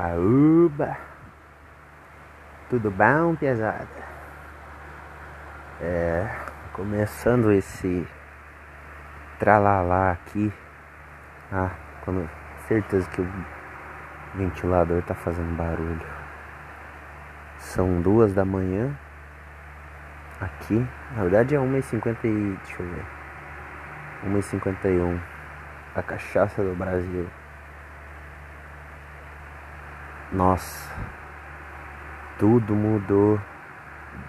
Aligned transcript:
Aúba! 0.00 0.96
Tudo 2.70 2.90
bom, 2.90 3.36
pesada? 3.36 3.86
É, 5.78 6.26
começando 6.72 7.52
esse 7.52 8.08
tralalá 9.38 10.12
aqui. 10.12 10.50
Ah, 11.52 11.72
quando, 12.02 12.26
certeza 12.66 13.10
que 13.10 13.20
o 13.20 13.28
ventilador 14.34 15.02
tá 15.02 15.14
fazendo 15.14 15.54
barulho. 15.54 16.06
São 17.58 18.00
duas 18.00 18.32
da 18.32 18.44
manhã. 18.44 18.96
Aqui, 20.40 20.86
na 21.14 21.24
verdade 21.24 21.54
é 21.54 21.58
1h50 21.58 22.24
e. 22.24 22.56
deixa 22.64 22.82
eu 22.82 22.88
ver. 22.88 23.04
1h51. 24.24 25.20
A 25.94 26.02
cachaça 26.02 26.62
do 26.62 26.74
Brasil. 26.74 27.28
Nossa, 30.32 30.88
tudo 32.38 32.72
mudou 32.72 33.40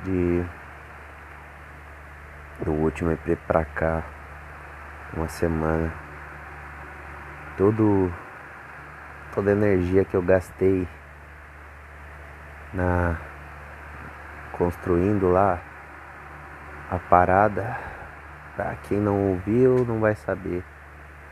de 0.03 0.43
do 2.65 2.71
último 2.71 3.11
EP 3.11 3.37
pra 3.45 3.63
cá, 3.63 4.01
uma 5.13 5.27
semana. 5.27 5.93
Todo 7.55 8.11
toda 9.35 9.51
a 9.51 9.53
energia 9.53 10.03
que 10.03 10.15
eu 10.15 10.23
gastei 10.23 10.87
na 12.73 13.17
construindo 14.53 15.29
lá 15.29 15.59
a 16.89 16.97
parada, 16.97 17.77
pra 18.55 18.73
quem 18.87 18.99
não 18.99 19.29
ouviu 19.29 19.85
não 19.85 19.99
vai 19.99 20.15
saber. 20.15 20.63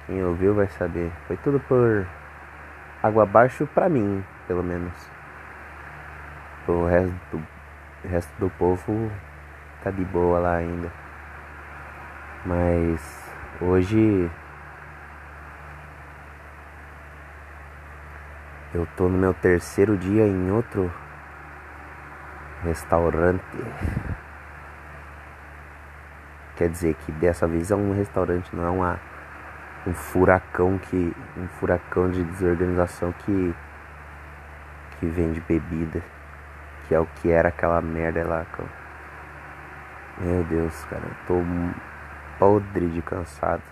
Quem 0.05 0.23
ouviu 0.23 0.53
vai 0.53 0.67
saber. 0.67 1.11
Foi 1.25 1.37
tudo 1.37 1.59
por 1.59 2.05
água 3.01 3.23
abaixo 3.23 3.65
pra 3.73 3.89
mim 3.89 4.23
pelo 4.49 4.63
menos. 4.63 4.91
O 6.67 6.87
resto 6.87 7.13
do, 7.31 7.47
resto 8.07 8.33
do 8.39 8.49
povo 8.49 9.11
tá 9.83 9.91
de 9.91 10.03
boa 10.05 10.39
lá 10.39 10.55
ainda. 10.55 10.91
Mas 12.43 13.31
hoje 13.61 14.29
eu 18.73 18.87
tô 18.97 19.07
no 19.07 19.19
meu 19.19 19.35
terceiro 19.35 19.95
dia 19.95 20.25
em 20.25 20.51
outro 20.51 20.91
restaurante. 22.63 23.43
Quer 26.55 26.69
dizer 26.69 26.95
que 26.95 27.11
dessa 27.11 27.47
vez 27.47 27.69
é 27.69 27.75
um 27.75 27.95
restaurante, 27.95 28.55
não 28.55 28.65
é 28.65 28.69
uma, 28.69 28.99
um 29.85 29.93
furacão 29.93 30.79
que. 30.79 31.15
um 31.37 31.47
furacão 31.59 32.09
de 32.09 32.23
desorganização 32.23 33.11
que 33.11 33.55
que 34.99 35.05
vende 35.05 35.39
bebida, 35.41 36.01
que 36.87 36.95
é 36.95 36.99
o 36.99 37.05
que 37.05 37.31
era 37.31 37.49
aquela 37.49 37.81
merda 37.81 38.25
lá. 38.27 38.45
Meu 40.19 40.43
Deus, 40.43 40.83
cara, 40.85 41.03
eu 41.03 41.15
tô 41.25 41.41
podre 42.37 42.87
de 42.87 43.01
cansado. 43.01 43.63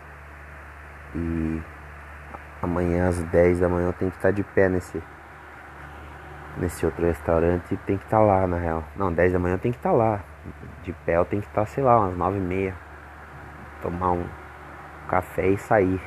E 1.14 1.62
amanhã 2.62 3.10
às 3.10 3.22
10 3.24 3.60
da 3.60 3.70
manhã 3.70 3.88
eu 3.88 3.94
tenho 3.94 4.12
que 4.12 4.18
estar 4.18 4.32
de 4.32 4.44
pé 4.44 4.70
nesse 4.70 5.02
nesse 6.58 6.86
outro 6.86 7.06
restaurante 7.06 7.74
e 7.74 7.78
tem 7.78 7.98
que 7.98 8.04
estar 8.06 8.20
lá 8.20 8.48
na 8.48 8.58
real. 8.58 8.84
Não, 8.96 9.14
10 9.14 9.34
da 9.34 9.40
manhã 9.40 9.56
eu 9.56 9.60
tenho 9.60 9.74
que 9.74 9.80
estar 9.80 9.92
lá. 9.92 10.22
De 10.84 10.92
pé 10.92 11.18
eu 11.18 11.26
tenho 11.26 11.42
que 11.42 11.48
estar, 11.48 11.66
sei 11.66 11.84
lá, 11.84 12.00
umas 12.00 12.18
9 12.18 12.38
e 12.38 12.42
meia. 12.42 12.76
Tomar 13.82 14.12
um 14.12 14.26
café 15.08 15.48
e 15.50 15.58
sair. 15.58 16.02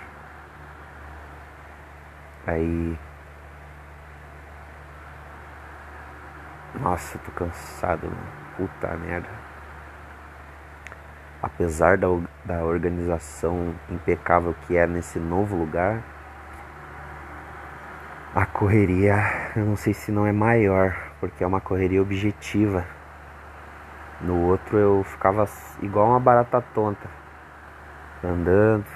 Aí 2.46 2.98
Nossa, 6.81 7.19
tô 7.19 7.31
cansado, 7.33 8.06
mano. 8.06 8.17
Puta 8.56 8.89
merda. 8.97 9.28
Apesar 11.43 11.99
da, 11.99 12.06
da 12.44 12.65
organização 12.65 13.75
impecável 13.91 14.54
que 14.66 14.77
é 14.77 14.87
nesse 14.87 15.19
novo 15.19 15.56
lugar, 15.56 16.03
a 18.34 18.47
correria, 18.47 19.15
eu 19.56 19.66
não 19.66 19.77
sei 19.77 19.93
se 19.93 20.10
não 20.10 20.27
é 20.27 20.32
maior, 20.32 20.97
porque 21.19 21.44
é 21.44 21.47
uma 21.47 21.60
correria 21.60 22.00
objetiva. 22.00 22.87
No 24.22 24.47
outro 24.47 24.78
eu 24.78 25.04
ficava 25.04 25.47
igual 25.83 26.09
uma 26.09 26.21
barata 26.21 26.62
tonta, 26.75 27.09
andando, 28.25 28.87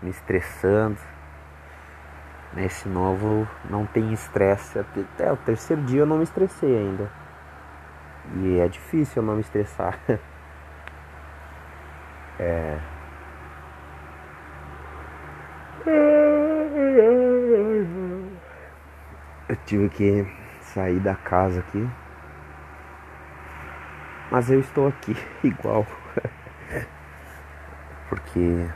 me 0.00 0.10
estressando. 0.10 0.98
Nesse 2.52 2.88
novo 2.88 3.46
não 3.68 3.86
tem 3.86 4.12
estresse. 4.12 4.78
Até 4.78 5.32
o 5.32 5.36
terceiro 5.36 5.82
dia 5.82 6.00
eu 6.00 6.06
não 6.06 6.18
me 6.18 6.24
estressei 6.24 6.76
ainda. 6.76 7.10
E 8.36 8.58
é 8.58 8.66
difícil 8.66 9.22
eu 9.22 9.26
não 9.26 9.34
me 9.34 9.40
estressar. 9.40 9.98
é. 12.38 12.78
Eu 19.48 19.56
tive 19.64 19.88
que 19.88 20.26
sair 20.60 20.98
da 20.98 21.14
casa 21.14 21.60
aqui. 21.60 21.88
Mas 24.30 24.50
eu 24.50 24.58
estou 24.58 24.88
aqui 24.88 25.16
igual. 25.44 25.86
Porque 28.08 28.68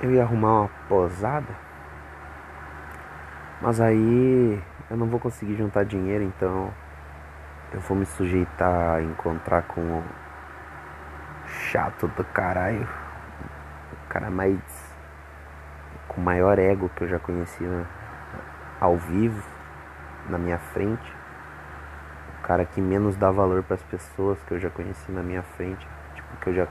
eu 0.00 0.10
ia 0.10 0.22
arrumar 0.22 0.60
uma 0.62 0.70
posada 0.88 1.63
mas 3.64 3.80
aí 3.80 4.62
eu 4.90 4.96
não 4.98 5.06
vou 5.06 5.18
conseguir 5.18 5.56
juntar 5.56 5.86
dinheiro, 5.86 6.22
então 6.22 6.70
eu 7.72 7.80
vou 7.80 7.96
me 7.96 8.04
sujeitar 8.04 8.96
a 8.96 9.02
encontrar 9.02 9.62
com 9.62 9.80
o 9.80 10.04
chato 11.48 12.06
do 12.08 12.22
caralho. 12.24 12.86
O 13.90 14.08
cara 14.10 14.30
mais. 14.30 14.60
com 16.08 16.20
maior 16.20 16.58
ego 16.58 16.90
que 16.94 17.04
eu 17.04 17.08
já 17.08 17.18
conheci 17.18 17.64
né? 17.64 17.86
ao 18.78 18.98
vivo, 18.98 19.42
na 20.28 20.36
minha 20.36 20.58
frente. 20.58 21.16
O 22.40 22.46
cara 22.46 22.66
que 22.66 22.82
menos 22.82 23.16
dá 23.16 23.30
valor 23.30 23.62
para 23.62 23.76
as 23.76 23.82
pessoas 23.84 24.38
que 24.42 24.52
eu 24.52 24.60
já 24.60 24.68
conheci 24.68 25.10
na 25.10 25.22
minha 25.22 25.42
frente, 25.42 25.88
tipo, 26.14 26.36
que 26.36 26.50
eu 26.50 26.54
já 26.54 26.68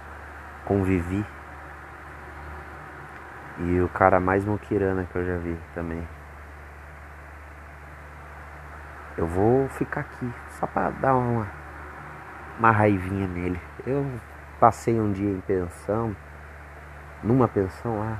convivi. 0.63 1.25
E 3.57 3.81
o 3.81 3.89
cara 3.89 4.19
mais 4.19 4.45
muquirana 4.45 5.07
que 5.11 5.15
eu 5.15 5.25
já 5.25 5.37
vi 5.37 5.57
também. 5.73 6.07
Eu 9.15 9.27
vou 9.27 9.69
ficar 9.69 10.01
aqui 10.01 10.33
só 10.59 10.65
para 10.65 10.89
dar 10.89 11.15
uma, 11.15 11.47
uma 12.57 12.71
raivinha 12.71 13.27
nele. 13.27 13.61
Eu 13.85 14.05
passei 14.59 14.99
um 14.99 15.11
dia 15.11 15.29
em 15.29 15.39
pensão, 15.41 16.15
numa 17.21 17.47
pensão 17.47 17.99
lá. 17.99 18.17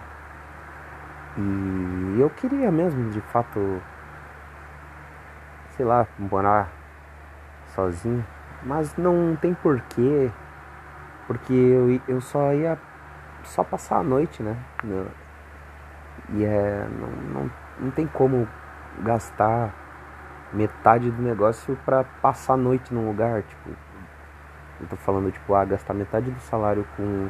E 1.35 2.19
eu 2.19 2.29
queria 2.29 2.71
mesmo, 2.71 3.09
de 3.09 3.21
fato, 3.21 3.81
sei 5.71 5.83
lá, 5.83 6.05
morar 6.19 6.69
sozinho. 7.73 8.23
Mas 8.61 8.95
não 8.95 9.35
tem 9.35 9.55
porquê. 9.55 10.29
Porque 11.25 11.53
eu, 11.53 11.99
eu 12.07 12.21
só 12.21 12.53
ia 12.53 12.77
só 13.43 13.63
passar 13.63 13.97
a 13.97 14.03
noite, 14.03 14.43
né? 14.43 14.55
E 16.29 16.43
é. 16.43 16.87
Não, 16.99 17.41
não, 17.41 17.51
não 17.79 17.91
tem 17.91 18.05
como 18.05 18.47
gastar 18.99 19.73
metade 20.53 21.09
do 21.09 21.21
negócio 21.21 21.77
para 21.83 22.03
passar 22.03 22.53
a 22.53 22.57
noite 22.57 22.93
num 22.93 23.07
lugar, 23.07 23.41
tipo, 23.43 23.69
eu 24.81 24.87
tô 24.87 24.95
falando 24.95 25.31
tipo, 25.31 25.53
ah, 25.55 25.65
gastar 25.65 25.93
metade 25.93 26.29
do 26.29 26.39
salário 26.41 26.85
com 26.95 27.29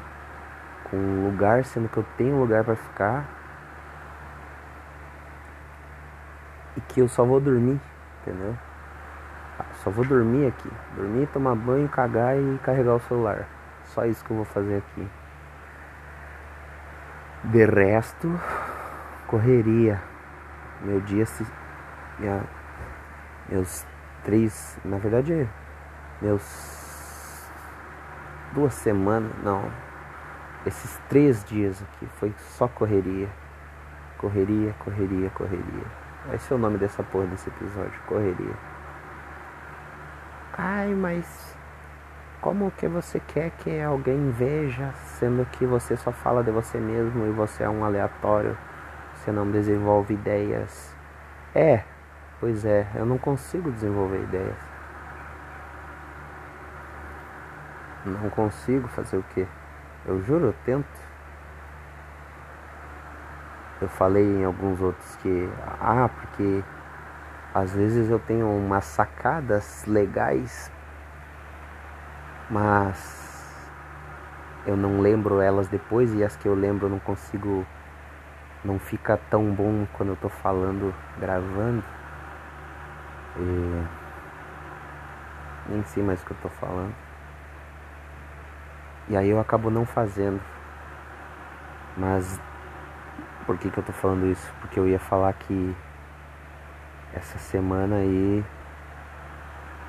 com 0.90 0.98
um 0.98 1.26
lugar, 1.26 1.66
sendo 1.66 1.90
que 1.90 1.98
eu 1.98 2.06
tenho 2.18 2.40
lugar 2.40 2.64
para 2.64 2.76
ficar 2.76 3.26
e 6.78 6.82
que 6.82 7.00
eu 7.00 7.08
só 7.08 7.24
vou 7.26 7.40
dormir, 7.40 7.80
entendeu? 8.22 8.56
Ah, 9.58 9.66
só 9.84 9.90
vou 9.90 10.06
dormir 10.06 10.48
aqui, 10.48 10.70
dormir, 10.96 11.28
tomar 11.28 11.56
banho, 11.56 11.90
cagar 11.90 12.38
e 12.38 12.60
carregar 12.64 12.96
o 12.96 13.00
celular. 13.00 13.48
Só 13.86 14.06
isso 14.06 14.24
que 14.24 14.32
eu 14.32 14.38
vou 14.38 14.46
fazer 14.46 14.78
aqui. 14.78 15.08
De 17.46 17.66
resto, 17.66 18.40
correria. 19.28 20.02
Meu 20.82 21.00
dia 21.02 21.26
se 21.26 21.46
minha 22.20 22.44
meus 23.50 23.86
três, 24.24 24.78
na 24.84 24.98
verdade, 24.98 25.48
meus 26.22 27.50
duas 28.54 28.74
semanas, 28.74 29.32
não, 29.44 29.70
esses 30.66 31.00
três 31.10 31.44
dias 31.44 31.82
aqui 31.82 32.06
foi 32.20 32.34
só 32.38 32.68
correria, 32.68 33.28
correria, 34.18 34.74
correria, 34.80 35.30
correria. 35.32 36.04
Esse 36.34 36.54
é 36.54 36.56
o 36.56 36.60
nome 36.60 36.78
dessa 36.78 37.04
porra 37.04 37.26
desse 37.28 37.50
episódio, 37.50 38.00
correria. 38.08 38.56
Ai, 40.58 40.94
mas 40.94 41.58
como 42.40 42.72
que 42.72 42.88
você 42.88 43.20
quer 43.20 43.52
que 43.52 43.82
alguém 43.82 44.30
veja, 44.32 44.94
sendo 44.94 45.46
que 45.46 45.66
você 45.66 45.98
só 45.98 46.12
fala 46.12 46.44
de 46.44 46.52
você 46.52 46.78
mesmo 46.78 47.26
e 47.26 47.32
você 47.32 47.64
é 47.64 47.70
um 47.70 47.84
aleatório, 47.84 48.58
você 49.14 49.32
não 49.32 49.50
desenvolve 49.50 50.14
ideias? 50.14 50.96
É, 51.56 51.84
Pois 52.44 52.66
é, 52.66 52.86
eu 52.96 53.06
não 53.06 53.18
consigo 53.18 53.72
desenvolver 53.72 54.22
ideias. 54.22 54.58
Não 58.06 58.30
consigo 58.32 58.86
fazer 58.90 59.16
o 59.16 59.24
quê? 59.34 59.48
Eu 60.06 60.22
juro, 60.22 60.48
eu 60.48 60.56
tento. 60.66 60.86
Eu 63.80 63.88
falei 63.88 64.26
em 64.26 64.44
alguns 64.44 64.82
outros 64.82 65.16
que, 65.22 65.50
ah, 65.80 66.10
porque 66.10 66.62
às 67.54 67.74
vezes 67.74 68.10
eu 68.10 68.20
tenho 68.20 68.50
umas 68.50 68.84
sacadas 68.84 69.86
legais, 69.88 70.70
mas 72.50 73.72
eu 74.68 74.76
não 74.76 75.00
lembro 75.00 75.40
elas 75.40 75.70
depois 75.70 76.14
e 76.14 76.26
as 76.26 76.36
que 76.36 76.46
eu 76.46 76.56
lembro 76.56 76.88
eu 76.88 76.90
não 76.90 77.00
consigo, 77.00 77.66
não 78.66 78.78
fica 78.78 79.16
tão 79.30 79.46
bom 79.46 79.88
quando 79.94 80.10
eu 80.10 80.18
tô 80.18 80.28
falando, 80.28 80.94
gravando. 81.18 82.03
E 83.38 83.88
nem 85.70 85.84
sei 85.84 86.04
mais 86.04 86.22
o 86.22 86.26
que 86.26 86.32
eu 86.32 86.38
tô 86.42 86.50
falando. 86.50 86.94
E 89.10 89.18
aí 89.18 89.30
eu 89.30 89.40
acabo 89.40 89.70
não 89.70 89.86
fazendo. 89.86 90.42
Mas 91.98 92.40
por 93.46 93.58
que, 93.58 93.70
que 93.70 93.78
eu 93.78 93.84
tô 93.84 93.92
falando 93.92 94.26
isso? 94.28 94.54
Porque 94.62 94.80
eu 94.80 94.88
ia 94.88 95.00
falar 95.00 95.34
que 95.34 95.76
essa 97.14 97.38
semana 97.38 97.98
aí 97.98 98.44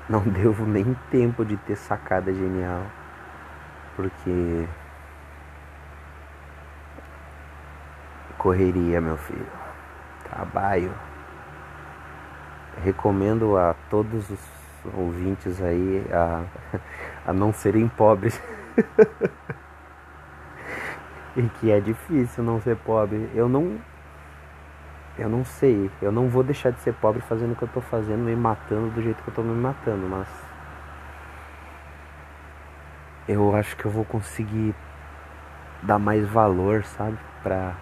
não 0.09 0.21
deu 0.29 0.53
nem 0.65 0.93
tempo 1.09 1.45
de 1.45 1.57
ter 1.57 1.75
sacada 1.75 2.33
genial. 2.33 2.85
Porque 3.95 4.67
correria, 8.37 9.01
meu 9.01 9.17
filho. 9.17 9.47
Trabalho. 10.23 10.93
Recomendo 12.83 13.57
a 13.57 13.75
todos 13.89 14.29
os 14.29 14.39
ouvintes 14.93 15.61
aí 15.61 16.05
a, 16.11 16.43
a 17.25 17.33
não 17.33 17.51
serem 17.51 17.87
pobres. 17.87 18.41
e 21.35 21.43
que 21.59 21.71
é 21.71 21.79
difícil 21.79 22.43
não 22.43 22.61
ser 22.61 22.77
pobre. 22.77 23.29
Eu 23.33 23.49
não. 23.49 23.77
Eu 25.17 25.29
não 25.29 25.45
sei. 25.45 25.89
Eu 26.01 26.11
não 26.11 26.27
vou 26.27 26.43
deixar 26.43 26.71
de 26.71 26.79
ser 26.79 26.93
pobre 26.93 27.21
fazendo 27.21 27.53
o 27.53 27.55
que 27.55 27.63
eu 27.63 27.69
tô 27.69 27.81
fazendo, 27.81 28.19
me 28.19 28.35
matando 28.35 28.89
do 28.91 29.01
jeito 29.01 29.21
que 29.23 29.29
eu 29.29 29.33
tô 29.33 29.41
me 29.41 29.55
matando, 29.55 30.07
mas. 30.07 30.27
Eu 33.27 33.55
acho 33.55 33.75
que 33.75 33.85
eu 33.85 33.91
vou 33.91 34.05
conseguir 34.05 34.75
dar 35.81 35.97
mais 35.97 36.27
valor, 36.27 36.83
sabe? 36.83 37.17
Pra, 37.41 37.73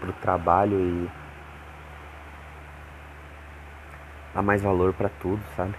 pro 0.00 0.12
trabalho 0.14 0.78
e. 0.78 1.19
Dar 4.34 4.42
mais 4.42 4.62
valor 4.62 4.92
para 4.92 5.08
tudo, 5.08 5.42
sabe? 5.56 5.74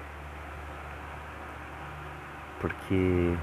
Porque 2.60 3.38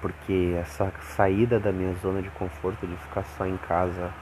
porque 0.00 0.54
essa 0.60 0.92
saída 1.00 1.58
da 1.58 1.72
minha 1.72 1.94
zona 1.94 2.20
de 2.20 2.28
conforto 2.30 2.86
de 2.86 2.94
ficar 2.96 3.24
só 3.24 3.46
em 3.46 3.56
casa 3.56 4.12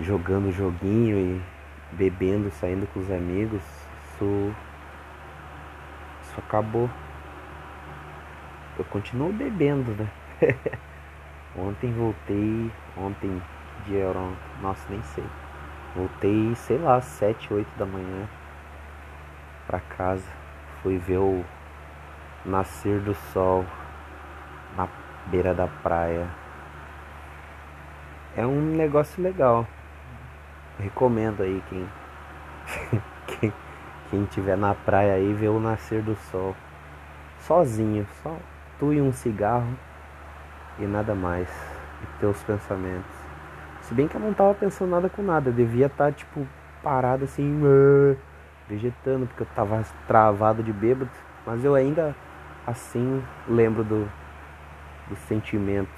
jogando 0.00 0.50
joguinho 0.50 1.16
e 1.16 1.42
bebendo, 1.92 2.50
saindo 2.50 2.86
com 2.88 3.00
os 3.00 3.10
amigos, 3.10 3.62
isso, 4.06 4.54
isso 6.22 6.34
acabou. 6.38 6.90
Eu 8.78 8.84
continuo 8.86 9.32
bebendo, 9.32 9.92
né? 9.92 10.08
ontem 11.56 11.92
voltei, 11.92 12.70
ontem 12.96 13.40
dia 13.86 14.04
era, 14.04 14.20
nossa, 14.60 14.84
nem 14.88 15.02
sei. 15.02 15.24
Voltei, 15.94 16.54
sei 16.54 16.78
lá, 16.78 17.00
sete, 17.00 17.52
oito 17.52 17.70
da 17.76 17.84
manhã 17.84 18.28
pra 19.66 19.80
casa. 19.80 20.28
Fui 20.82 20.98
ver 20.98 21.18
o 21.18 21.44
nascer 22.44 23.00
do 23.00 23.14
sol 23.14 23.64
na 24.76 24.88
beira 25.26 25.54
da 25.54 25.66
praia. 25.66 26.26
É 28.36 28.46
um 28.46 28.60
negócio 28.60 29.22
legal. 29.22 29.66
Recomendo 30.78 31.42
aí 31.42 31.62
quem 31.68 31.88
quem, 33.26 33.52
quem 34.10 34.24
tiver 34.24 34.56
na 34.56 34.74
praia 34.74 35.14
aí 35.14 35.32
ver 35.34 35.48
o 35.48 35.60
nascer 35.60 36.02
do 36.02 36.16
sol 36.30 36.56
sozinho, 37.40 38.06
só 38.22 38.36
tu 38.78 38.92
e 38.92 39.00
um 39.00 39.12
cigarro 39.12 39.76
e 40.78 40.86
nada 40.86 41.14
mais. 41.14 41.48
E 42.02 42.06
teus 42.18 42.42
pensamentos. 42.42 43.21
Se 43.82 43.94
bem 43.94 44.08
que 44.08 44.14
eu 44.14 44.20
não 44.20 44.32
tava 44.32 44.54
pensando 44.54 44.90
nada 44.90 45.08
com 45.08 45.22
nada, 45.22 45.50
eu 45.50 45.52
devia 45.52 45.86
estar 45.86 46.06
tá, 46.06 46.12
tipo 46.12 46.46
parado 46.82 47.24
assim, 47.24 47.60
vegetando, 48.68 49.26
porque 49.26 49.42
eu 49.42 49.48
tava 49.54 49.84
travado 50.06 50.62
de 50.62 50.72
bêbado, 50.72 51.10
mas 51.46 51.64
eu 51.64 51.74
ainda 51.74 52.14
assim 52.66 53.22
lembro 53.48 53.84
do, 53.84 54.08
do 55.08 55.16
sentimento 55.28 55.90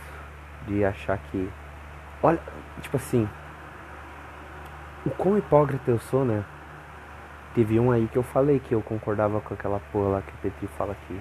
de 0.66 0.84
achar 0.84 1.18
que. 1.18 1.50
Olha, 2.22 2.40
tipo 2.80 2.96
assim. 2.96 3.28
O 5.04 5.10
quão 5.10 5.36
hipócrita 5.36 5.90
eu 5.90 5.98
sou, 5.98 6.24
né? 6.24 6.42
Teve 7.54 7.78
um 7.78 7.92
aí 7.92 8.08
que 8.08 8.16
eu 8.16 8.22
falei 8.22 8.58
que 8.58 8.74
eu 8.74 8.80
concordava 8.80 9.40
com 9.40 9.52
aquela 9.52 9.78
porra 9.92 10.08
lá 10.08 10.22
que 10.22 10.32
o 10.32 10.36
Petri 10.38 10.66
fala 10.78 10.92
aqui. 10.92 11.20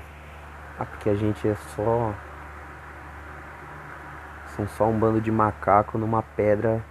Ah, 0.79 0.85
porque 0.85 1.09
a 1.09 1.15
gente 1.15 1.47
é 1.47 1.55
só. 1.55 2.13
São 4.55 4.67
só 4.67 4.85
um 4.85 4.97
bando 4.97 5.19
de 5.19 5.31
macaco 5.31 5.97
numa 5.97 6.21
pedra 6.21 6.83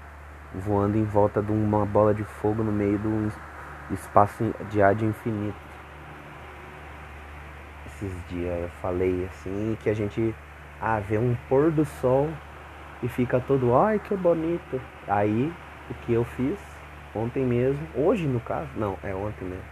voando 0.55 0.99
em 0.99 1.05
volta 1.05 1.41
de 1.43 1.53
uma 1.53 1.87
bola 1.87 2.13
de 2.13 2.25
fogo 2.25 2.63
no 2.63 2.73
meio 2.73 2.99
de 2.99 3.09
um 3.09 3.31
espaço 3.91 4.55
de 4.71 4.83
ar 4.83 4.95
de 4.95 5.05
infinito 5.05 5.73
esses 8.03 8.29
dias 8.29 8.61
eu 8.61 8.69
falei 8.81 9.29
assim 9.31 9.77
que 9.81 9.89
a 9.89 9.95
gente 9.95 10.35
ah, 10.81 10.99
vê 10.99 11.17
um 11.19 11.37
pôr 11.49 11.71
do 11.71 11.85
sol 11.85 12.29
e 13.03 13.09
fica 13.09 13.41
todo, 13.41 13.77
ai 13.77 13.99
que 14.01 14.17
bonito. 14.17 14.81
Aí 15.07 15.53
o 15.91 15.95
que 15.95 16.13
eu 16.13 16.25
fiz 16.25 16.59
ontem 17.15 17.45
mesmo, 17.45 17.87
hoje 17.95 18.27
no 18.27 18.41
caso, 18.41 18.69
não, 18.77 18.99
é 19.03 19.15
ontem 19.15 19.45
mesmo. 19.45 19.72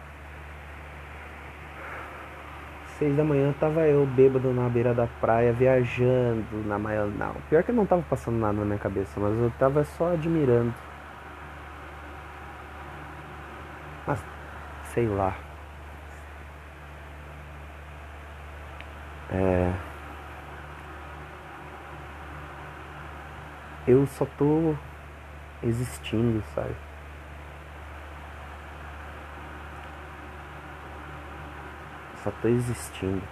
Seis 3.00 3.16
da 3.16 3.24
manhã 3.24 3.50
tava 3.58 3.80
eu 3.86 4.04
bêbado 4.04 4.52
na 4.52 4.68
beira 4.68 4.92
da 4.92 5.06
praia, 5.06 5.54
viajando 5.54 6.44
na 6.66 6.78
maior. 6.78 7.06
Não, 7.06 7.32
pior 7.48 7.62
que 7.62 7.72
não 7.72 7.86
tava 7.86 8.02
passando 8.02 8.36
nada 8.36 8.52
na 8.58 8.64
minha 8.66 8.78
cabeça, 8.78 9.18
mas 9.18 9.32
eu 9.38 9.50
tava 9.58 9.82
só 9.84 10.12
admirando. 10.12 10.74
Mas 14.06 14.22
sei 14.92 15.08
lá. 15.08 15.34
É... 19.30 19.72
Eu 23.88 24.06
só 24.08 24.26
tô 24.36 24.74
existindo, 25.62 26.42
sabe? 26.54 26.89
Só 32.22 32.30
tô 32.42 32.48
existindo. 32.48 33.22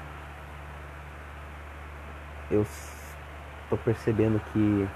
Eu 2.50 2.66
tô 3.68 3.76
percebendo 3.76 4.40
que. 4.52 4.88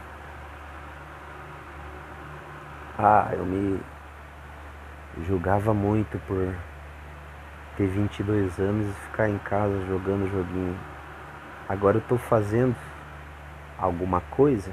Ah, 2.99 3.31
eu 3.33 3.45
me 3.45 3.81
julgava 5.27 5.75
muito 5.75 6.19
por 6.27 6.55
ter 7.77 7.87
22 7.87 8.59
anos 8.59 8.89
e 8.89 9.01
ficar 9.07 9.29
em 9.29 9.39
casa 9.39 9.87
jogando 9.87 10.31
joguinho. 10.31 10.79
Agora 11.69 11.99
eu 11.99 12.03
tô 12.03 12.17
fazendo 12.17 12.77
alguma 13.79 14.21
coisa 14.23 14.73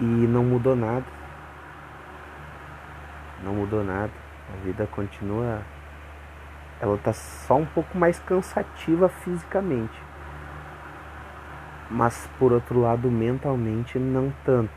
e 0.00 0.04
não 0.04 0.44
mudou 0.44 0.76
nada. 0.76 1.04
Não 3.42 3.54
mudou 3.54 3.82
nada. 3.84 4.12
A 4.52 4.64
vida 4.64 4.86
continua. 4.86 5.62
Ela 6.80 6.98
tá 6.98 7.12
só 7.12 7.56
um 7.56 7.66
pouco 7.66 7.96
mais 7.96 8.18
cansativa 8.18 9.08
fisicamente. 9.08 10.02
Mas 11.90 12.28
por 12.38 12.52
outro 12.52 12.80
lado, 12.80 13.10
mentalmente 13.10 13.98
não 13.98 14.32
tanto. 14.44 14.72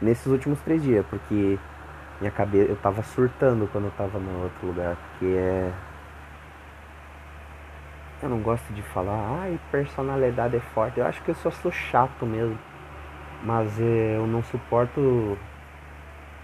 Nesses 0.00 0.26
últimos 0.26 0.60
três 0.60 0.82
dias, 0.82 1.04
porque 1.06 1.58
minha 2.20 2.30
cabeça, 2.30 2.70
eu 2.70 2.76
tava 2.76 3.02
surtando 3.02 3.68
quando 3.72 3.86
eu 3.86 3.90
tava 3.92 4.18
no 4.18 4.44
outro 4.44 4.66
lugar, 4.66 4.96
porque 4.96 5.26
é 5.26 5.72
eu 8.20 8.28
não 8.28 8.40
gosto 8.40 8.72
de 8.72 8.82
falar, 8.82 9.42
ai, 9.42 9.60
personalidade 9.70 10.56
é 10.56 10.60
forte. 10.60 10.98
Eu 10.98 11.06
acho 11.06 11.22
que 11.22 11.30
eu 11.30 11.34
só 11.36 11.50
sou 11.50 11.70
chato 11.70 12.26
mesmo. 12.26 12.58
Mas 13.44 13.80
é, 13.80 14.16
eu 14.16 14.26
não 14.26 14.42
suporto 14.42 15.38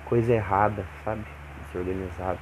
coisa 0.04 0.32
errada, 0.32 0.86
sabe? 1.04 1.24
Desorganizado. 1.74 2.38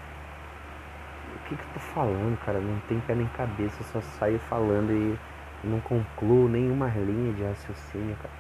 O 1.35 1.39
que 1.49 1.57
que 1.57 1.63
eu 1.63 1.69
tô 1.75 1.81
falando, 1.81 2.39
cara? 2.45 2.61
Não 2.61 2.79
tem 2.81 3.01
pé 3.01 3.15
nem 3.15 3.27
cabeça, 3.29 3.81
eu 3.81 3.87
só 3.87 4.01
saio 4.19 4.39
falando 4.41 4.93
e 4.93 5.19
não 5.65 5.81
concluo 5.81 6.49
nenhuma 6.49 6.89
linha 6.89 7.33
de 7.33 7.43
raciocínio, 7.43 8.15
cara. 8.17 8.35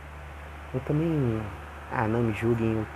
Eu 0.74 0.80
também. 0.80 1.42
Ah, 1.90 2.06
não 2.06 2.22
me 2.22 2.32
julguem. 2.34 2.86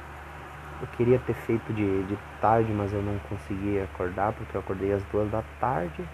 Eu 0.80 0.86
queria 0.88 1.18
ter 1.20 1.32
feito 1.34 1.72
de, 1.72 2.02
de 2.04 2.18
tarde, 2.40 2.70
mas 2.70 2.92
eu 2.92 3.02
não 3.02 3.18
consegui 3.30 3.80
acordar 3.80 4.32
porque 4.34 4.54
eu 4.54 4.60
acordei 4.60 4.92
às 4.92 5.02
duas 5.04 5.30
da 5.30 5.42
tarde. 5.58 6.06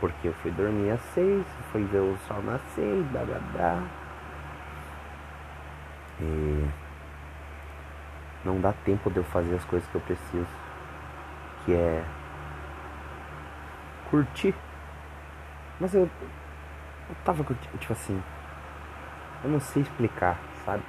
Porque 0.00 0.28
eu 0.28 0.32
fui 0.34 0.50
dormir 0.50 0.90
às 0.90 1.00
seis, 1.14 1.46
fui 1.70 1.84
ver 1.84 2.00
o 2.00 2.18
sol 2.26 2.42
nascer, 2.42 3.02
blá 3.12 3.24
blá 3.24 3.38
blá. 3.52 3.82
E 6.20 6.68
não 8.44 8.60
dá 8.60 8.72
tempo 8.84 9.10
de 9.10 9.18
eu 9.18 9.24
fazer 9.24 9.54
as 9.54 9.64
coisas 9.64 9.88
que 9.88 9.94
eu 9.94 10.00
preciso. 10.00 10.63
Que 11.64 11.72
é 11.72 12.04
curtir. 14.10 14.54
Mas 15.80 15.94
eu, 15.94 16.02
eu 16.02 17.16
tava 17.24 17.42
curtindo, 17.42 17.78
tipo 17.78 17.92
assim. 17.92 18.22
Eu 19.42 19.50
não 19.50 19.60
sei 19.60 19.82
explicar, 19.82 20.38
sabe? 20.64 20.82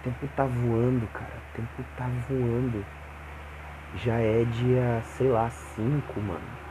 O 0.00 0.02
tempo 0.04 0.28
tá 0.34 0.44
voando, 0.44 1.06
cara. 1.12 1.32
O 1.50 1.56
tempo 1.56 1.84
tá 1.96 2.06
voando. 2.28 2.84
Já 3.96 4.14
é 4.14 4.44
dia, 4.44 5.02
sei 5.04 5.28
lá, 5.28 5.48
5, 5.50 6.20
mano. 6.20 6.64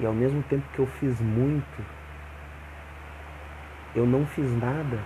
E 0.00 0.06
ao 0.06 0.12
mesmo 0.12 0.42
tempo 0.44 0.66
que 0.72 0.78
eu 0.78 0.86
fiz 0.86 1.20
muito, 1.20 1.84
eu 3.94 4.06
não 4.06 4.24
fiz 4.26 4.50
nada. 4.56 4.98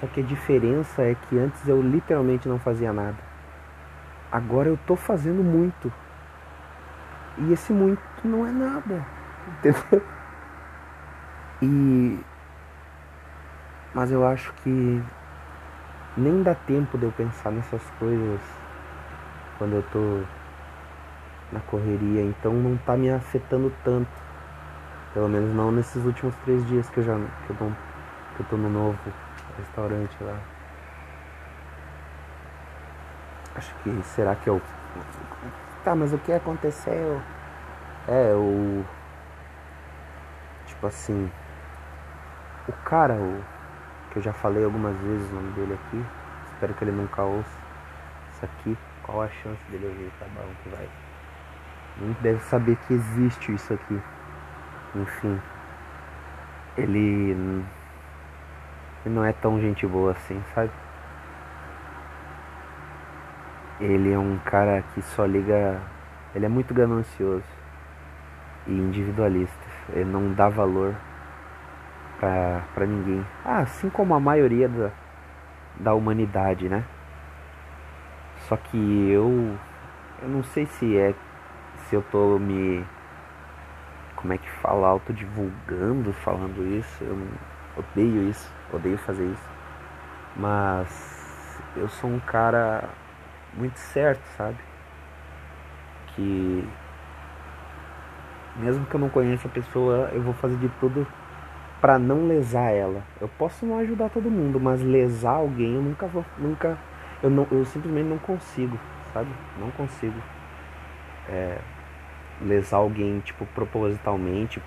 Só 0.00 0.06
que 0.06 0.20
a 0.20 0.22
diferença 0.22 1.02
é 1.02 1.14
que 1.14 1.38
antes 1.38 1.66
eu 1.66 1.80
literalmente 1.80 2.48
não 2.48 2.58
fazia 2.58 2.92
nada. 2.92 3.16
Agora 4.30 4.68
eu 4.68 4.78
tô 4.86 4.94
fazendo 4.94 5.42
muito. 5.42 5.92
E 7.38 7.52
esse 7.52 7.72
muito 7.72 8.00
não 8.24 8.46
é 8.46 8.50
nada. 8.50 9.06
Entendeu? 9.58 10.02
E. 11.62 12.20
Mas 13.94 14.12
eu 14.12 14.26
acho 14.26 14.52
que 14.54 15.02
nem 16.16 16.42
dá 16.42 16.54
tempo 16.54 16.98
de 16.98 17.04
eu 17.04 17.12
pensar 17.12 17.50
nessas 17.50 17.82
coisas 17.98 18.40
quando 19.56 19.76
eu 19.76 19.82
tô 19.84 20.22
na 21.50 21.60
correria, 21.60 22.22
então 22.22 22.52
não 22.52 22.76
tá 22.76 22.94
me 22.94 23.10
afetando 23.10 23.72
tanto. 23.82 24.10
Pelo 25.14 25.28
menos 25.30 25.54
não 25.54 25.72
nesses 25.72 26.04
últimos 26.04 26.34
três 26.44 26.66
dias 26.66 26.90
que 26.90 26.98
eu 26.98 27.04
já 27.04 27.16
que 27.46 27.50
eu 27.50 27.56
tô, 27.56 27.64
que 28.36 28.40
eu 28.40 28.46
tô 28.50 28.56
no 28.58 28.68
novo 28.68 28.98
restaurante 29.58 30.16
lá. 30.22 30.38
Acho 33.54 33.74
que 33.82 34.02
será 34.02 34.34
que 34.36 34.48
eu. 34.48 34.60
Tá, 35.82 35.94
mas 35.94 36.12
o 36.12 36.18
que 36.18 36.32
aconteceu? 36.32 37.20
É, 38.06 38.34
o. 38.34 38.84
Tipo 40.66 40.86
assim. 40.86 41.30
O 42.68 42.72
cara, 42.84 43.14
o. 43.14 43.42
Que 44.10 44.18
eu 44.18 44.22
já 44.22 44.32
falei 44.32 44.64
algumas 44.64 44.96
vezes 44.98 45.30
o 45.30 45.34
nome 45.34 45.52
dele 45.52 45.74
aqui. 45.74 46.04
Espero 46.52 46.74
que 46.74 46.84
ele 46.84 46.92
nunca 46.92 47.22
ouça 47.22 47.66
isso 48.32 48.44
aqui. 48.44 48.78
Qual 49.02 49.22
a 49.22 49.28
chance 49.28 49.62
dele 49.70 49.86
ouvir? 49.86 50.12
Tá 50.18 50.26
bom, 50.34 50.48
que 50.62 50.68
vai. 50.68 50.88
Muito 51.98 52.20
deve 52.20 52.40
saber 52.40 52.76
que 52.86 52.94
existe 52.94 53.54
isso 53.54 53.72
aqui. 53.72 54.00
Enfim. 54.94 55.40
Ele. 56.76 57.64
Ele 59.06 59.14
não 59.14 59.24
é 59.24 59.32
tão 59.32 59.60
gente 59.60 59.86
boa 59.86 60.10
assim, 60.10 60.42
sabe? 60.52 60.72
Ele 63.78 64.12
é 64.12 64.18
um 64.18 64.36
cara 64.38 64.82
que 64.92 65.00
só 65.00 65.24
liga. 65.24 65.80
Ele 66.34 66.44
é 66.44 66.48
muito 66.48 66.74
ganancioso 66.74 67.44
e 68.66 68.72
individualista. 68.72 69.64
Ele 69.90 70.10
não 70.10 70.32
dá 70.32 70.48
valor 70.48 70.92
pra, 72.18 72.64
pra 72.74 72.84
ninguém. 72.84 73.24
Ah, 73.44 73.58
assim 73.58 73.88
como 73.88 74.12
a 74.12 74.18
maioria 74.18 74.68
da, 74.68 74.90
da 75.78 75.94
humanidade, 75.94 76.68
né? 76.68 76.82
Só 78.48 78.56
que 78.56 78.76
eu. 79.08 79.56
Eu 80.20 80.28
não 80.28 80.42
sei 80.42 80.66
se 80.66 80.98
é. 80.98 81.14
Se 81.84 81.94
eu 81.94 82.02
tô 82.10 82.40
me. 82.40 82.84
Como 84.16 84.32
é 84.32 84.38
que 84.38 84.50
fala? 84.50 84.88
Autodivulgando 84.88 86.12
falando 86.12 86.66
isso. 86.76 87.04
Eu 87.04 87.16
odeio 87.76 88.28
isso. 88.28 88.55
Odeio 88.72 88.98
fazer 88.98 89.24
isso. 89.24 89.48
Mas. 90.36 91.16
Eu 91.76 91.88
sou 91.88 92.08
um 92.08 92.18
cara 92.20 92.88
muito 93.54 93.78
certo, 93.78 94.24
sabe? 94.36 94.56
Que 96.08 96.66
mesmo 98.56 98.86
que 98.86 98.94
eu 98.94 99.00
não 99.00 99.08
conheça 99.08 99.46
a 99.46 99.50
pessoa, 99.50 100.10
eu 100.12 100.22
vou 100.22 100.32
fazer 100.34 100.56
de 100.56 100.68
tudo 100.80 101.06
para 101.80 101.98
não 101.98 102.26
lesar 102.26 102.70
ela. 102.70 103.02
Eu 103.20 103.28
posso 103.28 103.66
não 103.66 103.78
ajudar 103.78 104.08
todo 104.08 104.30
mundo, 104.30 104.58
mas 104.58 104.82
lesar 104.82 105.32
alguém 105.32 105.74
eu 105.74 105.82
nunca 105.82 106.06
vou, 106.06 106.24
nunca, 106.38 106.78
eu 107.22 107.30
não, 107.30 107.46
eu 107.50 107.64
simplesmente 107.66 108.08
não 108.08 108.18
consigo, 108.18 108.78
sabe? 109.12 109.28
Não 109.58 109.70
consigo 109.72 110.18
é, 111.28 111.58
lesar 112.40 112.78
alguém 112.78 113.20
tipo 113.20 113.44
propositalmente, 113.46 114.60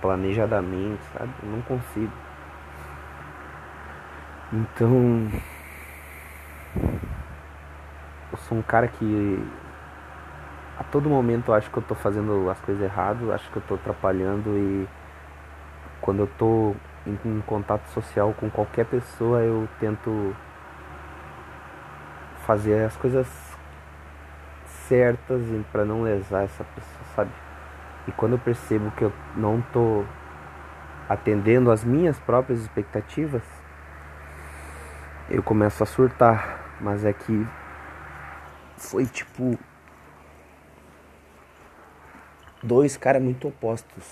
planejadamente, 0.00 1.02
sabe? 1.12 1.32
Eu 1.42 1.50
não 1.50 1.62
consigo. 1.62 2.12
Então 4.52 5.30
eu 8.30 8.38
sou 8.38 8.58
um 8.58 8.62
cara 8.62 8.86
que 8.86 9.42
a 10.78 10.84
todo 10.84 11.08
momento 11.08 11.48
eu 11.48 11.54
acho 11.54 11.70
que 11.70 11.78
eu 11.78 11.82
tô 11.82 11.94
fazendo 11.94 12.50
as 12.50 12.60
coisas 12.60 12.82
erradas, 12.82 13.30
acho 13.30 13.50
que 13.50 13.56
eu 13.56 13.62
tô 13.62 13.76
atrapalhando 13.76 14.50
e 14.50 14.86
quando 16.02 16.20
eu 16.20 16.26
tô 16.38 16.74
em, 17.06 17.18
em 17.24 17.40
contato 17.46 17.86
social 17.88 18.34
com 18.34 18.50
qualquer 18.50 18.84
pessoa 18.84 19.40
eu 19.40 19.66
tento 19.80 20.36
fazer 22.44 22.84
as 22.84 22.96
coisas 22.96 23.26
certas 24.66 25.40
para 25.70 25.86
não 25.86 26.02
lesar 26.02 26.44
essa 26.44 26.64
pessoa, 26.64 27.04
sabe? 27.16 27.30
E 28.06 28.12
quando 28.12 28.32
eu 28.32 28.38
percebo 28.38 28.90
que 28.90 29.02
eu 29.04 29.12
não 29.34 29.62
tô 29.72 30.04
atendendo 31.08 31.70
as 31.70 31.82
minhas 31.84 32.18
próprias 32.18 32.60
expectativas, 32.60 33.61
eu 35.32 35.42
começo 35.42 35.82
a 35.82 35.86
surtar, 35.86 36.76
mas 36.78 37.06
é 37.06 37.12
que 37.14 37.46
foi 38.76 39.06
tipo 39.06 39.58
dois 42.62 42.98
caras 42.98 43.22
muito 43.22 43.48
opostos 43.48 44.04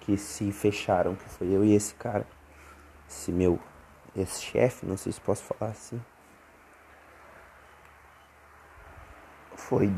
que 0.00 0.18
se 0.18 0.52
fecharam, 0.52 1.14
que 1.14 1.26
foi 1.30 1.46
eu 1.48 1.64
e 1.64 1.74
esse 1.74 1.94
cara, 1.94 2.26
esse 3.08 3.32
meu 3.32 3.58
esse 4.14 4.42
chefe, 4.42 4.84
não 4.84 4.98
sei 4.98 5.12
se 5.12 5.20
posso 5.20 5.42
falar 5.44 5.70
assim. 5.70 5.98
Foi 9.56 9.90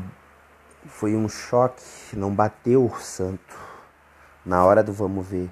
foi 0.85 1.13
um 1.13 1.27
choque, 1.27 1.83
não 2.13 2.33
bateu 2.33 2.85
o 2.85 2.99
santo 3.01 3.57
na 4.45 4.63
hora 4.63 4.81
do 4.81 4.93
vamos 4.93 5.27
ver. 5.27 5.49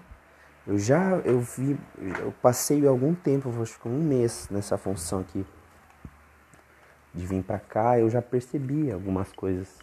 Eu 0.65 0.77
já 0.77 1.17
eu 1.25 1.39
vi, 1.39 1.77
eu 2.19 2.31
passei 2.41 2.85
algum 2.85 3.15
tempo, 3.15 3.49
acho 3.61 3.79
que 3.79 3.87
um 3.87 4.03
mês 4.03 4.47
nessa 4.49 4.77
função 4.77 5.19
aqui 5.21 5.45
de 7.13 7.25
vir 7.25 7.43
para 7.43 7.59
cá, 7.59 7.99
eu 7.99 8.09
já 8.09 8.21
percebi 8.21 8.91
algumas 8.91 9.31
coisas 9.31 9.79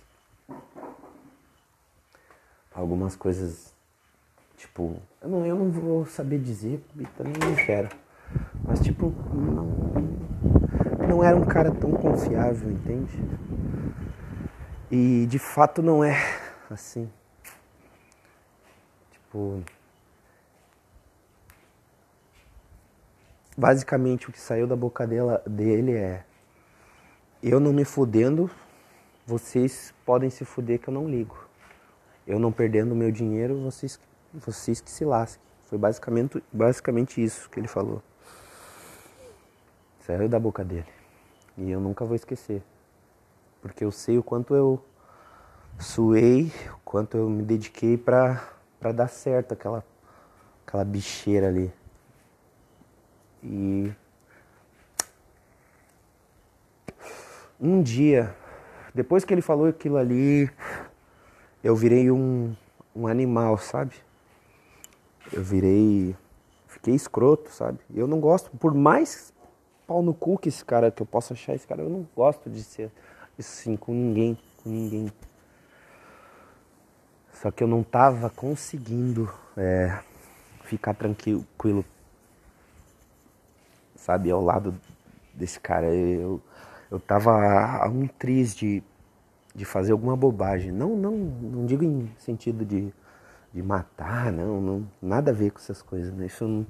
algumas 2.73 3.17
coisas, 3.17 3.75
tipo, 4.57 5.03
eu 5.21 5.29
não, 5.29 5.45
eu 5.45 5.57
não 5.57 5.71
vou 5.71 6.07
saber 6.07 6.39
dizer 6.39 6.81
também 7.17 7.35
não 7.35 7.55
quero. 7.57 7.89
Mas 8.65 8.81
tipo, 8.81 9.13
não, 9.35 9.67
não 11.09 11.25
era 11.25 11.37
um 11.37 11.45
cara 11.45 11.73
tão 11.73 11.93
confiável, 11.93 12.71
entende? 12.71 13.13
E 14.91 15.27
de 15.27 15.39
fato 15.39 15.83
não 15.83 16.05
é 16.05 16.17
assim. 16.71 17.11
Tipo, 19.11 19.63
basicamente 23.59 24.31
o 24.31 24.33
que 24.33 24.41
saiu 24.41 24.67
da 24.67 24.77
boca 24.77 25.07
dela, 25.07 25.43
dele 25.47 25.93
é 25.93 26.25
eu 27.43 27.61
não 27.61 27.75
me 27.75 27.85
fudendo, 27.85 28.51
vocês 29.27 29.93
podem 30.07 30.31
se 30.31 30.45
fuder 30.47 30.79
que 30.79 30.89
eu 30.89 30.95
não 30.95 31.07
ligo 31.07 31.49
eu 32.29 32.39
não 32.39 32.53
perdendo 32.53 32.95
meu 32.95 33.11
dinheiro, 33.11 33.59
vocês, 33.63 33.99
vocês 34.35 34.83
que 34.83 34.91
se 34.91 35.03
lasquem. 35.03 35.43
Foi 35.65 35.79
basicamente, 35.79 36.45
basicamente 36.53 37.25
isso 37.25 37.49
que 37.49 37.59
ele 37.59 37.67
falou. 37.67 38.03
Saiu 40.01 40.29
da 40.29 40.39
boca 40.39 40.63
dele. 40.63 40.87
E 41.57 41.71
eu 41.71 41.81
nunca 41.81 42.05
vou 42.05 42.15
esquecer. 42.15 42.63
Porque 43.63 43.83
eu 43.83 43.91
sei 43.91 44.19
o 44.19 44.23
quanto 44.23 44.55
eu 44.55 44.83
suei, 45.79 46.53
o 46.75 46.79
quanto 46.85 47.17
eu 47.17 47.31
me 47.31 47.43
dediquei 47.43 47.97
pra 47.97 48.43
dar 48.95 49.09
certo 49.09 49.53
aquela, 49.53 49.83
aquela 50.67 50.85
bicheira 50.85 51.49
ali. 51.49 51.73
E 53.43 53.93
um 57.61 57.83
dia, 57.83 58.35
depois 58.95 59.25
que 59.25 59.35
ele 59.35 59.43
falou 59.43 59.67
aquilo 59.67 59.97
ali, 59.97 60.51
eu 61.63 61.75
virei 61.75 62.11
um, 62.11 62.55
um 62.95 63.07
animal, 63.07 63.59
sabe? 63.59 63.95
Eu 65.33 65.43
virei 65.43 66.17
fiquei 66.69 66.95
escroto, 66.95 67.51
sabe? 67.51 67.79
Eu 67.95 68.07
não 68.07 68.21
gosto, 68.21 68.51
por 68.53 68.73
mais 68.73 69.33
pau 69.87 70.03
no 70.03 70.15
cu 70.15 70.39
que 70.39 70.49
esse 70.49 70.65
cara, 70.65 70.91
que 70.91 71.03
eu 71.03 71.07
possa 71.07 71.35
achar 71.35 71.55
esse 71.55 71.67
cara, 71.67 71.83
eu 71.83 71.89
não 71.89 72.07
gosto 72.15 72.49
de 72.49 72.63
ser 72.63 72.91
assim 73.39 73.77
com 73.77 73.93
ninguém, 73.93 74.39
com 74.63 74.71
ninguém. 74.71 75.13
Só 77.33 77.51
que 77.51 77.63
eu 77.63 77.69
não 77.69 77.83
tava 77.83 78.31
conseguindo 78.31 79.33
é, 79.57 79.99
ficar 80.65 80.95
tranquilo, 80.95 81.85
sabe, 84.09 84.31
ao 84.31 84.43
lado 84.43 84.75
desse 85.35 85.61
cara. 85.61 85.87
Eu, 85.87 86.41
eu 86.91 86.99
tava 86.99 87.31
a 87.31 87.87
um 87.89 88.07
triz 88.07 88.57
de, 88.57 88.83
de 89.55 89.67
fazer 89.67 89.93
alguma 89.93 90.17
bobagem. 90.17 90.73
Não, 90.73 90.97
não, 90.97 91.13
não 91.13 91.67
digo 91.67 91.85
em 91.85 92.11
sentido 92.17 92.65
de, 92.65 92.91
de 93.53 93.63
matar, 93.63 94.33
não, 94.33 94.63
não, 94.63 94.89
nada 95.03 95.31
a 95.31 95.35
ver 95.35 95.51
com 95.51 95.59
essas 95.59 95.83
coisas, 95.83 96.11
né? 96.15 96.25
Isso 96.25 96.49
não, 96.49 96.67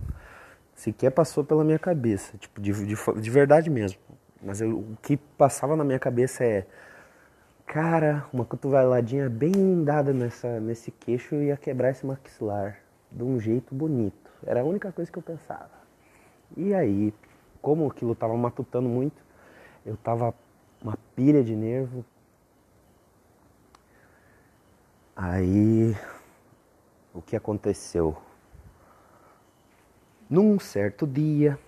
sequer 0.75 1.11
passou 1.11 1.45
pela 1.45 1.63
minha 1.63 1.79
cabeça, 1.79 2.37
tipo, 2.39 2.61
de, 2.61 2.73
de, 2.73 2.97
de 3.21 3.31
verdade 3.31 3.71
mesmo. 3.71 4.01
Mas 4.43 4.61
eu, 4.61 4.77
o 4.77 4.99
que 5.01 5.17
passava 5.17 5.77
na 5.77 5.85
minha 5.85 5.99
cabeça 5.99 6.43
é, 6.43 6.67
cara, 7.67 8.25
uma 8.33 8.45
cotoveladinha 8.45 9.31
bem 9.31 9.85
dada 9.85 10.13
nessa, 10.13 10.59
nesse 10.59 10.91
queixo 10.91 11.37
ia 11.37 11.57
quebrar 11.57 11.91
esse 11.91 12.05
maxilar 12.05 12.79
de 13.13 13.23
um 13.23 13.39
jeito 13.39 13.77
bonito. 13.77 14.29
Era 14.45 14.61
a 14.63 14.65
única 14.65 14.91
coisa 14.91 15.11
que 15.11 15.19
eu 15.19 15.23
pensava. 15.23 15.79
E 16.57 16.73
aí, 16.75 17.13
como 17.61 17.87
aquilo 17.87 18.15
tava 18.15 18.37
matutando 18.37 18.89
muito, 18.89 19.23
eu 19.85 19.97
tava 19.97 20.35
uma 20.83 20.97
pilha 21.15 21.43
de 21.43 21.55
nervo. 21.55 22.05
Aí, 25.17 25.97
o 27.13 27.21
que 27.21 27.35
aconteceu? 27.35 28.17
Num 30.31 30.59
certo 30.61 31.07
dia, 31.07 31.59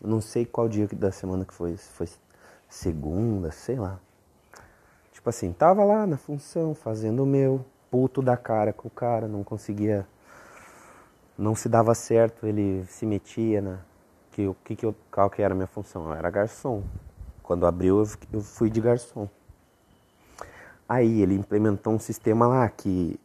não 0.00 0.20
sei 0.20 0.44
qual 0.44 0.68
dia 0.68 0.88
da 0.88 1.12
semana 1.12 1.44
que 1.44 1.54
foi, 1.54 1.76
foi 1.76 2.08
segunda, 2.68 3.50
sei 3.50 3.76
lá. 3.76 4.00
Tipo 5.12 5.30
assim, 5.30 5.52
tava 5.52 5.84
lá 5.84 6.06
na 6.06 6.16
função, 6.16 6.74
fazendo 6.74 7.22
o 7.22 7.26
meu, 7.26 7.64
puto 7.90 8.20
da 8.20 8.36
cara 8.36 8.72
com 8.72 8.88
o 8.88 8.90
cara, 8.90 9.28
não 9.28 9.44
conseguia, 9.44 10.06
não 11.36 11.54
se 11.54 11.68
dava 11.68 11.94
certo, 11.94 12.46
ele 12.46 12.84
se 12.86 13.06
metia 13.06 13.60
na 13.60 13.78
que 14.36 14.46
o 14.46 14.54
que, 14.62 14.76
que 14.76 14.84
eu, 14.84 14.94
qual 15.10 15.30
que 15.30 15.40
era 15.40 15.54
a 15.54 15.56
minha 15.56 15.66
função? 15.66 16.04
Eu 16.08 16.12
era 16.12 16.28
garçom. 16.28 16.82
Quando 17.42 17.66
abriu, 17.66 18.04
eu 18.30 18.42
fui 18.42 18.68
de 18.68 18.82
garçom. 18.82 19.26
Aí 20.86 21.22
ele 21.22 21.34
implementou 21.34 21.94
um 21.94 21.98
sistema 21.98 22.46
lá 22.46 22.68
que 22.68 23.18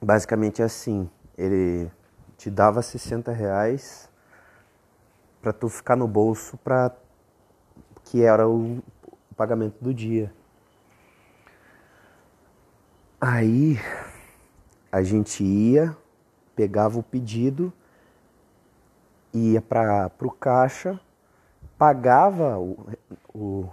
basicamente 0.00 0.62
é 0.62 0.64
assim, 0.64 1.10
ele 1.36 1.90
te 2.36 2.48
dava 2.48 2.80
60 2.80 3.32
reais 3.32 4.08
para 5.42 5.52
tu 5.52 5.68
ficar 5.68 5.96
no 5.96 6.06
bolso 6.06 6.56
para 6.58 6.94
que 8.04 8.22
era 8.22 8.48
o, 8.48 8.78
o 9.30 9.34
pagamento 9.36 9.74
do 9.80 9.92
dia. 9.92 10.32
Aí 13.20 13.76
a 14.92 15.02
gente 15.02 15.42
ia, 15.42 15.96
pegava 16.54 16.96
o 16.96 17.02
pedido, 17.02 17.72
ia 19.32 19.60
para 19.60 20.10
o 20.20 20.30
caixa, 20.30 20.98
pagava 21.76 22.58
o, 22.58 22.76
o, 23.34 23.68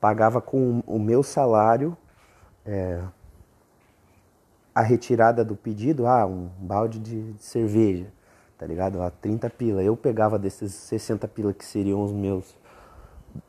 pagava 0.00 0.40
com 0.40 0.82
o 0.86 0.98
meu 0.98 1.22
salário 1.22 1.96
é, 2.64 3.02
a 4.74 4.82
retirada 4.82 5.44
do 5.44 5.54
pedido, 5.54 6.06
ah, 6.06 6.26
um 6.26 6.48
balde 6.58 6.98
de, 6.98 7.32
de 7.32 7.42
cerveja, 7.42 8.06
tá 8.58 8.66
ligado? 8.66 9.00
Ah, 9.00 9.10
30 9.10 9.48
pila. 9.50 9.82
Eu 9.82 9.96
pegava 9.96 10.38
desses 10.38 10.72
60 10.72 11.28
pila 11.28 11.52
que 11.52 11.64
seriam 11.64 12.02
os 12.02 12.10
meus 12.10 12.56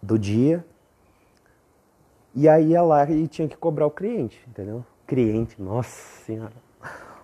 do 0.02 0.20
dia, 0.20 0.64
e 2.34 2.50
aí 2.50 2.72
ia 2.72 2.82
lá 2.82 3.10
e 3.10 3.28
tinha 3.28 3.48
que 3.48 3.56
cobrar 3.56 3.88
o 3.88 3.92
cliente, 3.92 4.44
entendeu? 4.48 4.86
Cliente, 5.08 5.62
nossa 5.62 6.24
senhora. 6.26 6.54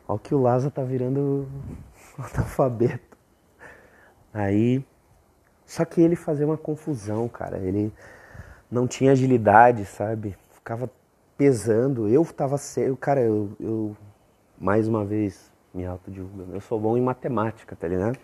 Olha 0.08 0.20
que 0.20 0.34
o 0.34 0.42
Lázaro 0.42 0.72
tá 0.72 0.84
virando 0.84 1.48
analfabeto. 2.18 3.11
Aí, 4.34 4.84
só 5.66 5.86
que 5.86 6.02
ele 6.02 6.16
fazia 6.16 6.46
uma 6.46 6.58
confusão, 6.58 7.28
cara. 7.28 7.58
Ele 7.58 7.92
não 8.70 8.88
tinha 8.88 9.12
agilidade, 9.12 9.86
sabe? 9.86 10.36
Ficava 10.52 10.90
pesando. 11.38 12.08
Eu 12.08 12.26
tava 12.26 12.58
sério, 12.58 12.96
cara, 12.96 13.22
eu, 13.22 13.52
eu 13.60 13.98
mais 14.60 14.88
uma 14.88 15.04
vez 15.04 15.52
me 15.74 15.86
autodivulgando. 15.86 16.54
Eu 16.54 16.62
sou 16.62 16.80
bom 16.80 16.98
em 16.98 17.02
matemática, 17.02 17.76
tá 17.76 17.88
ligado? 17.88 18.18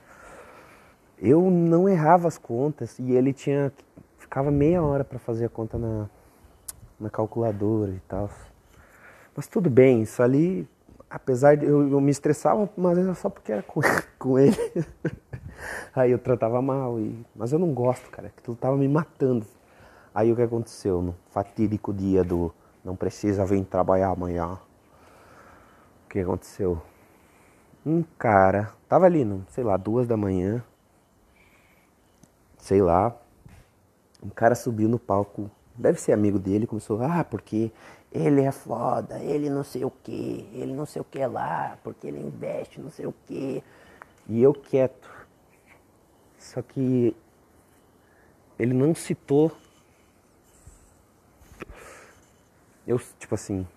Eu 1.20 1.50
não 1.50 1.90
errava 1.90 2.28
as 2.28 2.38
contas 2.38 3.00
e 3.00 3.12
ele 3.12 3.34
tinha 3.34 3.72
ficava 4.18 4.52
meia 4.52 4.84
hora 4.84 5.04
para 5.04 5.18
fazer 5.18 5.46
a 5.46 5.50
conta 5.50 5.78
na, 5.78 6.10
na 7.00 7.10
calculadora 7.10 7.92
e 7.92 8.02
tal. 8.08 8.30
Mas 9.36 9.48
tudo 9.48 9.70
bem, 9.70 10.02
isso 10.02 10.22
ali, 10.22 10.68
apesar 11.10 11.56
de 11.56 11.66
eu, 11.66 11.90
eu 11.90 12.02
me 12.02 12.12
estressava, 12.12 12.70
mas 12.76 12.98
era 12.98 13.14
só 13.16 13.30
porque 13.30 13.52
era 13.52 13.64
com, 13.64 13.80
com 14.20 14.38
ele. 14.38 14.56
Aí 15.96 16.12
eu 16.12 16.20
tratava 16.20 16.62
mal, 16.62 17.00
e, 17.00 17.26
mas 17.36 17.52
eu 17.52 17.60
não 17.60 17.74
gosto, 17.74 18.10
cara, 18.10 18.28
aquilo 18.28 18.56
tava 18.56 18.78
me 18.78 18.88
matando. 18.88 19.46
Aí 20.14 20.32
o 20.32 20.36
que 20.36 20.42
aconteceu 20.42 21.02
no 21.02 21.16
fatídico 21.30 21.94
dia 21.94 22.24
do 22.24 22.54
não 22.84 22.96
precisa 22.96 23.46
vir 23.46 23.64
trabalhar 23.66 24.10
amanhã. 24.10 24.58
O 26.06 26.10
que 26.10 26.20
aconteceu? 26.20 26.82
Um 27.86 28.04
cara, 28.18 28.74
tava 28.88 29.06
ali, 29.06 29.24
não, 29.24 29.46
sei 29.50 29.64
lá, 29.64 29.78
duas 29.78 30.08
da 30.08 30.18
manhã, 30.18 30.64
sei 32.58 32.82
lá, 32.82 33.16
um 34.24 34.30
cara 34.30 34.56
subiu 34.56 34.90
no 34.90 35.00
palco, 35.00 35.50
deve 35.76 36.02
ser 36.02 36.12
amigo 36.12 36.40
dele, 36.40 36.68
começou, 36.68 37.02
ah, 37.02 37.24
porque 37.24 37.72
ele 38.12 38.42
é 38.42 38.52
foda, 38.52 39.20
ele 39.20 39.50
não 39.50 39.64
sei 39.64 39.86
o 39.86 39.92
que, 39.92 40.50
ele 40.54 40.74
não 40.74 40.86
sei 40.86 41.02
o 41.02 41.06
que 41.06 41.26
lá, 41.26 41.78
porque 41.84 42.08
ele 42.08 42.20
investe 42.20 42.82
não 42.82 42.90
sei 42.90 43.06
o 43.06 43.14
que. 43.26 43.64
E 44.28 44.42
eu 44.42 44.54
quieto. 44.54 45.17
Só 46.48 46.62
que 46.62 47.14
ele 48.58 48.74
não 48.74 48.96
citou 48.96 49.52
eu, 52.88 52.98
tipo 53.20 53.36
assim, 53.36 53.68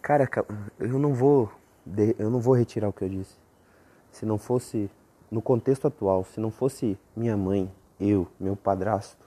cara, 0.00 0.30
eu 0.78 0.96
não 0.96 1.12
vou, 1.12 1.50
eu 2.16 2.30
não 2.30 2.38
vou 2.38 2.54
retirar 2.54 2.88
o 2.88 2.92
que 2.92 3.02
eu 3.02 3.08
disse. 3.08 3.36
Se 4.12 4.24
não 4.24 4.38
fosse 4.38 4.88
no 5.28 5.42
contexto 5.42 5.88
atual, 5.88 6.24
se 6.24 6.38
não 6.38 6.52
fosse 6.52 6.96
minha 7.16 7.36
mãe, 7.36 7.68
eu, 7.98 8.28
meu 8.38 8.54
padrasto, 8.54 9.26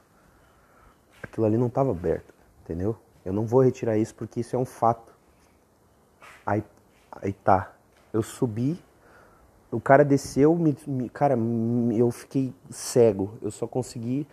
aquilo 1.21 1.45
ali 1.45 1.57
não 1.57 1.67
estava 1.67 1.91
aberto, 1.91 2.33
entendeu? 2.63 2.97
Eu 3.25 3.33
não 3.33 3.45
vou 3.45 3.61
retirar 3.61 3.97
isso 3.97 4.15
porque 4.15 4.39
isso 4.39 4.55
é 4.55 4.59
um 4.59 4.65
fato. 4.65 5.13
Aí, 6.45 6.63
aí 7.11 7.33
tá, 7.33 7.75
eu 8.13 8.23
subi, 8.23 8.81
o 9.71 9.79
cara 9.79 10.03
desceu, 10.03 10.53
me, 10.55 10.75
me, 10.85 11.09
cara, 11.09 11.37
eu 11.95 12.11
fiquei 12.11 12.53
cego, 12.69 13.31
eu 13.41 13.49
só 13.49 13.65
consegui 13.65 14.27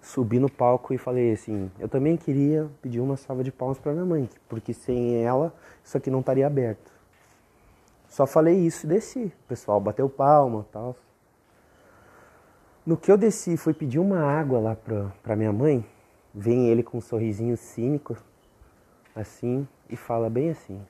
subi 0.00 0.38
no 0.38 0.50
palco 0.50 0.94
e 0.94 0.98
falei 0.98 1.32
assim: 1.32 1.70
eu 1.78 1.88
também 1.88 2.16
queria 2.16 2.68
pedir 2.80 3.00
uma 3.00 3.16
salva 3.16 3.44
de 3.44 3.52
palmas 3.52 3.78
para 3.78 3.92
minha 3.92 4.04
mãe, 4.04 4.28
porque 4.48 4.72
sem 4.72 5.22
ela 5.22 5.52
isso 5.84 5.96
aqui 5.96 6.10
não 6.10 6.20
estaria 6.20 6.46
aberto. 6.46 6.92
Só 8.08 8.26
falei 8.26 8.56
isso 8.58 8.86
e 8.86 8.88
desci. 8.88 9.24
O 9.24 9.48
pessoal 9.48 9.80
bateu 9.80 10.08
palma 10.08 10.66
tal. 10.72 10.96
No 12.86 12.96
que 12.96 13.12
eu 13.12 13.18
desci 13.18 13.56
fui 13.56 13.74
pedir 13.74 13.98
uma 13.98 14.20
água 14.20 14.58
lá 14.58 14.74
pra, 14.74 15.12
pra 15.22 15.36
minha 15.36 15.52
mãe, 15.52 15.84
vem 16.34 16.68
ele 16.68 16.82
com 16.82 16.98
um 16.98 17.02
sorrisinho 17.02 17.56
cínico, 17.56 18.16
assim, 19.14 19.68
e 19.90 19.96
fala 19.96 20.30
bem 20.30 20.50
assim: 20.50 20.80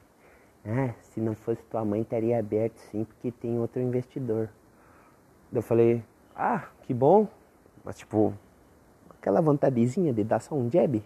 Ah, 0.65 0.95
se 1.03 1.21
não 1.21 1.35
fosse 1.35 1.63
tua 1.65 1.85
mãe, 1.85 2.03
estaria 2.03 2.39
aberto 2.39 2.79
sim, 2.91 3.05
porque 3.05 3.31
tem 3.31 3.59
outro 3.59 3.81
investidor. 3.81 4.49
Eu 5.53 5.63
falei: 5.63 6.03
Ah, 6.35 6.69
que 6.83 6.93
bom. 6.93 7.27
Mas 7.85 7.99
tipo, 7.99 8.35
aquela 9.19 9.41
vontadezinha 9.41 10.13
de 10.13 10.25
dar 10.25 10.41
só 10.41 10.55
um 10.55 10.71
jab. 10.71 11.03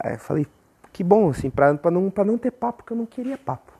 Aí 0.00 0.14
eu 0.14 0.18
falei, 0.18 0.46
que 0.92 1.02
bom, 1.02 1.30
assim, 1.30 1.50
pra, 1.50 1.74
pra, 1.74 1.90
não, 1.90 2.10
pra 2.10 2.24
não 2.24 2.38
ter 2.38 2.50
papo, 2.50 2.78
porque 2.78 2.92
eu 2.92 2.96
não 2.96 3.06
queria 3.06 3.36
papo. 3.36 3.72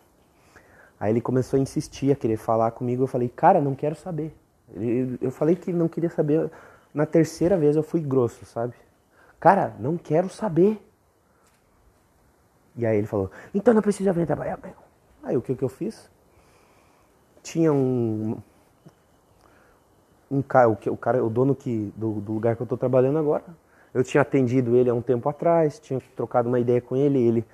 Aí 0.99 1.11
ele 1.13 1.21
começou 1.21 1.59
a 1.59 1.61
insistir, 1.61 2.13
a 2.13 2.17
querer 2.17 2.37
falar 2.37 2.71
comigo. 2.71 3.03
Eu 3.03 3.07
falei, 3.07 3.29
cara, 3.29 3.61
não 3.61 3.75
quero 3.75 3.95
saber. 3.95 4.35
Eu 5.21 5.31
falei 5.31 5.57
que 5.57 5.73
não 5.73 5.89
queria 5.89 6.11
saber. 6.11 6.51
Na 6.95 7.05
terceira 7.05 7.57
vez 7.57 7.75
eu 7.75 7.83
fui 7.83 8.01
grosso, 8.01 8.45
sabe? 8.45 8.75
Cara, 9.41 9.75
não 9.81 9.97
quero 9.97 10.29
saber. 10.29 10.81
E 12.77 12.87
aí 12.87 12.99
ele 12.99 13.07
falou, 13.07 13.31
então 13.55 13.75
não 13.75 13.83
precisa 13.83 14.13
vir 14.13 14.27
trabalhar, 14.27 14.59
meu. 14.63 14.75
Aí 15.23 15.37
o 15.37 15.43
que, 15.43 15.55
que 15.55 15.63
eu 15.63 15.69
fiz? 15.69 16.11
Tinha 17.43 17.73
um, 17.73 18.39
um 20.31 20.43
cara, 20.43 20.69
o, 20.69 20.73
o 20.73 20.97
cara, 20.97 21.25
o 21.25 21.29
dono 21.29 21.55
que, 21.55 21.93
do, 21.97 22.21
do 22.21 22.33
lugar 22.33 22.57
que 22.57 22.63
eu 22.63 22.65
estou 22.65 22.79
trabalhando 22.79 23.19
agora, 23.19 23.45
eu 23.93 24.03
tinha 24.03 24.23
atendido 24.23 24.75
ele 24.75 24.89
há 24.89 24.95
um 24.95 25.03
tempo 25.03 25.29
atrás, 25.29 25.79
tinha 25.79 26.01
trocado 26.17 26.49
uma 26.49 26.59
ideia 26.59 26.81
com 26.81 26.97
ele, 26.97 27.19
ele 27.19 27.45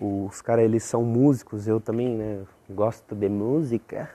Os 0.00 0.42
caras, 0.42 0.64
eles 0.64 0.82
são 0.82 1.02
músicos, 1.04 1.68
eu 1.68 1.80
também, 1.80 2.16
né? 2.16 2.42
Gosto 2.68 3.14
de 3.14 3.28
música. 3.28 4.10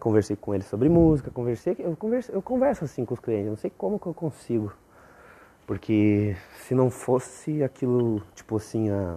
Conversei 0.00 0.34
com 0.34 0.52
eles 0.54 0.66
sobre 0.66 0.88
música, 0.88 1.30
conversei, 1.30 1.76
eu 1.78 1.94
converso, 1.96 2.32
eu 2.32 2.42
converso 2.42 2.84
assim 2.84 3.04
com 3.04 3.14
os 3.14 3.20
clientes, 3.20 3.48
não 3.48 3.56
sei 3.56 3.70
como 3.70 4.00
que 4.00 4.06
eu 4.06 4.14
consigo. 4.14 4.72
Porque 5.64 6.36
se 6.62 6.74
não 6.74 6.90
fosse 6.90 7.62
aquilo, 7.62 8.20
tipo 8.34 8.56
assim, 8.56 8.90
a, 8.90 9.16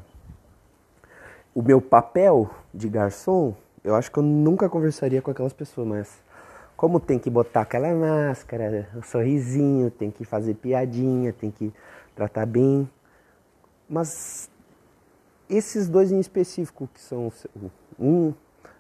o 1.56 1.64
meu 1.64 1.82
papel 1.82 2.50
de 2.74 2.90
garçom, 2.90 3.56
eu 3.84 3.96
acho 3.96 4.12
que 4.12 4.20
eu 4.20 4.24
nunca 4.24 4.70
conversaria 4.70 5.22
com 5.22 5.32
aquelas 5.32 5.54
pessoas, 5.54 5.88
mas 5.88 6.24
como 6.76 7.00
tem 7.00 7.18
que 7.18 7.30
botar 7.30 7.62
aquela 7.62 7.94
máscara, 7.96 8.90
um 8.94 9.02
sorrisinho, 9.02 9.90
tem 9.90 10.12
que 10.12 10.26
fazer 10.26 10.56
piadinha, 10.56 11.32
tem 11.32 11.50
que 11.50 11.74
tratar 12.14 12.46
bem. 12.46 12.90
Mas 13.90 14.50
esses 15.50 15.88
dois 15.88 16.12
em 16.12 16.20
específico, 16.20 16.90
que 16.94 17.00
são 17.00 17.32
um, 17.98 18.34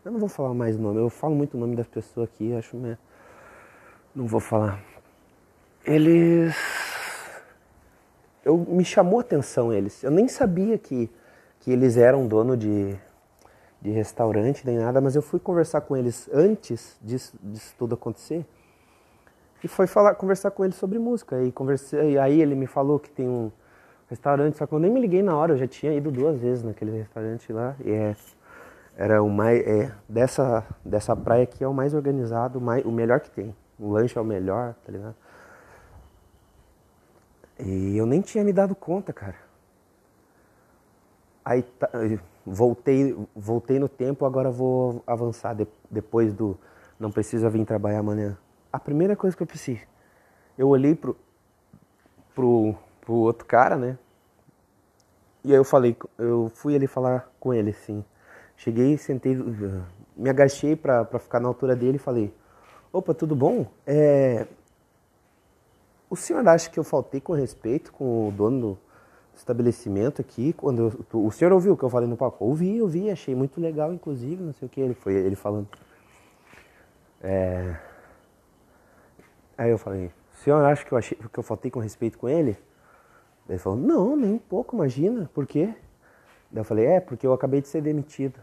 eu 0.04 0.12
não 0.12 0.20
vou 0.20 0.30
falar 0.30 0.54
mais 0.54 0.76
o 0.76 0.80
nome, 0.80 1.00
eu 1.00 1.10
falo 1.10 1.34
muito 1.34 1.56
o 1.56 1.60
nome 1.60 1.76
das 1.76 1.88
pessoas 1.88 2.30
aqui, 2.30 2.54
acho 2.54 2.76
mesmo. 2.76 3.00
Não 4.14 4.28
vou 4.28 4.40
falar. 4.40 4.80
Eles. 5.86 6.56
Eu, 8.44 8.58
me 8.58 8.86
chamou 8.86 9.20
a 9.20 9.22
atenção 9.22 9.74
eles. 9.74 10.04
Eu 10.04 10.12
nem 10.12 10.28
sabia 10.28 10.78
que, 10.78 11.10
que 11.66 11.72
eles 11.72 11.98
eram 11.98 12.28
dono 12.28 12.56
de, 12.56 12.96
de 13.82 13.90
restaurante 13.90 14.64
nem 14.64 14.78
nada, 14.78 15.02
mas 15.02 15.16
eu 15.16 15.22
fui 15.24 15.40
conversar 15.40 15.82
com 15.82 15.98
eles 15.98 16.30
antes 16.32 16.96
disso, 17.02 17.36
disso 17.42 17.74
tudo 17.76 17.96
acontecer. 17.96 18.46
E 19.64 19.68
foi 19.68 19.88
falar, 19.88 20.14
conversar 20.14 20.52
com 20.52 20.64
eles 20.64 20.76
sobre 20.76 21.00
música. 21.00 21.42
E 21.42 21.52
conversei, 21.52 22.12
e 22.12 22.20
aí 22.20 22.40
ele 22.40 22.54
me 22.54 22.68
falou 22.68 23.00
que 23.00 23.10
tem 23.10 23.28
um 23.28 23.52
restaurante, 24.08 24.60
só 24.60 24.68
que 24.68 24.74
eu 24.74 24.78
nem 24.78 24.92
me 24.92 25.02
liguei 25.02 25.24
na 25.24 25.36
hora, 25.36 25.54
eu 25.54 25.58
já 25.58 25.66
tinha 25.66 25.92
ido 25.92 26.12
duas 26.12 26.38
vezes 26.38 26.64
naquele 26.64 26.92
restaurante 26.92 27.52
lá. 27.52 27.76
E 27.84 27.90
é, 27.90 28.16
era 28.96 29.24
o 29.24 29.30
mais. 29.32 29.66
É, 29.66 29.92
dessa, 30.08 30.64
dessa 30.86 31.16
praia 31.16 31.46
aqui 31.46 31.64
é 31.64 31.68
o 31.68 31.74
mais 31.74 31.96
organizado, 31.96 32.62
mais, 32.62 32.86
o 32.86 32.92
melhor 32.92 33.22
que 33.22 33.32
tem. 33.32 33.56
O 33.80 33.90
lanche 33.90 34.16
é 34.16 34.22
o 34.22 34.24
melhor, 34.24 34.76
tá 34.86 34.92
ligado? 34.92 35.16
E 37.58 37.98
eu 37.98 38.06
nem 38.06 38.22
tinha 38.22 38.44
me 38.44 38.54
dado 38.54 38.76
conta, 38.76 39.12
cara. 39.12 39.45
Aí 41.46 41.62
tá, 41.62 41.88
voltei, 42.44 43.16
voltei 43.36 43.78
no 43.78 43.88
tempo, 43.88 44.26
agora 44.26 44.50
vou 44.50 45.04
avançar 45.06 45.54
de, 45.54 45.68
depois 45.92 46.34
do 46.34 46.58
não 47.00 47.12
precisa 47.12 47.50
vir 47.50 47.64
trabalhar 47.66 48.00
amanhã. 48.00 48.36
A 48.74 48.80
primeira 48.80 49.16
coisa 49.16 49.38
que 49.38 49.44
eu 49.44 49.48
preciso, 49.48 49.82
eu 50.58 50.68
olhei 50.68 50.96
pro, 50.96 51.16
pro, 52.34 52.74
pro 53.02 53.14
outro 53.14 53.46
cara, 53.46 53.76
né? 53.76 53.98
E 55.44 55.52
aí 55.52 55.58
eu 55.58 55.64
falei, 55.64 55.96
eu 56.18 56.52
fui 56.56 56.76
ali 56.76 56.88
falar 56.88 57.32
com 57.40 57.54
ele, 57.54 57.70
assim. 57.70 58.04
Cheguei, 58.58 58.98
sentei, 58.98 59.36
me 60.16 60.30
agachei 60.30 60.76
pra, 60.76 61.06
pra 61.06 61.20
ficar 61.20 61.40
na 61.40 61.48
altura 61.48 61.76
dele 61.76 61.98
e 61.98 62.00
falei, 62.00 62.34
opa, 62.92 63.14
tudo 63.14 63.36
bom? 63.36 63.68
É... 63.86 64.48
O 66.10 66.16
senhor 66.16 66.48
acha 66.48 66.70
que 66.70 66.80
eu 66.80 66.84
faltei 66.84 67.22
com 67.22 67.34
respeito 67.34 67.92
com 67.92 68.30
o 68.30 68.32
dono 68.32 68.60
do, 68.60 68.80
estabelecimento 69.38 70.22
aqui, 70.22 70.54
quando 70.54 70.92
eu, 71.14 71.20
o 71.26 71.32
senhor 71.32 71.52
ouviu 71.52 71.74
o 71.74 71.78
que 71.78 71.84
eu 71.84 71.90
falei 71.90 72.08
no 72.08 72.18
palco? 72.18 72.44
Ouvi, 72.46 72.82
ouvi, 72.82 73.10
achei 73.10 73.36
muito 73.36 73.60
legal, 73.60 73.94
inclusive, 73.94 74.42
não 74.42 74.54
sei 74.54 74.66
o 74.66 74.70
que, 74.70 74.82
ele 74.82 74.94
foi 74.94 75.14
ele 75.14 75.36
falando. 75.36 75.68
É... 77.22 77.78
Aí 79.58 79.72
eu 79.72 79.78
falei, 79.78 80.12
o 80.34 80.38
senhor 80.44 80.64
acha 80.66 80.86
que 80.86 80.92
eu, 80.92 80.98
achei, 80.98 81.18
que 81.18 81.40
eu 81.40 81.44
faltei 81.44 81.72
com 81.72 81.80
respeito 81.80 82.18
com 82.18 82.28
ele? 82.28 82.58
Ele 83.48 83.58
falou, 83.60 83.78
não, 83.78 84.16
nem 84.16 84.34
um 84.34 84.40
pouco, 84.40 84.76
imagina, 84.76 85.30
por 85.34 85.46
quê? 85.46 85.74
Daí 86.52 86.62
eu 86.62 86.66
falei, 86.66 86.86
é, 86.86 87.00
porque 87.00 87.26
eu 87.26 87.34
acabei 87.34 87.62
de 87.62 87.68
ser 87.68 87.82
demitido. 87.82 88.40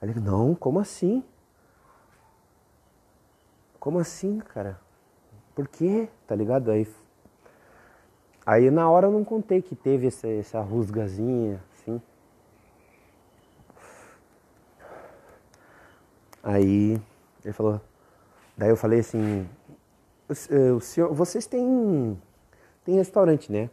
Aí 0.00 0.10
ele, 0.10 0.20
não, 0.20 0.54
como 0.54 0.78
assim? 0.78 1.24
Como 3.78 3.98
assim, 3.98 4.38
cara? 4.40 4.80
Por 5.54 5.66
quê? 5.68 6.08
Tá 6.26 6.34
ligado? 6.34 6.70
Aí 6.70 6.86
Aí 8.48 8.70
na 8.70 8.88
hora 8.88 9.08
eu 9.08 9.12
não 9.12 9.24
contei 9.24 9.60
que 9.60 9.76
teve 9.76 10.06
essa, 10.06 10.26
essa 10.26 10.58
rusgazinha, 10.62 11.62
assim. 11.74 12.00
Aí 16.42 16.98
ele 17.44 17.52
falou, 17.52 17.78
daí 18.56 18.70
eu 18.70 18.76
falei 18.76 19.00
assim, 19.00 19.46
o 20.74 20.80
senhor, 20.80 21.12
vocês 21.12 21.44
têm, 21.44 22.18
têm 22.86 22.94
restaurante, 22.94 23.52
né? 23.52 23.68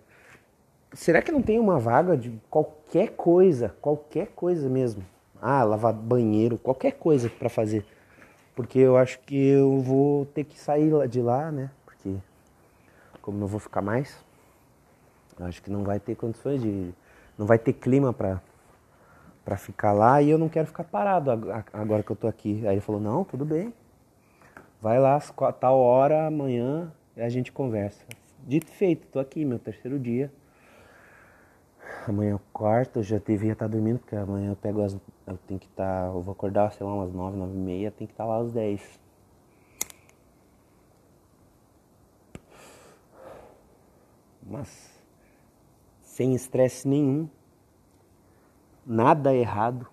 Será 0.92 1.22
que 1.22 1.32
não 1.32 1.42
tem 1.42 1.58
uma 1.58 1.80
vaga 1.80 2.18
de 2.18 2.38
qualquer 2.50 3.12
coisa, 3.12 3.74
qualquer 3.80 4.28
coisa 4.36 4.68
mesmo? 4.68 5.06
Ah, 5.42 5.64
lavar 5.64 5.94
banheiro, 5.94 6.58
qualquer 6.58 6.92
coisa 6.92 7.30
para 7.30 7.48
fazer. 7.48 7.86
Porque 8.54 8.80
eu 8.80 8.98
acho 8.98 9.20
que 9.20 9.38
eu 9.38 9.80
vou 9.80 10.26
ter 10.26 10.44
que 10.44 10.60
sair 10.60 10.92
de 11.08 11.22
lá, 11.22 11.50
né? 11.50 11.72
Porque 11.86 12.18
como 13.22 13.38
não 13.38 13.48
vou 13.48 13.62
ficar 13.62 13.82
mais, 13.82 14.26
Acho 15.40 15.62
que 15.62 15.70
não 15.70 15.84
vai 15.84 16.00
ter 16.00 16.16
condições 16.16 16.62
de. 16.62 16.94
Não 17.38 17.46
vai 17.46 17.58
ter 17.60 17.74
clima 17.74 18.14
para 18.14 18.42
para 19.46 19.58
ficar 19.58 19.94
lá 19.94 20.20
e 20.24 20.30
eu 20.32 20.40
não 20.40 20.50
quero 20.50 20.66
ficar 20.66 20.84
parado 20.84 21.30
agora 21.72 22.02
que 22.02 22.12
eu 22.12 22.16
tô 22.16 22.28
aqui. 22.28 22.66
Aí 22.66 22.74
ele 22.74 22.82
falou: 22.82 23.00
Não, 23.00 23.24
tudo 23.24 23.46
bem. 23.46 23.72
Vai 24.82 25.00
lá, 25.00 25.20
tal 25.60 25.80
hora, 25.80 26.28
amanhã, 26.28 26.92
a 27.16 27.30
gente 27.30 27.52
conversa. 27.52 28.04
Dito 28.46 28.70
feito, 28.72 29.08
tô 29.08 29.20
aqui, 29.20 29.46
meu 29.46 29.60
terceiro 29.60 30.00
dia. 30.00 30.32
Amanhã 32.08 32.32
é 32.32 32.36
o 32.36 32.42
quarto, 32.54 33.00
eu 33.00 33.04
já 33.04 33.18
devia 33.18 33.54
estar 33.54 33.68
dormindo, 33.68 34.00
porque 34.00 34.16
amanhã 34.16 34.52
eu 34.52 34.56
pego 34.56 34.82
as. 34.82 34.94
Eu 35.26 35.38
tenho 35.48 35.60
que 35.60 35.68
estar. 35.68 36.04
Tá, 36.04 36.08
eu 36.08 36.22
vou 36.22 36.34
acordar, 36.34 36.72
sei 36.74 36.86
lá, 36.86 36.94
umas 36.94 37.14
nove, 37.14 37.38
nove 37.38 37.54
e 37.54 37.58
meia, 37.58 37.92
tem 37.92 38.08
que 38.08 38.14
estar 38.14 38.26
tá 38.26 38.30
lá 38.30 38.38
às 38.40 38.52
dez. 38.52 39.00
Mas 44.44 44.95
sem 46.16 46.34
estresse 46.34 46.88
nenhum, 46.88 47.28
nada 48.86 49.36
errado, 49.36 49.86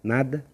nada, 0.00 0.46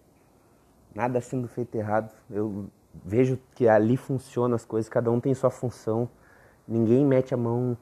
nada 0.95 1.21
sendo 1.21 1.47
feito 1.47 1.75
errado. 1.75 2.11
Eu 2.27 2.71
vejo 3.05 3.39
que 3.53 3.67
ali 3.67 3.95
funciona 3.95 4.55
as 4.55 4.65
coisas, 4.65 4.89
cada 4.89 5.11
um 5.11 5.19
tem 5.19 5.31
sua 5.35 5.51
função, 5.51 6.09
ninguém 6.67 7.05
mete 7.05 7.35
a 7.35 7.37
mão 7.37 7.77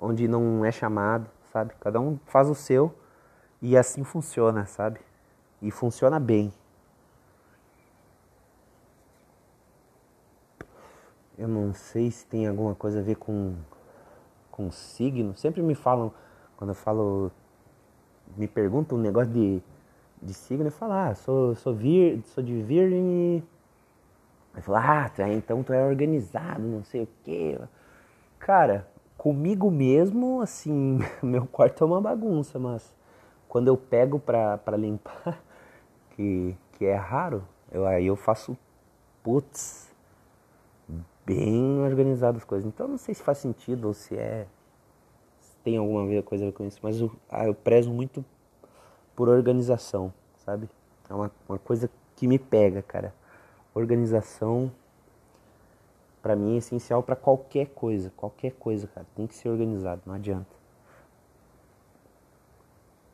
onde 0.00 0.26
não 0.26 0.64
é 0.64 0.72
chamado, 0.72 1.30
sabe? 1.52 1.74
Cada 1.78 2.00
um 2.00 2.18
faz 2.26 2.50
o 2.50 2.54
seu 2.54 2.92
e 3.62 3.76
assim 3.76 4.02
funciona, 4.02 4.66
sabe? 4.66 4.98
E 5.62 5.70
funciona 5.70 6.18
bem. 6.18 6.52
Eu 11.38 11.46
não 11.46 11.72
sei 11.72 12.10
se 12.10 12.26
tem 12.26 12.48
alguma 12.48 12.74
coisa 12.74 12.98
a 12.98 13.02
ver 13.02 13.14
com 13.14 13.54
com 14.56 14.70
signo. 14.70 15.36
Sempre 15.36 15.60
me 15.62 15.74
falam, 15.74 16.10
quando 16.56 16.70
eu 16.70 16.74
falo, 16.74 17.30
me 18.36 18.48
perguntam 18.48 18.96
um 18.96 19.00
negócio 19.00 19.30
de, 19.30 19.62
de 20.22 20.32
signo, 20.32 20.66
eu 20.66 20.72
falo, 20.72 20.94
ah, 20.94 21.14
sou, 21.14 21.54
sou, 21.54 21.74
vir, 21.74 22.22
sou 22.28 22.42
de 22.42 22.62
virgem. 22.62 23.42
Aí 24.54 24.62
falo, 24.62 24.78
ah, 24.78 25.10
é, 25.18 25.34
então 25.34 25.62
tu 25.62 25.74
é 25.74 25.84
organizado, 25.84 26.62
não 26.62 26.82
sei 26.82 27.02
o 27.02 27.08
quê. 27.22 27.60
Cara, 28.38 28.88
comigo 29.18 29.70
mesmo, 29.70 30.40
assim, 30.40 31.00
meu 31.22 31.46
quarto 31.46 31.84
é 31.84 31.86
uma 31.86 32.00
bagunça, 32.00 32.58
mas 32.58 32.94
quando 33.48 33.68
eu 33.68 33.76
pego 33.76 34.18
pra, 34.18 34.56
pra 34.56 34.76
limpar, 34.78 35.42
que, 36.16 36.56
que 36.72 36.86
é 36.86 36.94
raro, 36.94 37.44
eu, 37.70 37.86
aí 37.86 38.06
eu 38.06 38.16
faço, 38.16 38.56
putz, 39.22 39.85
bem 41.26 41.80
organizado 41.80 42.38
as 42.38 42.44
coisas. 42.44 42.66
Então 42.66 42.86
não 42.86 42.96
sei 42.96 43.14
se 43.14 43.22
faz 43.22 43.38
sentido 43.38 43.88
ou 43.88 43.94
se 43.94 44.16
é 44.16 44.46
se 45.40 45.56
tem 45.64 45.76
alguma 45.76 46.22
coisa 46.22 46.44
a 46.44 46.46
ver 46.46 46.52
com 46.52 46.64
isso, 46.64 46.78
mas 46.82 47.00
eu, 47.00 47.10
ah, 47.28 47.46
eu 47.46 47.54
prezo 47.54 47.92
muito 47.92 48.24
por 49.14 49.28
organização, 49.28 50.12
sabe? 50.44 50.70
É 51.10 51.14
uma, 51.14 51.30
uma 51.48 51.58
coisa 51.58 51.90
que 52.14 52.28
me 52.28 52.38
pega, 52.38 52.82
cara. 52.82 53.12
Organização 53.74 54.70
para 56.22 56.36
mim 56.36 56.54
é 56.54 56.58
essencial 56.58 57.02
para 57.02 57.16
qualquer 57.16 57.66
coisa, 57.68 58.12
qualquer 58.16 58.52
coisa, 58.52 58.86
cara. 58.88 59.06
Tem 59.14 59.26
que 59.26 59.34
ser 59.34 59.48
organizado, 59.48 60.02
não 60.06 60.14
adianta. 60.14 60.56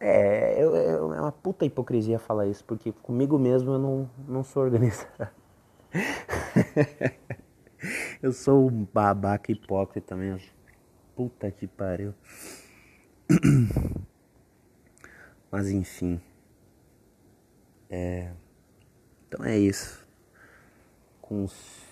É, 0.01 0.63
eu, 0.63 0.75
eu, 0.75 1.15
é 1.15 1.21
uma 1.21 1.33
puta 1.33 1.65
hipocrisia 1.65 2.19
falar 2.19 2.47
isso, 2.47 2.65
porque 2.65 2.91
comigo 2.91 3.39
mesmo 3.39 3.73
eu 3.73 3.79
não, 3.79 4.11
não 4.27 4.43
sou 4.43 4.63
organizado. 4.63 5.29
Eu 8.23 8.33
sou 8.33 8.69
um 8.69 8.85
babaca 8.85 9.51
hipócrita 9.51 10.15
mesmo. 10.15 10.49
Puta 11.17 11.51
que 11.51 11.67
pariu. 11.67 12.15
Mas 15.51 15.69
enfim. 15.69 16.21
É. 17.91 18.33
Então 19.27 19.45
é 19.45 19.59
isso. 19.59 20.07
Com 21.21 21.47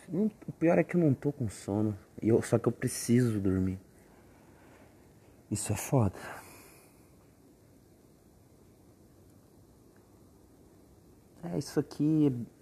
O 0.09 0.53
pior 0.57 0.79
é 0.79 0.85
que 0.85 0.95
eu 0.95 1.01
não 1.01 1.12
tô 1.12 1.33
com 1.33 1.49
sono. 1.49 1.99
E 2.23 2.29
eu... 2.29 2.40
Só 2.43 2.61
que 2.61 2.69
eu 2.69 2.73
preciso 2.73 3.40
dormir. 3.40 3.81
Isso 5.51 5.73
é 5.73 5.77
foda. 5.77 6.16
É, 11.43 11.59
isso 11.59 11.81
aqui. 11.81 12.29
É, 12.29 12.61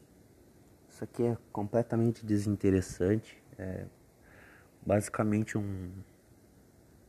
isso 0.88 1.04
aqui 1.04 1.22
é 1.22 1.36
completamente 1.52 2.24
desinteressante. 2.24 3.37
É 3.58 3.86
basicamente 4.80 5.58
um, 5.58 5.92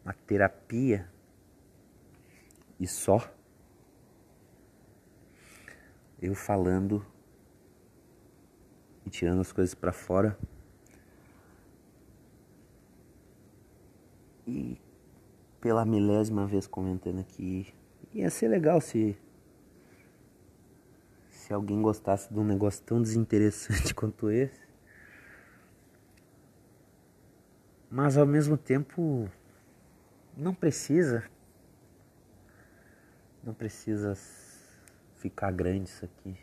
uma 0.03 0.13
terapia 0.13 1.09
e 2.79 2.87
só. 2.87 3.31
Eu 6.21 6.35
falando 6.35 7.05
e 9.05 9.09
tirando 9.09 9.39
as 9.39 9.51
coisas 9.51 9.73
para 9.73 9.93
fora. 9.93 10.37
E 14.45 14.81
pela 15.61 15.85
milésima 15.85 16.45
vez 16.45 16.67
comentando 16.67 17.19
aqui. 17.19 17.73
Ia 18.13 18.29
ser 18.29 18.47
legal 18.47 18.81
se 18.81 19.17
se 21.29 21.53
alguém 21.53 21.81
gostasse 21.81 22.31
de 22.31 22.39
um 22.39 22.43
negócio 22.43 22.83
tão 22.83 23.01
desinteressante 23.01 23.93
quanto 23.95 24.29
esse. 24.29 24.68
Mas 27.89 28.17
ao 28.17 28.25
mesmo 28.25 28.57
tempo 28.57 29.29
não 30.37 30.53
precisa. 30.53 31.23
Não 33.43 33.53
precisa 33.53 34.15
ficar 35.15 35.51
grande 35.51 35.89
isso 35.89 36.05
aqui. 36.05 36.37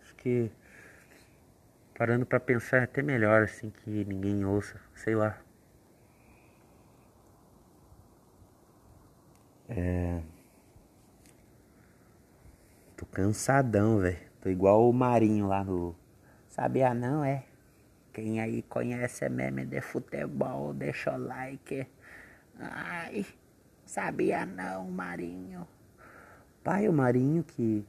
Acho 0.00 0.14
que 0.16 0.50
parando 1.96 2.24
para 2.24 2.40
pensar 2.40 2.78
é 2.78 2.84
até 2.84 3.02
melhor 3.02 3.42
assim 3.42 3.70
que 3.70 4.04
ninguém 4.04 4.44
ouça, 4.44 4.80
sei 4.94 5.14
lá. 5.14 5.38
É... 9.68 10.22
Tô 12.96 13.04
cansadão, 13.06 13.98
velho. 13.98 14.18
Tô 14.40 14.48
igual 14.48 14.88
o 14.88 14.92
Marinho 14.92 15.46
lá 15.46 15.62
no. 15.62 15.94
Sabia 16.48 16.94
não, 16.94 17.22
é? 17.22 17.44
Quem 18.18 18.40
aí 18.40 18.62
conhece 18.62 19.24
é 19.24 19.28
meme 19.28 19.64
de 19.64 19.80
futebol, 19.80 20.74
deixa 20.74 21.14
o 21.14 21.18
like. 21.24 21.86
Ai, 22.58 23.24
sabia 23.86 24.44
não, 24.44 24.90
Marinho. 24.90 25.64
Pai, 26.64 26.88
o 26.88 26.92
Marinho 26.92 27.44
que 27.44 27.86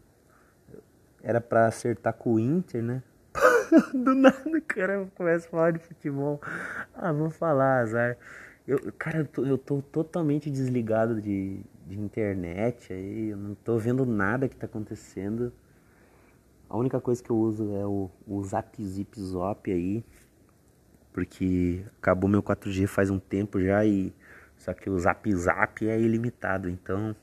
era 1.23 1.41
pra 1.41 1.65
acertar 1.65 2.13
com 2.13 2.35
o 2.35 2.39
Inter, 2.39 2.83
né? 2.83 3.01
Do 3.91 4.13
nada 4.13 4.37
o 4.45 4.61
cara 4.61 5.09
começa 5.15 5.47
a 5.47 5.49
falar 5.49 5.71
de 5.71 5.79
futebol. 5.79 6.39
Ah, 6.93 7.11
vou 7.11 7.31
falar, 7.31 7.79
azar. 7.79 8.15
Eu, 8.67 8.93
cara, 8.99 9.17
eu 9.17 9.25
tô, 9.25 9.45
eu 9.47 9.57
tô 9.57 9.81
totalmente 9.81 10.51
desligado 10.51 11.19
de, 11.19 11.59
de 11.87 11.99
internet 11.99 12.93
aí. 12.93 13.29
Eu 13.29 13.37
não 13.37 13.55
tô 13.55 13.79
vendo 13.79 14.05
nada 14.05 14.47
que 14.47 14.55
tá 14.55 14.67
acontecendo. 14.67 15.51
A 16.69 16.77
única 16.77 17.01
coisa 17.01 17.23
que 17.23 17.31
eu 17.31 17.35
uso 17.35 17.75
é 17.75 17.83
o, 17.83 18.11
o 18.27 18.43
Zap 18.43 18.79
Zip 18.79 19.19
Zop 19.19 19.71
aí. 19.71 20.05
Porque 21.13 21.83
acabou 21.97 22.29
meu 22.29 22.43
4G 22.43 22.87
faz 22.87 23.09
um 23.09 23.19
tempo 23.19 23.61
já 23.61 23.85
e. 23.85 24.13
Só 24.57 24.73
que 24.73 24.89
o 24.89 24.99
Zap 24.99 25.31
Zap 25.33 25.87
é 25.87 25.99
ilimitado. 25.99 26.69
Então 26.69 27.15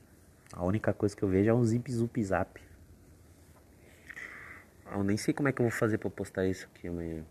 a 0.53 0.63
única 0.63 0.93
coisa 0.93 1.15
que 1.15 1.23
eu 1.23 1.29
vejo 1.29 1.49
é 1.49 1.53
um 1.53 1.63
Zip 1.63 1.91
Zup 1.91 2.23
Zap. 2.23 2.59
Eu 4.91 5.03
nem 5.03 5.17
sei 5.17 5.33
como 5.33 5.49
é 5.49 5.51
que 5.51 5.61
eu 5.61 5.65
vou 5.65 5.71
fazer 5.71 5.97
pra 5.97 6.09
postar 6.09 6.45
isso 6.47 6.67
aqui 6.73 6.87
amanhã. 6.87 7.23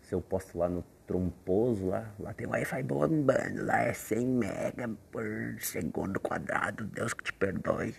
Se 0.00 0.14
eu 0.14 0.20
posto 0.20 0.56
lá 0.56 0.68
no 0.68 0.84
tromposo, 1.06 1.88
lá, 1.88 2.14
lá 2.18 2.32
tem 2.32 2.46
Wi-Fi 2.46 2.82
bombando, 2.84 3.64
lá 3.64 3.80
é 3.80 3.92
100 3.92 4.26
mega 4.26 4.88
por 5.10 5.24
segundo 5.60 6.20
quadrado, 6.20 6.84
Deus 6.86 7.12
que 7.12 7.24
te 7.24 7.32
perdoe. 7.32 7.94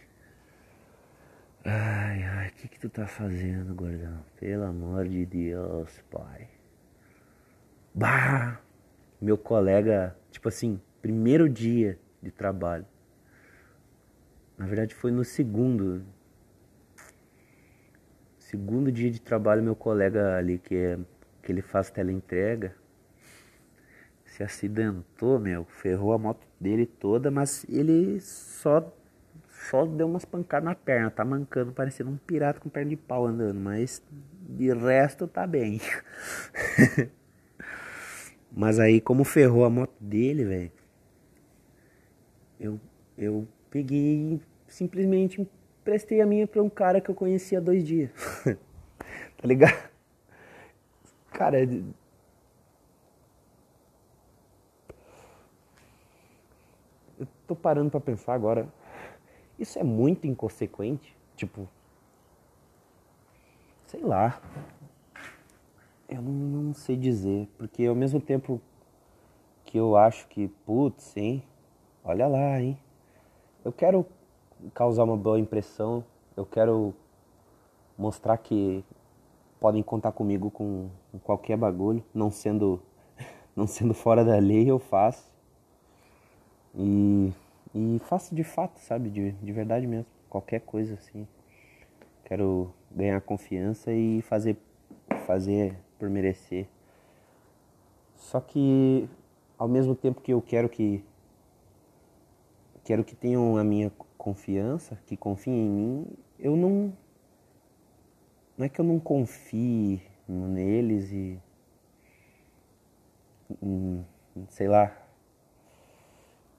Ai, 1.65 2.23
ai, 2.23 2.47
o 2.47 2.51
que 2.53 2.67
que 2.69 2.79
tu 2.79 2.89
tá 2.89 3.05
fazendo, 3.07 3.75
gordão? 3.75 4.23
Pelo 4.39 4.63
amor 4.63 5.07
de 5.07 5.25
Deus, 5.25 6.01
pai. 6.09 6.49
Bah! 7.97 8.61
Meu 9.19 9.39
colega, 9.39 10.15
tipo 10.29 10.47
assim, 10.47 10.79
primeiro 11.01 11.49
dia 11.49 11.97
de 12.21 12.29
trabalho. 12.29 12.85
Na 14.55 14.67
verdade 14.67 14.93
foi 14.93 15.09
no 15.09 15.25
segundo. 15.25 16.05
Segundo 18.37 18.91
dia 18.91 19.09
de 19.09 19.19
trabalho, 19.19 19.63
meu 19.63 19.75
colega 19.75 20.37
ali, 20.37 20.59
que, 20.59 20.75
é, 20.75 20.99
que 21.41 21.51
ele 21.51 21.63
faz 21.63 21.89
teleentrega, 21.89 22.75
se 24.25 24.43
acidentou, 24.43 25.39
meu, 25.39 25.65
ferrou 25.65 26.13
a 26.13 26.19
moto 26.19 26.45
dele 26.59 26.85
toda, 26.85 27.31
mas 27.31 27.65
ele 27.67 28.21
só 28.21 28.93
só 29.71 29.87
deu 29.87 30.05
umas 30.05 30.23
pancadas 30.23 30.65
na 30.65 30.75
perna, 30.75 31.09
tá 31.09 31.25
mancando, 31.25 31.73
parecendo 31.73 32.11
um 32.11 32.17
pirata 32.17 32.59
com 32.59 32.69
perna 32.69 32.91
de 32.91 32.95
pau 32.95 33.25
andando, 33.25 33.59
mas 33.59 34.03
de 34.47 34.71
resto 34.71 35.27
tá 35.27 35.47
bem. 35.47 35.81
mas 38.57 38.79
aí, 38.79 38.99
como 38.99 39.23
ferrou 39.23 39.63
a 39.65 39.69
moto 39.69 39.93
dele, 39.99 40.43
velho, 40.43 40.71
eu, 42.59 42.79
eu 43.15 43.47
peguei 43.69 44.41
simplesmente 44.67 45.39
emprestei 45.39 46.21
a 46.21 46.25
minha 46.25 46.47
pra 46.47 46.63
um 46.63 46.69
cara 46.69 46.99
que 46.99 47.07
eu 47.07 47.13
conhecia 47.13 47.59
há 47.59 47.61
dois 47.61 47.85
dias. 47.85 48.09
tá 49.37 49.47
ligado? 49.47 49.91
Cara, 51.29 51.59
eu 57.19 57.27
tô 57.45 57.55
parando 57.55 57.91
pra 57.91 57.99
pensar 57.99 58.33
agora. 58.33 58.67
Isso 59.59 59.77
é 59.77 59.83
muito 59.83 60.25
inconsequente. 60.25 61.15
Tipo, 61.35 61.69
sei 63.85 64.01
lá. 64.01 64.41
Eu 66.09 66.21
não, 66.21 66.31
não, 66.31 66.73
sei 66.73 66.95
dizer. 66.95 67.47
Porque 67.57 67.85
ao 67.85 67.95
mesmo 67.95 68.19
tempo 68.19 68.61
que 69.65 69.77
eu 69.77 69.97
acho 69.97 70.27
que, 70.27 70.47
putz, 70.65 71.15
hein? 71.17 71.43
Olha 72.03 72.27
lá, 72.27 72.61
hein? 72.61 72.77
Eu 73.63 73.71
quero 73.71 74.05
causar 74.73 75.03
uma 75.03 75.17
boa 75.17 75.39
impressão. 75.39 76.03
Eu 76.35 76.45
quero 76.45 76.93
mostrar 77.97 78.37
que 78.37 78.83
podem 79.59 79.83
contar 79.83 80.11
comigo 80.11 80.51
com 80.51 80.89
qualquer 81.23 81.57
bagulho, 81.57 82.03
não 82.13 82.29
sendo 82.29 82.81
não 83.55 83.67
sendo 83.67 83.93
fora 83.93 84.23
da 84.23 84.37
lei, 84.37 84.69
eu 84.69 84.79
faço. 84.79 85.35
E 86.75 87.33
e 87.79 87.99
faço 87.99 88.33
de 88.33 88.43
fato, 88.43 88.79
sabe? 88.79 89.09
De, 89.09 89.31
de 89.31 89.51
verdade 89.51 89.85
mesmo. 89.85 90.07
Qualquer 90.29 90.61
coisa 90.61 90.95
assim. 90.95 91.27
Quero 92.25 92.73
ganhar 92.91 93.21
confiança 93.21 93.91
e 93.93 94.21
fazer, 94.23 94.57
fazer 95.25 95.77
por 95.97 96.09
merecer. 96.09 96.67
Só 98.15 98.39
que 98.39 99.07
ao 99.57 99.67
mesmo 99.67 99.95
tempo 99.95 100.21
que 100.21 100.33
eu 100.33 100.41
quero 100.41 100.69
que 100.69 101.03
quero 102.83 103.03
que 103.03 103.15
tenham 103.15 103.57
a 103.57 103.63
minha 103.63 103.91
confiança, 104.17 104.97
que 105.05 105.17
confiem 105.17 105.65
em 105.65 105.69
mim, 105.69 106.07
eu 106.39 106.55
não 106.55 106.93
não 108.57 108.65
é 108.65 108.69
que 108.69 108.79
eu 108.79 108.85
não 108.85 108.99
confie 108.99 110.01
neles 110.27 111.11
e 111.11 111.39
sei 114.49 114.67
lá, 114.67 114.95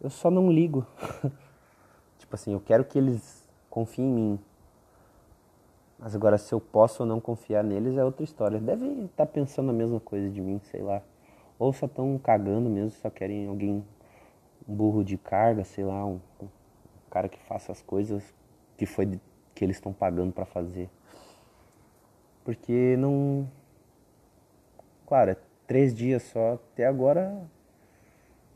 eu 0.01 0.11
só 0.11 0.31
não 0.31 0.51
ligo. 0.51 0.87
tipo 2.19 2.35
assim, 2.35 2.53
eu 2.53 2.61
quero 2.61 2.85
que 2.85 2.99
eles 2.99 3.49
confiem 3.69 4.07
em 4.07 4.15
mim. 4.15 4.41
Mas 5.99 6.15
agora, 6.15 6.39
se 6.39 6.53
eu 6.53 6.61
posso 6.61 7.03
ou 7.03 7.09
não 7.09 7.21
confiar 7.21 7.65
neles 7.65 7.97
é 7.97 8.05
outra 8.05 8.23
história. 8.23 8.61
Devem 8.61 9.07
estar 9.07 9.27
tá 9.27 9.27
pensando 9.27 9.71
a 9.71 9.73
mesma 9.73 9.99
coisa 9.99 10.31
de 10.31 10.41
mim, 10.41 10.61
sei 10.71 10.81
lá. 10.81 11.03
Ou 11.59 11.73
só 11.73 11.87
estão 11.87 12.19
cagando 12.19 12.71
mesmo, 12.71 12.91
só 12.91 13.11
querem 13.11 13.49
alguém, 13.49 13.85
um 14.69 14.75
burro 14.75 15.03
de 15.03 15.17
carga, 15.19 15.65
sei 15.65 15.85
lá, 15.85 16.07
um, 16.07 16.21
um 16.41 16.49
cara 17.11 17.29
que 17.29 17.39
faça 17.41 17.73
as 17.73 17.83
coisas 17.83 18.23
que 18.77 18.87
foi 18.87 19.19
que 19.55 19.65
eles 19.65 19.77
estão 19.77 19.93
pagando 19.93 20.33
para 20.33 20.45
fazer. 20.45 20.89
Porque 22.45 22.97
não. 22.97 23.49
Claro, 25.07 25.33
é 25.33 25.37
três 25.67 25.93
dias 25.95 26.23
só. 26.23 26.55
Até 26.55 26.87
agora 26.87 27.37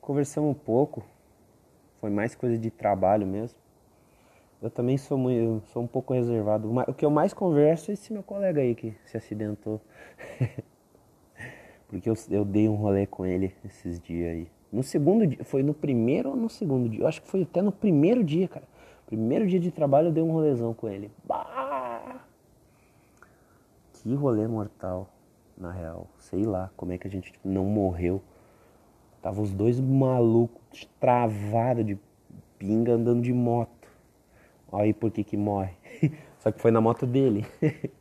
conversamos 0.00 0.50
um 0.50 0.54
pouco 0.54 1.02
foi 2.02 2.10
mais 2.10 2.34
coisa 2.34 2.58
de 2.58 2.68
trabalho 2.68 3.24
mesmo. 3.24 3.56
Eu 4.62 4.70
também 4.70 4.96
sou, 4.96 5.18
muito, 5.18 5.66
sou 5.72 5.82
um 5.82 5.88
pouco 5.88 6.14
reservado. 6.14 6.72
O 6.88 6.94
que 6.94 7.04
eu 7.04 7.10
mais 7.10 7.34
converso 7.34 7.90
é 7.90 7.94
esse 7.94 8.12
meu 8.12 8.22
colega 8.22 8.60
aí 8.60 8.76
que 8.76 8.94
se 9.04 9.16
acidentou. 9.16 9.80
Porque 11.88 12.08
eu, 12.08 12.14
eu 12.30 12.44
dei 12.44 12.68
um 12.68 12.76
rolê 12.76 13.04
com 13.04 13.26
ele 13.26 13.52
esses 13.64 13.98
dias 13.98 14.30
aí. 14.30 14.48
No 14.70 14.84
segundo 14.84 15.26
dia, 15.26 15.44
foi 15.44 15.64
no 15.64 15.74
primeiro 15.74 16.30
ou 16.30 16.36
no 16.36 16.48
segundo 16.48 16.88
dia? 16.88 17.00
Eu 17.00 17.08
acho 17.08 17.20
que 17.20 17.28
foi 17.28 17.42
até 17.42 17.60
no 17.60 17.72
primeiro 17.72 18.22
dia, 18.22 18.46
cara. 18.46 18.64
Primeiro 19.04 19.48
dia 19.48 19.58
de 19.58 19.72
trabalho 19.72 20.08
eu 20.08 20.12
dei 20.12 20.22
um 20.22 20.30
rolezão 20.30 20.72
com 20.72 20.88
ele. 20.88 21.10
Bah! 21.24 22.20
Que 23.94 24.14
rolê 24.14 24.46
mortal, 24.46 25.10
na 25.58 25.72
real. 25.72 26.06
Sei 26.18 26.44
lá 26.44 26.70
como 26.76 26.92
é 26.92 26.98
que 26.98 27.08
a 27.08 27.10
gente 27.10 27.34
não 27.44 27.64
morreu. 27.64 28.22
Tava 29.20 29.42
os 29.42 29.52
dois 29.52 29.80
malucos 29.80 30.88
travados 31.00 31.84
de 31.84 31.98
pinga 32.58 32.92
andando 32.92 33.22
de 33.22 33.32
moto. 33.32 33.81
Olha 34.72 34.84
aí 34.84 34.94
por 34.94 35.10
que 35.10 35.22
que 35.22 35.36
morre. 35.36 35.74
Só 36.40 36.50
que 36.50 36.58
foi 36.58 36.70
na 36.70 36.80
moto 36.80 37.06
dele. 37.06 37.46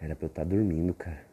Era 0.00 0.16
pra 0.16 0.26
eu 0.26 0.28
estar 0.28 0.42
tá 0.42 0.48
dormindo, 0.48 0.92
cara. 0.92 1.24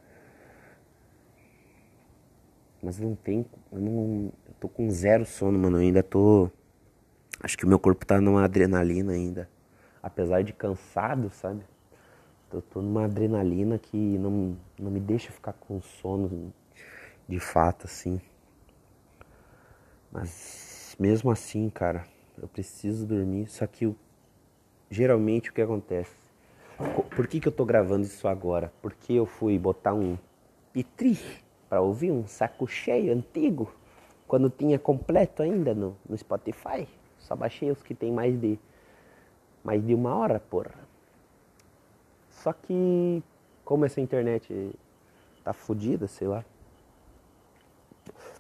Mas 2.82 3.00
não 3.00 3.16
tem. 3.16 3.44
Eu 3.72 3.80
não. 3.80 4.32
Eu 4.48 4.54
tô 4.60 4.70
com 4.70 4.88
zero 4.92 5.26
sono, 5.26 5.58
mano. 5.58 5.78
Eu 5.78 5.82
ainda 5.82 6.04
tô. 6.04 6.52
Acho 7.42 7.58
que 7.58 7.66
o 7.66 7.68
meu 7.68 7.80
corpo 7.80 8.06
tá 8.06 8.22
numa 8.22 8.44
adrenalina 8.46 9.14
ainda. 9.14 9.50
Apesar 10.02 10.44
de 10.44 10.54
cansado, 10.54 11.32
sabe? 11.32 11.64
Eu 12.54 12.62
tô 12.62 12.82
numa 12.82 13.06
adrenalina 13.06 13.80
que 13.80 13.98
não, 13.98 14.56
não 14.80 14.92
me 14.92 15.00
deixa 15.00 15.32
ficar 15.32 15.54
com 15.54 15.82
sono 15.82 16.54
de 17.28 17.40
fato, 17.40 17.86
assim. 17.86 18.22
Mas 20.12 20.65
mesmo 21.00 21.32
assim, 21.32 21.70
cara, 21.70 22.06
eu 22.42 22.48
preciso 22.48 23.06
dormir. 23.06 23.48
Só 23.48 23.68
que 23.68 23.86
eu, 23.86 23.96
geralmente 24.90 25.50
o 25.50 25.54
que 25.54 25.62
acontece? 25.62 26.16
Por 27.16 27.28
que, 27.28 27.40
que 27.40 27.48
eu 27.48 27.52
tô 27.52 27.66
gravando 27.66 28.06
isso 28.06 28.28
agora? 28.28 28.74
Porque 28.82 29.14
eu 29.14 29.26
fui 29.26 29.58
botar 29.58 29.94
um 29.94 30.18
pitri 30.74 31.18
para 31.70 31.82
ouvir 31.82 32.12
um 32.12 32.28
saco 32.28 32.68
cheio 32.68 33.14
antigo, 33.14 33.74
quando 34.28 34.50
tinha 34.50 34.78
completo 34.78 35.42
ainda 35.42 35.74
no, 35.74 35.96
no 36.08 36.18
Spotify. 36.18 36.88
Só 37.20 37.36
baixei 37.36 37.72
os 37.72 37.82
que 37.82 37.96
tem 37.96 38.12
mais 38.12 38.40
de 38.40 38.60
mais 39.64 39.84
de 39.84 39.96
uma 39.96 40.16
hora, 40.16 40.40
porra. 40.40 40.76
Só 42.30 42.54
que 42.54 43.24
como 43.64 43.86
essa 43.86 44.00
internet 44.00 44.72
tá 45.44 45.54
fodida, 45.54 46.08
sei 46.08 46.28
lá. 46.28 46.46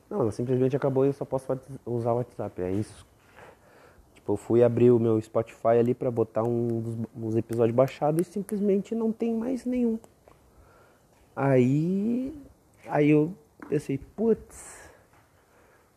Não, 0.09 0.29
simplesmente 0.31 0.75
acabou 0.75 1.05
e 1.05 1.09
eu 1.09 1.13
só 1.13 1.25
posso 1.25 1.59
usar 1.85 2.13
o 2.13 2.17
WhatsApp. 2.17 2.61
É 2.61 2.71
isso. 2.71 3.05
Tipo, 4.13 4.33
eu 4.33 4.37
fui 4.37 4.63
abrir 4.63 4.91
o 4.91 4.99
meu 4.99 5.21
Spotify 5.21 5.77
ali 5.79 5.93
para 5.93 6.09
botar 6.09 6.43
um 6.43 6.81
dos, 6.81 6.97
uns 7.15 7.35
episódios 7.35 7.75
baixados 7.75 8.27
e 8.27 8.31
simplesmente 8.31 8.95
não 8.95 9.11
tem 9.11 9.33
mais 9.33 9.65
nenhum. 9.65 9.99
Aí, 11.35 12.33
aí 12.87 13.09
eu 13.09 13.33
pensei, 13.67 13.97
putz, 13.97 14.89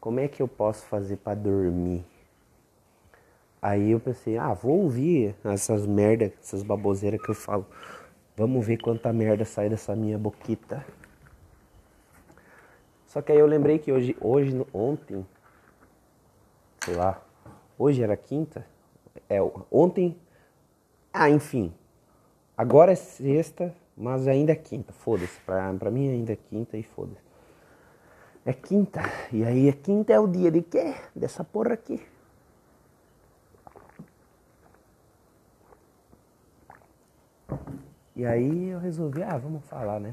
como 0.00 0.20
é 0.20 0.28
que 0.28 0.42
eu 0.42 0.48
posso 0.48 0.84
fazer 0.86 1.16
para 1.16 1.34
dormir? 1.34 2.04
Aí 3.60 3.90
eu 3.90 4.00
pensei, 4.00 4.38
ah, 4.38 4.54
vou 4.54 4.82
ouvir 4.82 5.34
essas 5.44 5.86
merda, 5.86 6.32
essas 6.40 6.62
baboseiras 6.62 7.20
que 7.20 7.28
eu 7.28 7.34
falo. 7.34 7.66
Vamos 8.36 8.64
ver 8.64 8.76
quanta 8.76 9.12
merda 9.12 9.44
sai 9.44 9.68
dessa 9.68 9.96
minha 9.96 10.16
boquita. 10.16 10.84
Só 13.18 13.22
que 13.22 13.32
aí 13.32 13.38
eu 13.38 13.46
lembrei 13.46 13.80
que 13.80 13.90
hoje, 13.90 14.16
hoje 14.20 14.64
ontem, 14.72 15.26
sei 16.84 16.94
lá, 16.94 17.20
hoje 17.76 18.00
era 18.00 18.16
quinta, 18.16 18.64
é 19.28 19.40
ontem, 19.72 20.16
ah, 21.12 21.28
enfim, 21.28 21.74
agora 22.56 22.92
é 22.92 22.94
sexta, 22.94 23.74
mas 23.96 24.28
ainda 24.28 24.52
é 24.52 24.54
quinta, 24.54 24.92
foda-se, 24.92 25.40
pra, 25.40 25.74
pra 25.74 25.90
mim 25.90 26.08
ainda 26.08 26.32
é 26.32 26.36
quinta 26.36 26.76
e 26.76 26.84
foda-se. 26.84 27.20
É 28.46 28.52
quinta, 28.52 29.00
e 29.32 29.44
aí 29.44 29.68
a 29.68 29.72
quinta 29.72 30.12
é 30.12 30.20
o 30.20 30.28
dia 30.28 30.52
de 30.52 30.62
quê? 30.62 30.94
Dessa 31.12 31.42
porra 31.42 31.72
aqui. 31.72 32.00
E 38.14 38.24
aí 38.24 38.68
eu 38.68 38.78
resolvi, 38.78 39.24
ah, 39.24 39.36
vamos 39.36 39.64
falar, 39.64 39.98
né? 39.98 40.12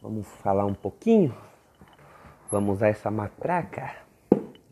Vamos 0.00 0.26
falar 0.26 0.64
um 0.64 0.74
pouquinho. 0.74 1.34
Vamos 2.50 2.76
usar 2.76 2.88
essa 2.88 3.10
matraca. 3.10 3.96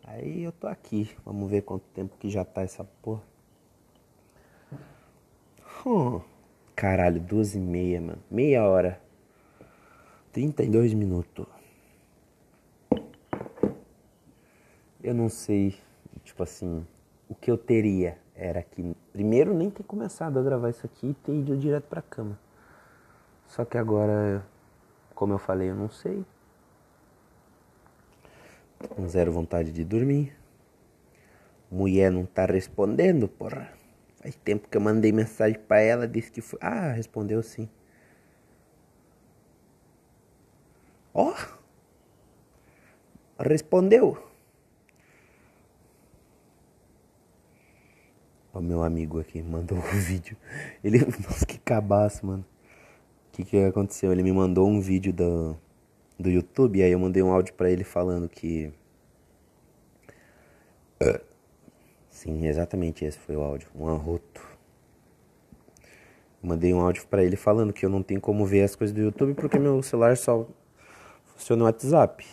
Aí 0.04 0.44
eu 0.44 0.52
tô 0.52 0.68
aqui. 0.68 1.10
Vamos 1.24 1.50
ver 1.50 1.62
quanto 1.62 1.84
tempo 1.88 2.16
que 2.16 2.30
já 2.30 2.44
tá 2.44 2.62
essa 2.62 2.84
porra. 3.02 3.22
Hum, 5.84 6.20
caralho, 6.74 7.20
12 7.20 7.58
e 7.58 7.60
meia, 7.60 8.00
mano. 8.00 8.22
Meia 8.30 8.64
hora. 8.64 9.00
32 10.32 10.94
minutos. 10.94 11.46
Eu 15.02 15.14
não 15.14 15.28
sei, 15.28 15.76
tipo 16.24 16.42
assim, 16.42 16.86
o 17.28 17.34
que 17.34 17.50
eu 17.50 17.56
teria 17.56 18.18
era 18.34 18.62
que 18.62 18.94
primeiro 19.12 19.54
nem 19.54 19.70
ter 19.70 19.82
começado 19.82 20.38
a 20.38 20.42
gravar 20.42 20.70
isso 20.70 20.84
aqui 20.84 21.08
e 21.08 21.14
ter 21.14 21.32
ido 21.32 21.56
direto 21.56 21.84
pra 21.84 22.02
cama. 22.02 22.38
Só 23.46 23.64
que 23.64 23.78
agora, 23.78 24.44
como 25.16 25.32
eu 25.32 25.38
falei, 25.38 25.70
eu 25.70 25.74
não 25.74 25.88
sei. 25.88 26.24
Zero 29.08 29.32
vontade 29.32 29.72
de 29.72 29.82
dormir. 29.82 30.36
Mulher 31.70 32.12
não 32.12 32.26
tá 32.26 32.44
respondendo, 32.44 33.26
porra. 33.26 33.72
Faz 34.16 34.36
tempo 34.36 34.68
que 34.68 34.76
eu 34.76 34.80
mandei 34.80 35.10
mensagem 35.12 35.58
para 35.58 35.80
ela, 35.80 36.06
disse 36.06 36.30
que 36.30 36.42
foi. 36.42 36.58
Ah, 36.62 36.92
respondeu 36.92 37.42
sim. 37.42 37.68
Ó! 41.14 41.34
Oh, 43.38 43.42
respondeu. 43.42 44.22
O 48.52 48.60
meu 48.60 48.82
amigo 48.82 49.18
aqui 49.18 49.42
mandou 49.42 49.78
um 49.78 49.80
vídeo. 49.98 50.36
Ele. 50.84 50.98
Nossa, 50.98 51.46
que 51.46 51.58
cabaço, 51.58 52.26
mano. 52.26 52.44
O 53.36 53.38
que, 53.38 53.44
que 53.44 53.64
aconteceu? 53.64 54.10
Ele 54.12 54.22
me 54.22 54.32
mandou 54.32 54.66
um 54.66 54.80
vídeo 54.80 55.12
do, 55.12 55.54
do 56.18 56.30
YouTube. 56.30 56.78
E 56.78 56.82
aí 56.82 56.90
eu 56.90 56.98
mandei 56.98 57.22
um 57.22 57.30
áudio 57.30 57.52
para 57.52 57.70
ele 57.70 57.84
falando 57.84 58.30
que. 58.30 58.72
Sim, 62.08 62.46
exatamente 62.46 63.04
esse 63.04 63.18
foi 63.18 63.36
o 63.36 63.42
áudio. 63.42 63.68
Um 63.74 63.88
arroto. 63.88 64.40
Mandei 66.42 66.72
um 66.72 66.80
áudio 66.80 67.06
para 67.08 67.22
ele 67.22 67.36
falando 67.36 67.74
que 67.74 67.84
eu 67.84 67.90
não 67.90 68.02
tenho 68.02 68.22
como 68.22 68.46
ver 68.46 68.62
as 68.62 68.74
coisas 68.74 68.94
do 68.94 69.02
YouTube 69.02 69.34
porque 69.34 69.58
meu 69.58 69.82
celular 69.82 70.16
só 70.16 70.46
funciona 71.26 71.60
no 71.60 71.64
WhatsApp. 71.66 72.26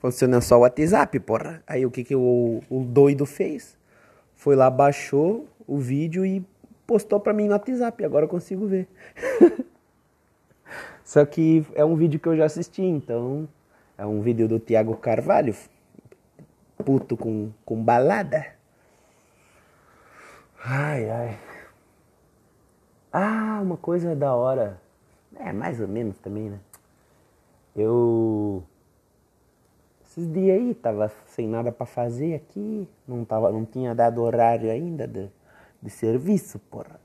Funciona 0.00 0.40
só 0.40 0.56
o 0.56 0.60
WhatsApp, 0.62 1.20
porra. 1.20 1.62
Aí 1.66 1.86
o 1.86 1.90
que, 1.90 2.02
que 2.02 2.16
o, 2.16 2.60
o 2.68 2.80
doido 2.82 3.24
fez? 3.24 3.78
foi 4.34 4.56
lá, 4.56 4.68
baixou 4.68 5.48
o 5.66 5.78
vídeo 5.78 6.26
e 6.26 6.44
postou 6.86 7.20
pra 7.20 7.32
mim 7.32 7.46
no 7.46 7.52
WhatsApp. 7.52 8.04
Agora 8.04 8.24
eu 8.24 8.28
consigo 8.28 8.66
ver. 8.66 8.88
Só 11.04 11.24
que 11.24 11.64
é 11.74 11.84
um 11.84 11.94
vídeo 11.94 12.18
que 12.18 12.26
eu 12.26 12.36
já 12.36 12.46
assisti, 12.46 12.82
então 12.82 13.46
é 13.96 14.06
um 14.06 14.20
vídeo 14.22 14.48
do 14.48 14.58
Tiago 14.58 14.96
Carvalho, 14.96 15.54
puto 16.84 17.16
com, 17.16 17.52
com 17.64 17.82
balada. 17.82 18.46
Ai, 20.64 21.10
ai. 21.10 21.38
Ah, 23.12 23.60
uma 23.62 23.76
coisa 23.76 24.16
da 24.16 24.34
hora. 24.34 24.80
É, 25.36 25.52
mais 25.52 25.80
ou 25.80 25.86
menos 25.86 26.18
também, 26.18 26.48
né? 26.48 26.58
Eu 27.76 28.64
esses 30.16 30.32
dias 30.32 30.56
aí, 30.60 30.74
tava 30.74 31.10
sem 31.26 31.48
nada 31.48 31.72
para 31.72 31.84
fazer 31.84 32.36
aqui, 32.36 32.88
não, 33.06 33.24
tava, 33.24 33.50
não 33.50 33.64
tinha 33.64 33.92
dado 33.92 34.22
horário 34.22 34.70
ainda 34.70 35.08
de, 35.08 35.28
de 35.82 35.90
serviço, 35.90 36.60
porra. 36.70 37.00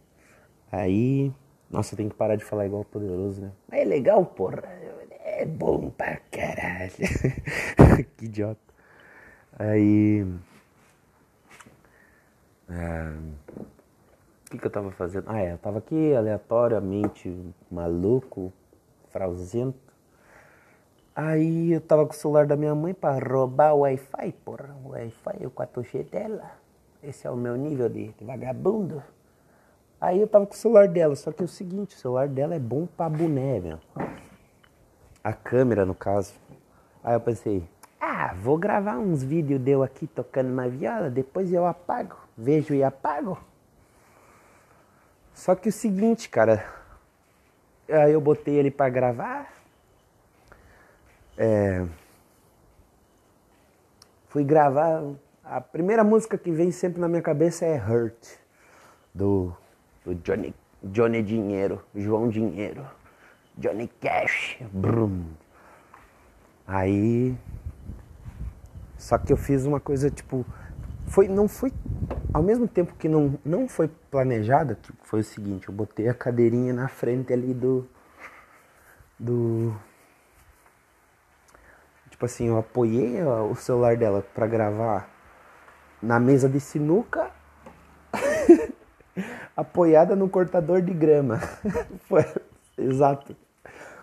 Aí, 0.72 1.34
nossa, 1.69 1.93
eu 1.93 1.97
tenho 1.97 2.10
que 2.10 2.15
parar 2.15 2.36
de 2.36 2.43
falar 2.43 2.65
igual 2.65 2.84
poderoso, 2.84 3.41
né? 3.41 3.51
Mas 3.67 3.82
é 3.82 3.84
legal, 3.86 4.25
porra. 4.25 4.63
É 5.23 5.45
bom 5.45 5.89
pra 5.91 6.17
caralho. 6.32 6.91
que 8.17 8.25
idiota. 8.25 8.60
Aí. 9.58 10.25
É, 12.69 13.13
o 14.47 14.51
que, 14.51 14.58
que 14.58 14.65
eu 14.65 14.71
tava 14.71 14.91
fazendo? 14.91 15.25
Ah, 15.27 15.41
é, 15.41 15.53
eu 15.53 15.58
tava 15.58 15.77
aqui 15.77 16.13
aleatoriamente 16.13 17.36
maluco, 17.72 18.51
frauzento 19.09 19.89
Aí 21.22 21.74
eu 21.74 21.82
tava 21.82 22.05
com 22.05 22.13
o 22.13 22.15
celular 22.15 22.45
da 22.45 22.55
minha 22.55 22.74
mãe 22.74 22.93
para 22.93 23.20
roubar 23.20 23.74
o 23.74 23.80
Wi-Fi, 23.80 24.32
porra. 24.45 24.74
O 24.86 24.91
Wi-Fi, 24.91 25.45
o 25.45 25.51
4G 25.51 26.09
dela. 26.09 26.49
Esse 27.03 27.28
é 27.28 27.30
o 27.30 27.36
meu 27.36 27.57
nível 27.57 27.89
de, 27.89 28.15
vagabundo. 28.22 29.03
Aí 30.00 30.20
eu 30.22 30.28
tava 30.28 30.45
com 30.45 30.54
o 30.54 30.58
celular 30.58 30.88
dela, 30.88 31.16
só 31.16 31.32
que 31.32 31.41
é 31.41 31.45
o 31.45 31.47
seguinte, 31.47 31.95
o 31.95 32.00
celular 32.00 32.28
dela 32.28 32.56
é 32.56 32.60
bom 32.60 32.86
pra 32.86 33.10
boné, 33.10 33.60
meu. 33.60 33.80
A 35.24 35.34
câmera, 35.34 35.86
no 35.86 35.93
caso. 35.93 36.34
Aí 37.04 37.14
eu 37.14 37.20
pensei, 37.20 37.68
ah, 38.00 38.34
vou 38.41 38.58
gravar 38.58 38.97
uns 38.97 39.24
vídeos 39.24 39.60
deu 39.60 39.84
aqui 39.84 40.08
tocando 40.08 40.52
uma 40.52 40.68
viola, 40.68 41.10
depois 41.10 41.52
eu 41.52 41.66
apago. 41.66 42.16
Vejo 42.38 42.74
e 42.74 42.84
apago. 42.84 43.38
Só 45.34 45.56
que 45.56 45.70
o 45.70 45.72
seguinte, 45.72 46.30
cara. 46.30 46.66
Aí 47.89 48.14
eu 48.14 48.22
botei 48.22 48.56
ele 48.56 48.72
para 48.72 48.89
gravar 48.89 49.60
é, 51.39 51.86
fui 54.28 54.43
gravar. 54.43 55.02
A 55.41 55.62
primeira 55.62 56.04
música 56.04 56.38
que 56.38 56.52
vem 56.52 56.70
sempre 56.70 57.00
na 57.00 57.08
minha 57.08 57.22
cabeça 57.22 57.66
é 57.66 57.78
Hurt, 57.78 58.38
do, 59.16 59.56
do 60.14 60.16
Johnny, 60.16 60.53
Johnny 60.84 61.22
Dinheiro, 61.22 61.84
João 61.95 62.30
Dinheiro, 62.30 62.86
Johnny 63.57 63.89
Cash. 64.01 64.57
Brum. 64.72 65.26
Aí. 66.68 67.38
Só 68.97 69.18
que 69.18 69.32
eu 69.32 69.38
fiz 69.38 69.66
uma 69.66 69.80
coisa 69.80 70.10
tipo. 70.10 70.45
Foi, 71.07 71.28
não 71.28 71.47
foi 71.47 71.72
ao 72.34 72.43
mesmo 72.43 72.68
tempo 72.68 72.93
que 72.95 73.10
não, 73.10 73.39
não 73.43 73.68
foi 73.68 73.88
planejada, 74.12 74.78
foi 75.01 75.22
o 75.22 75.24
seguinte, 75.24 75.68
eu 75.68 75.74
botei 75.74 76.07
a 76.07 76.14
cadeirinha 76.14 76.74
na 76.74 76.88
frente 76.88 77.34
ali 77.34 77.53
do. 77.53 77.88
do. 79.18 79.76
Tipo 82.10 82.26
assim, 82.26 82.47
eu 82.47 82.57
apoiei 82.57 83.24
o 83.24 83.55
celular 83.55 83.95
dela 83.95 84.22
para 84.34 84.45
gravar 84.45 85.10
na 86.01 86.20
mesa 86.20 86.49
de 86.49 86.60
sinuca, 86.60 87.32
apoiada 89.60 90.16
no 90.16 90.30
cortador 90.30 90.82
de 90.82 90.93
grama. 90.93 91.39
foi 92.07 92.26
exato. 92.78 93.36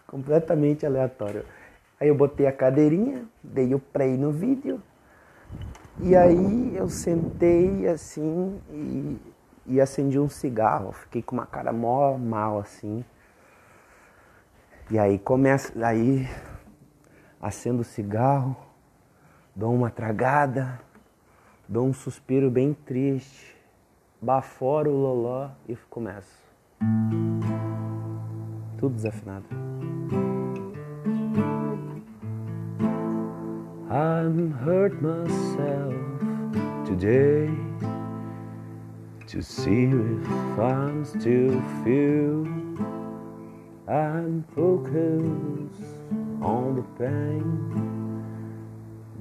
Completamente 0.07 0.84
aleatório. 0.84 1.44
Aí 1.98 2.09
eu 2.09 2.14
botei 2.14 2.46
a 2.46 2.52
cadeirinha, 2.52 3.24
dei 3.42 3.74
o 3.74 3.78
play 3.78 4.16
no 4.18 4.30
vídeo, 4.30 4.82
e 5.98 6.14
aí 6.14 6.76
eu 6.76 6.90
sentei 6.90 7.88
assim 7.88 8.61
e, 8.70 9.18
e 9.66 9.80
acendi 9.80 10.18
um 10.18 10.28
cigarro. 10.28 10.92
Fiquei 10.92 11.22
com 11.22 11.34
uma 11.36 11.46
cara 11.46 11.72
mó 11.72 12.18
mal 12.18 12.59
assim. 12.59 13.02
E 14.90 14.98
aí 14.98 15.18
começa, 15.18 15.72
aí 15.84 16.28
acendo 17.40 17.80
o 17.80 17.84
cigarro, 17.84 18.54
dou 19.54 19.74
uma 19.74 19.90
tragada, 19.90 20.78
dou 21.66 21.86
um 21.86 21.94
suspiro 21.94 22.50
bem 22.50 22.74
triste, 22.74 23.55
baforo 24.20 24.90
o 24.90 24.96
loló 24.96 25.50
e 25.68 25.76
começo. 25.90 26.44
Tudo 28.78 28.94
desafinado. 28.94 29.46
I'm 33.88 34.50
hurt 34.50 35.00
myself 35.00 35.94
today 36.84 37.48
to 39.26 39.42
see 39.42 39.84
if 39.84 40.58
I'm 40.58 41.04
still 41.04 41.62
feel. 41.84 42.46
I'm 43.88 44.44
focused 44.54 45.80
on 46.42 46.74
the 46.74 46.82
pain, 46.98 48.24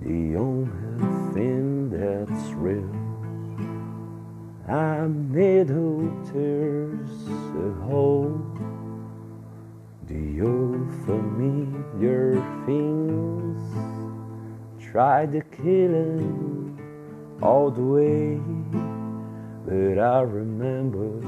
the 0.01 0.35
only 0.35 1.33
thing 1.33 1.89
that's 1.91 2.51
real. 2.53 3.04
I'm 4.67 5.31
middle 5.31 6.11
tears 6.33 7.11
a 7.29 7.71
hole, 7.85 8.41
the 10.07 10.41
old 10.41 10.91
familiar 11.05 12.33
things 12.65 13.61
tried 14.83 15.33
to 15.33 15.41
kill 15.41 15.93
him 15.93 16.79
all 17.43 17.69
the 17.69 17.83
way, 17.83 18.41
but 19.67 19.99
I 20.01 20.21
remember 20.21 21.19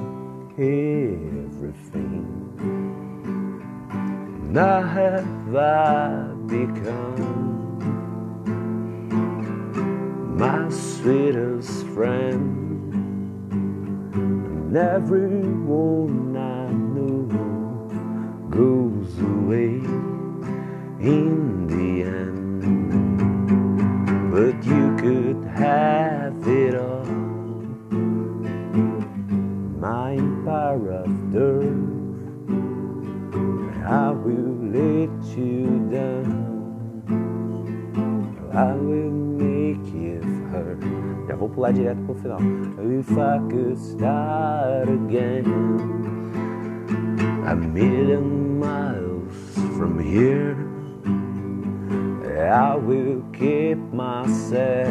everything. 0.57 2.25
Now 4.51 4.81
have 4.81 5.55
I 5.55 6.33
become 6.47 7.77
my 10.35 10.69
sweetest 10.69 11.85
friend, 11.87 12.66
and 14.67 14.75
everyone 14.75 16.35
I 16.35 16.67
know 16.93 17.23
goes 18.49 19.17
away 19.19 19.79
in 20.99 21.67
the 21.67 22.03
end 22.03 22.57
but 24.29 24.65
you 24.65 24.95
could 24.97 25.45
have 25.55 26.35
it 26.45 26.75
all. 26.75 27.05
My 29.79 30.15
empire 30.15 30.91
of 30.91 31.31
dirt, 31.31 31.63
I 33.87 34.11
will 34.11 34.53
let 34.75 35.37
you 35.37 35.87
down. 35.89 37.07
I 38.53 38.73
will 38.73 39.26
vou 41.47 41.49
pular 41.49 41.73
direto 41.73 42.01
pro 42.03 42.15
final. 42.15 42.39
If 42.99 43.11
I 43.11 43.39
could 43.49 43.77
start 43.77 44.89
again, 44.89 45.45
a 47.47 47.55
million 47.55 48.59
miles 48.59 49.33
from 49.77 49.99
here. 49.99 50.57
I 52.49 52.75
will 52.75 53.23
keep 53.33 53.77
myself. 53.93 54.87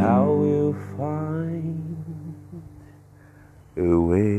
I 0.00 0.20
will 0.20 0.74
find 0.96 1.94
a 3.76 4.00
way. 4.00 4.38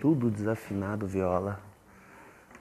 Tudo 0.00 0.30
desafinado, 0.30 1.06
viola. 1.06 1.73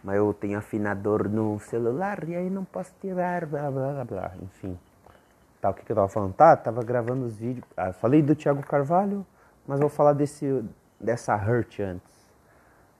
Mas 0.04 0.18
eu 0.18 0.34
tenho 0.34 0.58
afinador 0.58 1.30
no 1.30 1.60
celular 1.60 2.28
e 2.28 2.36
aí 2.36 2.50
não 2.50 2.66
posso 2.66 2.94
tirar, 3.00 3.46
blá 3.46 3.72
blá 3.72 3.94
blá 3.94 4.06
blá. 4.06 4.32
Enfim. 4.42 4.78
Tá, 5.62 5.70
o 5.70 5.74
que, 5.74 5.86
que 5.86 5.92
eu 5.92 5.96
tava 5.96 6.10
falando? 6.10 6.34
Tá, 6.34 6.58
tava 6.58 6.84
gravando 6.84 7.26
os 7.26 7.38
vídeos. 7.38 7.66
Ah, 7.78 7.94
falei 7.94 8.22
do 8.22 8.36
Thiago 8.36 8.62
Carvalho 8.64 9.26
mas 9.66 9.80
vou 9.80 9.90
falar 9.90 10.14
desse, 10.14 10.64
dessa 11.00 11.36
Hurt 11.36 11.80
antes. 11.80 12.12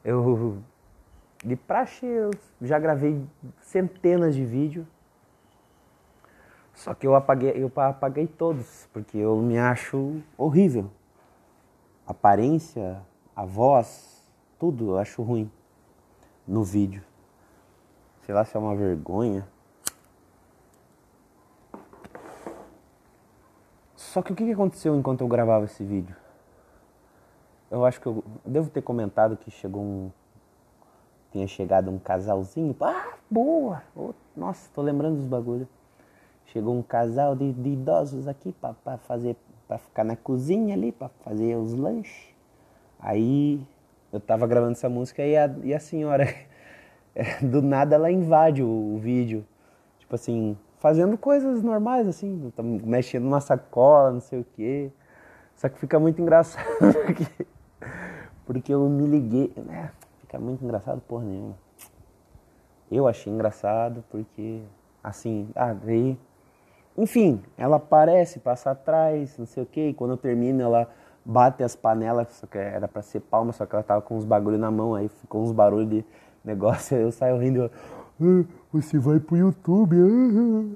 Eu, 0.04 0.62
de 1.44 1.56
praxe, 1.56 2.06
eu 2.06 2.32
já 2.62 2.80
gravei 2.80 3.22
centenas 3.62 4.36
de 4.36 4.46
vídeos. 4.46 4.86
Só 6.74 6.94
que 6.94 7.06
eu 7.06 7.16
apaguei, 7.16 7.52
eu 7.56 7.72
apaguei 7.76 8.28
todos, 8.28 8.88
porque 8.92 9.18
eu 9.18 9.38
me 9.38 9.58
acho 9.60 10.22
horrível. 10.38 10.90
A 12.08 12.12
aparência, 12.12 13.00
a 13.36 13.46
voz, 13.46 14.24
tudo 14.60 14.92
eu 14.92 14.98
acho 14.98 15.22
ruim 15.22 15.52
no 16.48 16.64
vídeo. 16.64 17.04
Sei 18.26 18.34
lá 18.34 18.46
se 18.46 18.56
é 18.56 18.60
uma 18.60 18.76
vergonha. 18.76 19.48
Só 23.96 24.22
que 24.22 24.32
o 24.32 24.36
que 24.36 24.52
aconteceu 24.52 24.96
enquanto 24.96 25.22
eu 25.22 25.28
gravava 25.28 25.66
esse 25.66 25.84
vídeo? 25.84 26.16
eu 27.74 27.84
acho 27.84 28.00
que 28.00 28.06
eu 28.06 28.24
devo 28.46 28.70
ter 28.70 28.84
comentado 28.84 29.36
que 29.36 29.50
chegou 29.50 29.82
um. 29.82 30.12
Tinha 31.32 31.48
chegado 31.48 31.90
um 31.90 31.98
casalzinho. 31.98 32.76
Ah, 32.80 33.16
boa! 33.30 33.82
Nossa, 34.38 34.70
tô 34.76 34.84
lembrando 34.84 35.16
dos 35.16 35.26
bagulhos. 35.26 35.68
Chegou 36.46 36.78
um 36.78 36.84
casal 36.84 37.36
de, 37.36 37.52
de 37.52 37.70
idosos 37.70 38.28
aqui 38.28 38.54
para 38.54 38.98
fazer. 39.00 39.36
para 39.68 39.80
ficar 39.80 40.04
na 40.04 40.16
cozinha 40.16 40.76
ali, 40.76 40.92
para 40.92 41.10
fazer 41.26 41.56
os 41.56 41.74
lanches. 41.74 42.36
Aí 43.00 43.60
eu 44.14 44.20
tava 44.20 44.48
gravando 44.48 44.74
essa 44.74 44.88
música 44.88 45.26
e 45.26 45.36
a, 45.36 45.54
e 45.64 45.74
a 45.74 45.80
senhora, 45.80 46.34
do 47.42 47.62
nada, 47.62 47.96
ela 47.96 48.12
invade 48.12 48.64
o, 48.64 48.96
o 48.96 48.98
vídeo. 49.00 49.46
Tipo 50.00 50.16
assim, 50.16 50.58
fazendo 50.78 51.18
coisas 51.18 51.62
normais, 51.62 52.08
assim, 52.08 52.52
mexendo 52.84 53.24
numa 53.24 53.42
sacola, 53.42 54.12
não 54.12 54.22
sei 54.22 54.40
o 54.40 54.46
quê. 54.56 54.92
Só 55.56 55.68
que 55.68 55.78
fica 55.80 56.00
muito 56.00 56.22
engraçado 56.22 56.64
porque 57.06 57.46
porque 58.46 58.74
eu 58.74 58.88
me 58.90 59.08
liguei. 59.08 59.52
Né? 59.58 59.92
Fica 60.20 60.40
muito 60.40 60.64
engraçado, 60.64 61.02
porra 61.02 61.26
nenhuma. 61.26 61.58
Eu 62.92 63.08
achei 63.08 63.32
engraçado 63.32 64.04
porque, 64.10 64.62
assim, 65.04 65.50
ah, 65.56 65.74
daí. 65.74 66.18
Enfim, 66.96 67.42
ela 67.58 67.78
aparece, 67.78 68.40
passa 68.40 68.70
atrás, 68.70 69.36
não 69.40 69.48
sei 69.48 69.64
o 69.64 69.66
que, 69.66 69.90
e 69.90 69.94
quando 69.96 70.12
eu 70.12 70.18
termino 70.18 70.62
ela 70.62 70.88
bate 71.26 71.64
as 71.64 71.76
panelas, 71.76 72.28
só 72.34 72.48
que 72.48 72.58
era 72.58 72.88
pra 72.88 73.02
ser 73.02 73.22
palma, 73.22 73.52
só 73.54 73.66
que 73.66 73.76
ela 73.76 73.84
tava 73.84 74.02
com 74.02 74.18
uns 74.18 74.26
bagulho 74.26 74.58
na 74.58 74.70
mão, 74.70 74.96
aí 74.96 75.08
ficou 75.08 75.42
uns 75.42 75.52
barulhos 75.52 75.90
de 75.90 76.06
negócio, 76.44 76.96
eu 76.98 77.12
saio 77.12 77.38
rindo, 77.38 77.70
ah, 78.22 78.46
você 78.72 79.00
vai 79.00 79.20
pro 79.20 79.38
YouTube, 79.38 79.96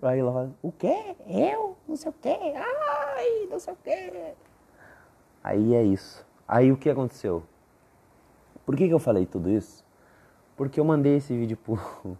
ah. 0.01 0.07
aí 0.09 0.19
ela 0.19 0.31
fala, 0.31 0.51
o 0.61 0.71
quê? 0.71 1.15
Eu? 1.27 1.75
Não 1.87 1.95
sei 1.95 2.09
o 2.09 2.15
quê, 2.21 2.37
ai, 2.55 3.47
não 3.49 3.59
sei 3.59 3.73
o 3.73 3.77
quê. 3.83 4.33
Aí 5.43 5.73
é 5.73 5.83
isso. 5.83 6.25
Aí 6.47 6.71
o 6.71 6.77
que 6.77 6.89
aconteceu? 6.89 7.43
Por 8.65 8.75
que, 8.75 8.87
que 8.87 8.93
eu 8.93 8.99
falei 8.99 9.25
tudo 9.25 9.49
isso? 9.49 9.85
Porque 10.57 10.79
eu 10.79 10.83
mandei 10.83 11.15
esse 11.17 11.37
vídeo 11.37 11.55
pro, 11.55 11.79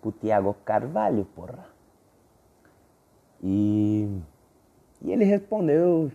pro 0.00 0.12
Tiago 0.12 0.56
Carvalho, 0.64 1.26
porra. 1.34 1.66
E, 3.42 4.08
e 5.02 5.12
ele 5.12 5.24
respondeu. 5.24 6.10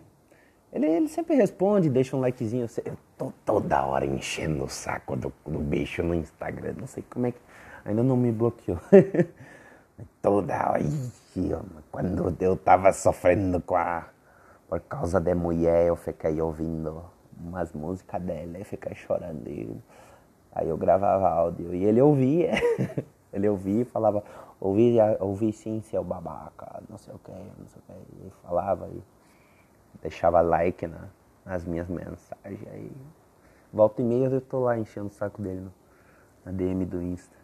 Ele, 0.77 0.85
ele 0.85 1.07
sempre 1.07 1.35
responde, 1.35 1.89
deixa 1.89 2.15
um 2.15 2.19
likezinho. 2.19 2.67
Eu 2.85 2.95
tô 3.17 3.33
toda 3.43 3.83
hora 3.83 4.05
enchendo 4.05 4.63
o 4.63 4.69
saco 4.69 5.15
do, 5.15 5.33
do 5.43 5.57
bicho 5.57 6.03
no 6.03 6.13
Instagram. 6.13 6.75
Não 6.79 6.85
sei 6.85 7.03
como 7.09 7.25
é 7.25 7.31
que. 7.31 7.39
Ainda 7.83 8.03
não 8.03 8.15
me 8.15 8.31
bloqueou. 8.31 8.77
toda 10.21 10.69
hora. 10.69 10.83
Ixi, 10.83 11.49
quando 11.91 12.35
eu 12.39 12.55
tava 12.55 12.93
sofrendo 12.93 13.59
com 13.59 13.75
a. 13.75 14.05
Por 14.69 14.79
causa 14.81 15.19
da 15.19 15.33
mulher, 15.33 15.87
eu 15.87 15.95
fiquei 15.95 16.39
ouvindo 16.39 17.03
umas 17.39 17.73
músicas 17.73 18.21
dela 18.21 18.59
e 18.59 18.63
ficar 18.63 18.93
chorando. 18.93 19.81
Aí 20.51 20.69
eu 20.69 20.77
gravava 20.77 21.27
áudio 21.27 21.73
e 21.73 21.85
ele 21.85 22.01
ouvia. 22.01 22.51
ele 23.33 23.49
ouvia 23.49 23.81
e 23.81 23.85
falava, 23.85 24.23
ouvi, 24.59 24.97
ouvi 25.19 25.53
sim, 25.53 25.81
seu 25.81 26.03
babaca, 26.03 26.83
não 26.89 26.97
sei 26.97 27.15
o 27.15 27.19
que, 27.19 27.31
não 27.31 27.67
sei 27.67 27.81
o 27.81 27.93
que. 27.93 28.27
E 28.27 28.31
falava 28.43 28.87
e 28.89 29.01
deixava 30.01 30.41
like 30.41 30.85
na, 30.87 31.09
nas 31.45 31.65
minhas 31.65 31.87
mensagens. 31.87 32.67
Aí 32.71 32.91
volta 33.71 34.01
e 34.01 34.05
meia 34.05 34.27
eu 34.27 34.41
tô 34.41 34.59
lá 34.59 34.77
enchendo 34.77 35.07
o 35.07 35.11
saco 35.11 35.41
dele 35.41 35.61
no, 35.61 35.73
na 36.45 36.51
DM 36.51 36.85
do 36.85 37.01
Insta. 37.01 37.35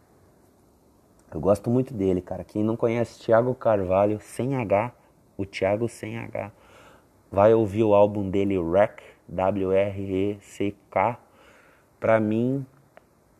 Eu 1.33 1.39
gosto 1.39 1.69
muito 1.69 1.93
dele, 1.93 2.21
cara. 2.21 2.43
Quem 2.43 2.63
não 2.63 2.77
conhece 2.77 3.19
Thiago 3.19 3.55
Carvalho, 3.55 4.19
sem 4.21 4.55
H, 4.55 4.91
o 5.35 5.45
Thiago 5.45 5.89
sem 5.89 6.19
H, 6.19 6.51
vai 7.31 7.53
ouvir 7.55 7.83
o 7.83 7.95
álbum 7.95 8.29
dele, 8.29 8.57
Wreck, 8.59 9.03
W-R-E-C-K. 9.27 11.17
Pra 11.99 12.19
mim, 12.19 12.63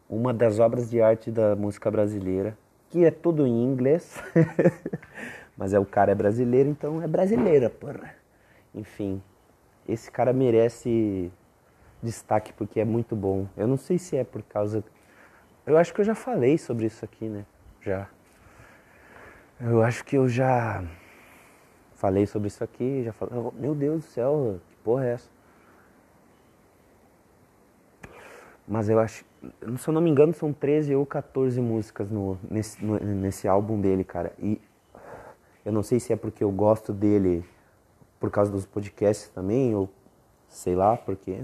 uma 0.10 0.34
das 0.34 0.60
obras 0.60 0.90
de 0.90 1.02
arte 1.02 1.30
da 1.30 1.56
música 1.56 1.92
brasileira, 1.92 2.58
que 2.90 3.06
é 3.06 3.12
tudo 3.12 3.46
em 3.46 3.64
inglês, 3.64 4.20
mas 5.56 5.74
é 5.74 5.80
o 5.80 5.86
cara 5.86 6.12
é 6.12 6.16
brasileiro, 6.16 6.70
então 6.70 7.00
é 7.02 7.08
brasileira, 7.08 7.70
porra. 7.70 8.23
Enfim, 8.74 9.22
esse 9.88 10.10
cara 10.12 10.34
merece 10.34 11.32
destaque 12.02 12.52
porque 12.54 12.80
é 12.80 12.86
muito 12.86 13.16
bom. 13.16 13.48
Eu 13.56 13.68
não 13.68 13.78
sei 13.78 13.98
se 13.98 14.16
é 14.18 14.24
por 14.24 14.42
causa. 14.44 14.84
Eu 15.66 15.78
acho 15.78 15.94
que 15.94 16.02
eu 16.02 16.06
já 16.06 16.16
falei 16.16 16.58
sobre 16.58 16.86
isso 16.86 17.04
aqui, 17.06 17.26
né? 17.26 17.46
Já. 17.82 18.10
Eu 19.60 19.82
acho 19.82 20.04
que 20.04 20.18
eu 20.18 20.28
já 20.28 20.84
falei 21.96 22.26
sobre 22.26 22.48
isso 22.48 22.64
aqui, 22.64 23.04
já 23.04 23.14
falei. 23.14 23.34
Meu 23.54 23.74
Deus 23.74 24.04
do 24.04 24.10
céu, 24.10 24.60
que 24.70 24.76
porra 24.78 25.06
é 25.06 25.14
essa? 25.14 25.30
Mas 28.68 28.90
eu 28.90 28.98
acho, 29.00 29.26
se 29.78 29.88
eu 29.88 29.94
não 29.94 30.02
me 30.02 30.10
engano, 30.10 30.34
são 30.34 30.54
13 30.54 30.96
ou 30.96 31.06
14 31.06 31.60
músicas 31.60 32.10
no, 32.10 32.38
nesse, 32.50 32.84
no, 32.84 32.98
nesse 32.98 33.48
álbum 33.48 33.80
dele, 33.80 34.04
cara. 34.04 34.34
E 34.40 34.60
eu 35.66 35.72
não 35.72 35.84
sei 35.84 36.00
se 36.00 36.14
é 36.14 36.16
porque 36.16 36.44
eu 36.44 36.52
gosto 36.52 36.94
dele 36.94 37.46
por 38.24 38.32
causa 38.32 38.50
dos 38.50 38.66
podcasts 38.66 39.28
também, 39.28 39.76
ou 39.76 39.90
sei 40.48 40.78
lá 40.78 40.96
por 40.96 41.14
quê. 41.14 41.44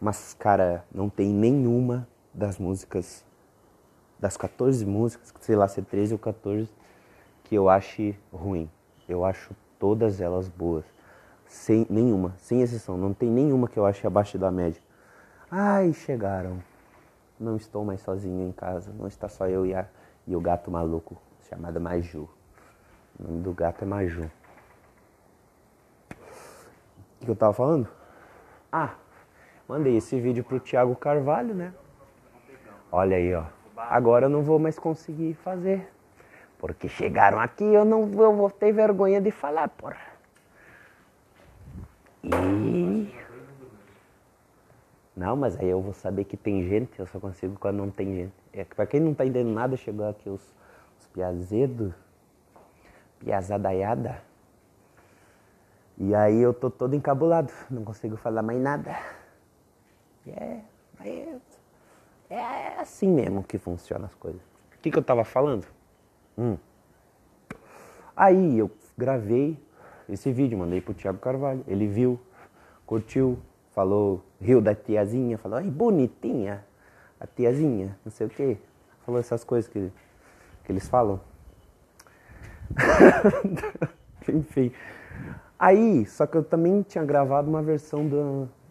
Mas, 0.00 0.36
cara, 0.38 0.84
não 0.94 1.10
tem 1.10 1.28
nenhuma 1.30 2.06
das 2.32 2.60
músicas, 2.60 3.24
das 4.16 4.36
14 4.36 4.86
músicas, 4.86 5.34
sei 5.40 5.56
lá 5.56 5.66
se 5.66 5.80
é 5.80 5.82
13 5.82 6.12
ou 6.12 6.18
14, 6.20 6.70
que 7.42 7.56
eu 7.56 7.68
ache 7.68 8.16
ruim. 8.32 8.70
Eu 9.08 9.24
acho 9.24 9.52
todas 9.80 10.20
elas 10.20 10.48
boas. 10.48 10.84
Sem 11.48 11.84
nenhuma, 11.90 12.36
sem 12.38 12.62
exceção. 12.62 12.96
Não 12.96 13.12
tem 13.12 13.28
nenhuma 13.28 13.66
que 13.66 13.76
eu 13.76 13.84
ache 13.84 14.06
abaixo 14.06 14.38
da 14.38 14.48
média. 14.48 14.80
Ai, 15.50 15.92
chegaram. 15.92 16.62
Não 17.36 17.56
estou 17.56 17.84
mais 17.84 18.00
sozinho 18.00 18.48
em 18.48 18.52
casa. 18.52 18.92
Não 18.96 19.08
está 19.08 19.28
só 19.28 19.48
eu 19.48 19.66
e, 19.66 19.74
a, 19.74 19.88
e 20.24 20.36
o 20.36 20.40
gato 20.40 20.70
maluco 20.70 21.20
chamado 21.48 21.80
Maju. 21.80 22.28
O 23.18 23.24
nome 23.24 23.42
do 23.42 23.52
gato 23.52 23.82
é 23.82 23.86
Maju. 23.88 24.30
O 27.20 27.24
que 27.24 27.30
eu 27.30 27.36
tava 27.36 27.52
falando? 27.52 27.88
Ah, 28.72 28.94
mandei 29.68 29.96
esse 29.96 30.18
vídeo 30.20 30.42
pro 30.42 30.60
Thiago 30.60 30.94
Carvalho, 30.96 31.54
né? 31.54 31.72
Olha 32.90 33.16
aí, 33.16 33.34
ó. 33.34 33.44
Agora 33.76 34.26
eu 34.26 34.30
não 34.30 34.42
vou 34.42 34.58
mais 34.58 34.78
conseguir 34.78 35.34
fazer. 35.34 35.88
Porque 36.58 36.88
chegaram 36.88 37.38
aqui 37.38 37.64
eu 37.64 37.84
não 37.84 38.10
eu 38.12 38.34
vou 38.34 38.50
ter 38.50 38.72
vergonha 38.72 39.20
de 39.20 39.30
falar, 39.30 39.68
porra. 39.68 40.10
E 42.22 43.10
não, 45.20 45.36
mas 45.36 45.54
aí 45.58 45.68
eu 45.68 45.82
vou 45.82 45.92
saber 45.92 46.24
que 46.24 46.34
tem 46.34 46.66
gente, 46.66 46.98
eu 46.98 47.06
só 47.06 47.20
consigo 47.20 47.54
quando 47.58 47.76
não 47.76 47.90
tem 47.90 48.14
gente. 48.14 48.32
É, 48.54 48.64
pra 48.64 48.86
quem 48.86 49.00
não 49.00 49.12
tá 49.12 49.24
entendendo 49.24 49.52
nada, 49.52 49.76
chegou 49.76 50.08
aqui 50.08 50.30
os, 50.30 50.54
os 50.98 51.06
piazedos, 51.08 51.92
piazadaiada. 53.18 54.22
E 56.02 56.14
aí 56.14 56.40
eu 56.40 56.54
tô 56.54 56.70
todo 56.70 56.96
encabulado, 56.96 57.52
não 57.70 57.84
consigo 57.84 58.16
falar 58.16 58.42
mais 58.42 58.58
nada. 58.58 58.96
É, 60.26 60.60
é, 61.04 61.36
é 62.30 62.80
assim 62.80 63.06
mesmo 63.06 63.44
que 63.44 63.58
funcionam 63.58 64.06
as 64.06 64.14
coisas. 64.14 64.40
O 64.40 64.78
que, 64.80 64.90
que 64.90 64.96
eu 64.96 65.02
tava 65.02 65.24
falando? 65.24 65.66
Hum. 66.38 66.56
Aí 68.16 68.58
eu 68.58 68.70
gravei 68.96 69.62
esse 70.08 70.32
vídeo, 70.32 70.56
mandei 70.56 70.80
pro 70.80 70.94
Thiago 70.94 71.18
Carvalho. 71.18 71.62
Ele 71.68 71.86
viu, 71.86 72.18
curtiu, 72.86 73.38
falou, 73.74 74.24
riu 74.40 74.62
da 74.62 74.74
tiazinha, 74.74 75.36
falou, 75.36 75.58
ai, 75.58 75.70
bonitinha, 75.70 76.64
a 77.20 77.26
tiazinha, 77.26 77.94
não 78.02 78.10
sei 78.10 78.26
o 78.26 78.30
quê. 78.30 78.56
Falou 79.04 79.20
essas 79.20 79.44
coisas 79.44 79.70
que, 79.70 79.92
que 80.64 80.72
eles 80.72 80.88
falam. 80.88 81.20
Enfim. 84.26 84.72
Aí, 85.60 86.06
só 86.06 86.26
que 86.26 86.38
eu 86.38 86.42
também 86.42 86.80
tinha 86.80 87.04
gravado 87.04 87.46
uma 87.46 87.60
versão 87.60 88.08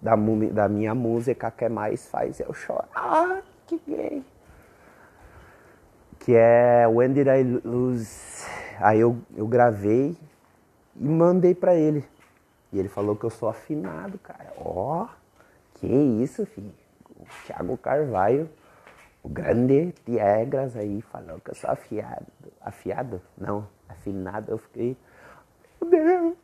da, 0.01 0.15
da 0.15 0.67
minha 0.67 0.95
música 0.95 1.51
que 1.51 1.65
é 1.65 1.69
mais 1.69 2.07
faz 2.07 2.39
eu 2.39 2.51
chorar. 2.51 2.89
Ah, 2.95 3.41
que 3.67 3.79
gay. 3.87 4.25
Que 6.17 6.35
é 6.35 6.87
When 6.87 7.13
Did 7.13 7.27
I 7.27 7.61
Lose? 7.63 8.43
Aí 8.79 8.99
eu, 8.99 9.19
eu 9.37 9.45
gravei 9.45 10.17
e 10.95 11.07
mandei 11.07 11.53
pra 11.53 11.75
ele. 11.75 12.03
E 12.73 12.79
ele 12.79 12.89
falou 12.89 13.15
que 13.15 13.23
eu 13.23 13.29
sou 13.29 13.49
afinado, 13.49 14.17
cara. 14.17 14.51
Ó, 14.57 15.03
oh, 15.03 15.07
que 15.75 15.85
isso, 15.85 16.43
filho. 16.47 16.73
O 17.19 17.25
Thiago 17.45 17.77
Carvalho, 17.77 18.49
o 19.21 19.29
grande 19.29 19.91
Tiegras 20.05 20.75
aí, 20.75 21.01
falou 21.03 21.39
que 21.39 21.51
eu 21.51 21.55
sou 21.55 21.69
afiado. 21.69 22.25
Afiado? 22.59 23.21
Não, 23.37 23.67
afinado. 23.87 24.51
Eu 24.51 24.57
fiquei. 24.57 24.97
Meu 25.79 25.89
Deus, 25.91 26.37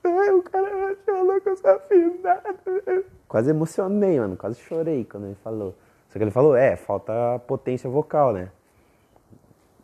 eu 1.66 2.20
sou 2.22 2.32
afinado. 2.32 3.06
Quase 3.28 3.50
emocionei, 3.50 4.20
mano. 4.20 4.38
Quase 4.38 4.60
chorei 4.60 5.06
quando 5.06 5.26
ele 5.26 5.38
falou. 5.44 5.76
Só 6.10 6.20
que 6.20 6.24
ele 6.24 6.32
falou, 6.32 6.56
é, 6.56 6.76
falta 6.76 7.40
potência 7.48 7.90
vocal, 7.90 8.34
né? 8.34 8.50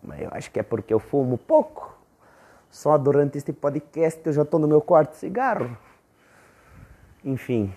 Mas 0.02 0.22
eu 0.22 0.30
acho 0.32 0.52
que 0.52 0.60
é 0.60 0.64
porque 0.64 0.94
eu 0.94 1.00
fumo 1.00 1.38
pouco. 1.38 1.96
Só 2.70 2.98
durante 2.98 3.38
este 3.38 3.52
podcast 3.52 4.22
eu 4.26 4.34
já 4.34 4.46
tô 4.46 4.58
no 4.58 4.68
meu 4.68 4.82
quarto 4.82 5.16
cigarro. 5.16 5.78
Enfim. 7.24 7.74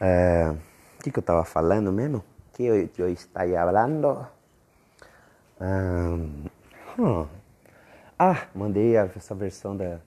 É, 0.00 0.54
o 0.98 1.02
que, 1.02 1.10
que 1.10 1.18
eu 1.18 1.20
estava 1.20 1.44
falando 1.44 1.92
mesmo? 1.92 2.22
que 2.56 2.64
eu, 2.64 2.88
eu 2.98 3.08
estava 3.10 3.50
falando? 3.50 4.26
Um, 5.60 6.44
ah, 8.18 8.46
mandei 8.54 8.96
essa 8.96 9.34
versão 9.34 9.76
da. 9.76 10.00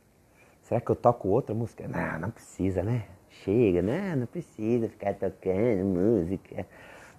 Será 0.69 0.79
que 0.79 0.91
eu 0.91 0.95
toco 0.95 1.27
outra 1.29 1.55
música? 1.55 1.87
Não, 1.87 2.19
não 2.19 2.29
precisa, 2.29 2.83
né? 2.83 3.05
Chega, 3.43 3.81
né? 3.81 4.15
Não 4.15 4.27
precisa 4.27 4.87
ficar 4.87 5.15
tocando 5.15 5.83
música. 5.83 6.63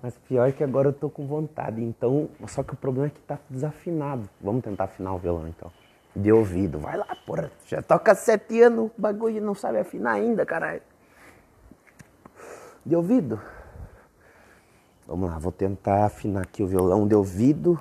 Mas 0.01 0.17
pior 0.17 0.49
é 0.49 0.53
que 0.53 0.63
agora 0.63 0.89
eu 0.89 0.93
tô 0.93 1.11
com 1.11 1.27
vontade. 1.27 1.83
Então, 1.83 2.31
só 2.47 2.63
que 2.63 2.75
o 2.75 2.77
problema 2.77 3.09
é 3.09 3.11
que 3.11 3.21
tá 3.21 3.41
desafinado. 3.51 4.31
Vamos 4.41 4.63
tentar 4.63 4.85
afinar 4.85 5.15
o 5.15 5.19
violão 5.19 5.49
então 5.49 5.71
de 6.15 6.33
ouvido. 6.33 6.79
Vai 6.79 6.97
lá, 6.97 7.17
porra. 7.27 7.51
Já 7.67 7.83
toca 7.83 8.15
sete 8.15 8.63
anos 8.63 8.91
o 8.97 9.01
bagulho 9.01 9.43
não 9.43 9.55
sabe 9.55 9.79
afinar 9.79 10.13
ainda, 10.13 10.47
caralho. 10.47 10.83
De 12.87 12.95
ouvido. 12.95 13.41
Vamos 15.09 15.29
lá, 15.29 15.39
vou 15.39 15.51
tentar 15.51 16.05
afinar 16.05 16.43
aqui 16.43 16.63
o 16.63 16.69
violão 16.69 17.07
de 17.07 17.17
ouvido. 17.17 17.81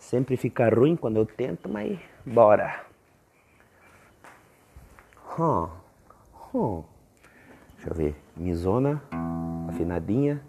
Sempre 0.00 0.36
fica 0.36 0.68
ruim 0.68 0.96
quando 0.96 1.16
eu 1.16 1.26
tento, 1.26 1.68
mas 1.68 1.96
bora. 2.26 2.93
Hum. 5.36 5.68
Hum. 6.54 6.84
Deixa 7.74 7.90
eu 7.90 7.94
ver. 7.94 8.16
Misona, 8.36 9.02
afinadinha, 9.68 10.40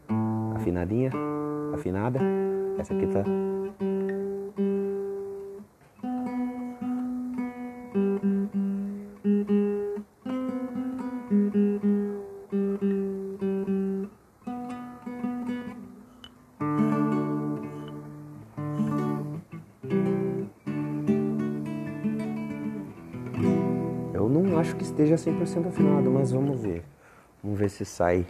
afinadinha, 0.56 1.12
afinada. 1.74 2.20
Essa 2.78 2.94
aqui 2.94 3.08
tá 3.08 3.24
esteja 25.16 25.38
100% 25.38 25.68
afinado, 25.68 26.12
mas 26.12 26.32
vamos 26.32 26.62
ver. 26.62 26.84
Vamos 27.44 27.60
ver 27.60 27.70
se 27.70 27.86
sai. 27.86 28.26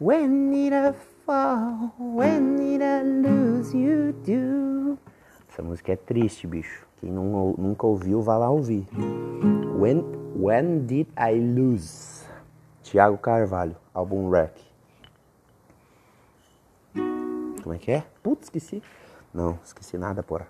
When 0.00 0.50
did 0.50 0.72
I 0.72 0.92
fall? 1.24 1.92
When 1.98 2.56
did 2.56 2.82
I 2.82 3.02
lose 3.26 3.76
you 3.76 4.12
do? 4.12 4.98
Essa 5.48 5.62
música 5.62 5.92
é 5.92 5.96
triste, 5.96 6.46
bicho. 6.46 6.86
Quem 6.98 7.10
não, 7.10 7.54
nunca 7.58 7.86
ouviu, 7.86 8.22
vá 8.22 8.38
lá 8.38 8.48
ouvir. 8.48 8.86
When, 9.78 10.02
When 10.34 10.86
Did 10.86 11.08
I 11.16 11.34
Lose? 11.34 12.24
Tiago 12.82 13.18
Carvalho, 13.18 13.76
álbum 13.92 14.28
Wreck. 14.28 14.60
Como 17.62 17.74
é 17.74 17.78
que 17.78 17.90
é? 17.90 18.04
Putz, 18.22 18.44
esqueci. 18.44 18.82
Não, 19.32 19.58
esqueci 19.64 19.98
nada, 19.98 20.22
porra. 20.22 20.46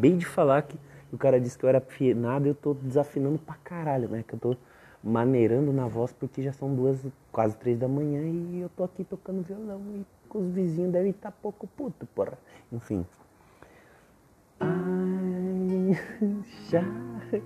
Acabei 0.00 0.16
de 0.16 0.24
falar 0.24 0.62
que 0.62 0.78
o 1.12 1.18
cara 1.18 1.38
disse 1.38 1.58
que 1.58 1.64
eu 1.64 1.68
era 1.68 1.76
afinado 1.78 2.46
eu 2.46 2.54
tô 2.54 2.72
desafinando 2.72 3.38
pra 3.38 3.56
caralho, 3.56 4.08
né? 4.08 4.24
Que 4.26 4.34
eu 4.34 4.38
tô 4.38 4.56
maneirando 5.04 5.70
na 5.72 5.86
voz 5.86 6.10
porque 6.12 6.40
já 6.42 6.52
são 6.52 6.74
duas, 6.74 6.98
quase 7.30 7.54
três 7.56 7.78
da 7.78 7.86
manhã 7.86 8.22
e 8.22 8.60
eu 8.60 8.70
tô 8.70 8.84
aqui 8.84 9.04
tocando 9.04 9.42
violão 9.42 9.82
e 9.94 10.02
os 10.34 10.48
vizinhos 10.48 10.90
devem 10.90 11.10
estar 11.10 11.30
pouco 11.30 11.66
puto, 11.66 12.06
porra. 12.14 12.38
Enfim. 12.72 13.04
I 14.62 15.98
shine 16.70 17.42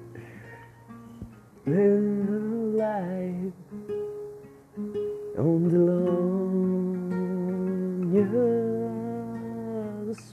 the 1.65 1.89
light 2.77 3.53
on 5.37 5.69
the 5.69 5.79
loneliest 5.79 6.45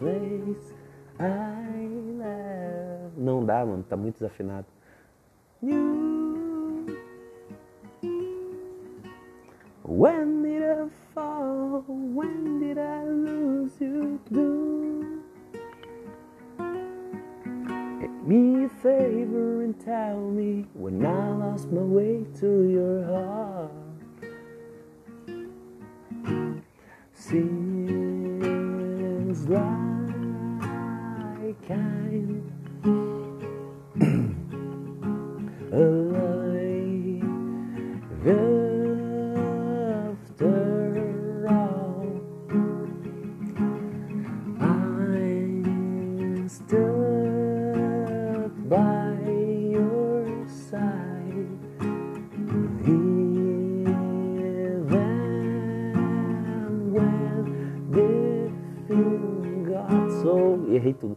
ways 0.02 0.74
I. 1.20 1.51
Não 3.22 3.46
dá, 3.46 3.64
mano, 3.64 3.86
tá 3.88 3.96
muito 3.96 4.16
desafinado. 4.16 4.66
You. 5.62 6.88
When 9.86 10.42
did 10.42 10.64
I 10.64 10.90
fall? 11.14 11.86
When 11.88 12.60
did 12.60 12.80
I 12.80 13.06
lose 13.06 13.80
you? 13.80 14.20
Do 14.32 15.22
me 18.26 18.66
a 18.66 18.70
favor 18.70 19.62
and 19.62 19.80
tell 19.80 20.18
me 20.18 20.66
when 20.74 21.06
I 21.06 21.32
lost 21.34 21.72
my 21.72 21.82
way 21.82 22.26
to 22.40 22.64
your 22.64 23.06
heart. 23.06 23.72
Seems 27.14 27.48
like 29.48 29.62
I'm 31.70 32.01
Stuck 46.52 46.76
by 48.68 49.16
your 49.72 50.28
side, 50.50 51.48
even 52.84 53.16
when 56.92 57.46
the 57.90 58.12
got 59.64 60.12
so. 60.22 60.36
Errei 60.76 60.94
tudo. 60.94 61.16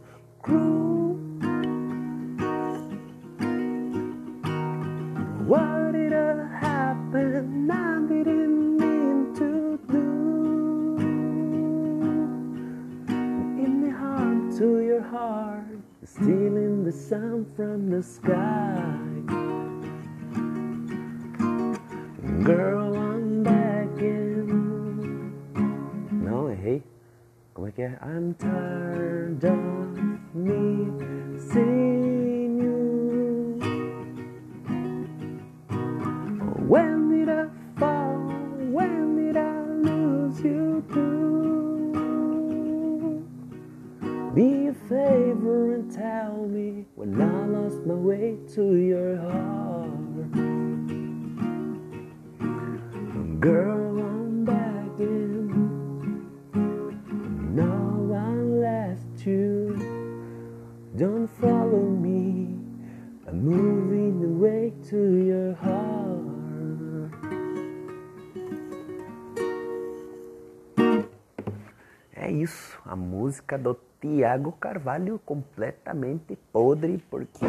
Carvalho 74.65 75.19
completamente 75.19 76.35
podre, 76.51 76.97
porque 77.11 77.45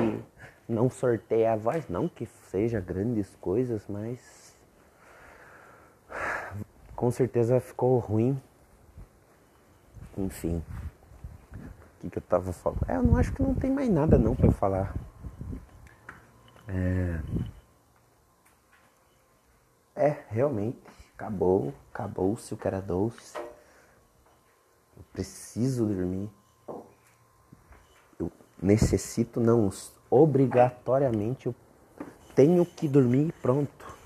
não 0.68 0.90
sorteia 0.90 1.54
a 1.54 1.56
voz, 1.56 1.88
não 1.88 2.10
que 2.10 2.26
seja 2.26 2.78
grandes 2.78 3.34
coisas, 3.36 3.86
mas 3.88 4.54
com 6.94 7.10
certeza 7.10 7.58
ficou 7.58 7.98
ruim. 8.00 8.38
Enfim, 10.18 10.62
o 11.54 12.00
que, 12.00 12.10
que 12.10 12.18
eu 12.18 12.22
tava 12.22 12.52
falando? 12.52 12.84
É, 12.86 12.96
eu 12.96 13.02
não 13.02 13.16
acho 13.16 13.32
que 13.32 13.42
não 13.42 13.54
tem 13.54 13.70
mais 13.70 13.88
nada 13.88 14.18
não 14.18 14.36
para 14.36 14.52
falar. 14.52 14.94
É... 16.68 17.18
é, 19.94 20.24
realmente, 20.28 20.82
acabou, 21.14 21.72
acabou-se 21.94 22.52
o 22.52 22.58
era 22.62 22.82
doce. 22.82 23.38
Eu 24.94 25.02
preciso 25.14 25.86
dormir. 25.86 26.30
Necessito, 28.60 29.40
não, 29.40 29.70
obrigatoriamente 30.10 31.46
eu 31.46 31.54
tenho 32.34 32.64
que 32.64 32.88
dormir 32.88 33.32
pronto. 33.42 33.96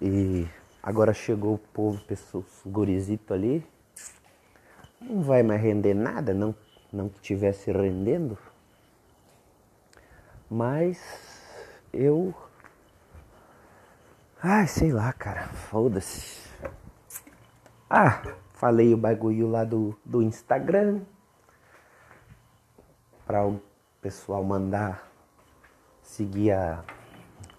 E 0.00 0.46
agora 0.82 1.12
chegou 1.12 1.54
o 1.54 1.58
povo, 1.58 2.00
pessoas, 2.04 2.44
gurizito 2.66 3.32
ali. 3.32 3.64
Não 5.00 5.22
vai 5.22 5.42
mais 5.42 5.60
render 5.60 5.94
nada, 5.94 6.32
não, 6.32 6.54
não 6.92 7.08
que 7.08 7.20
tivesse 7.20 7.70
rendendo. 7.72 8.38
Mas 10.48 11.00
eu. 11.92 12.34
Ai, 14.42 14.66
sei 14.66 14.92
lá, 14.92 15.12
cara, 15.12 15.48
foda-se. 15.48 16.42
Ah, 17.88 18.22
falei 18.54 18.92
o 18.92 18.96
bagulho 18.96 19.48
lá 19.48 19.64
do, 19.64 19.96
do 20.04 20.22
Instagram. 20.22 21.00
Para 23.32 23.46
o 23.46 23.58
pessoal 24.02 24.44
mandar 24.44 25.10
seguir 26.02 26.50
a, 26.50 26.84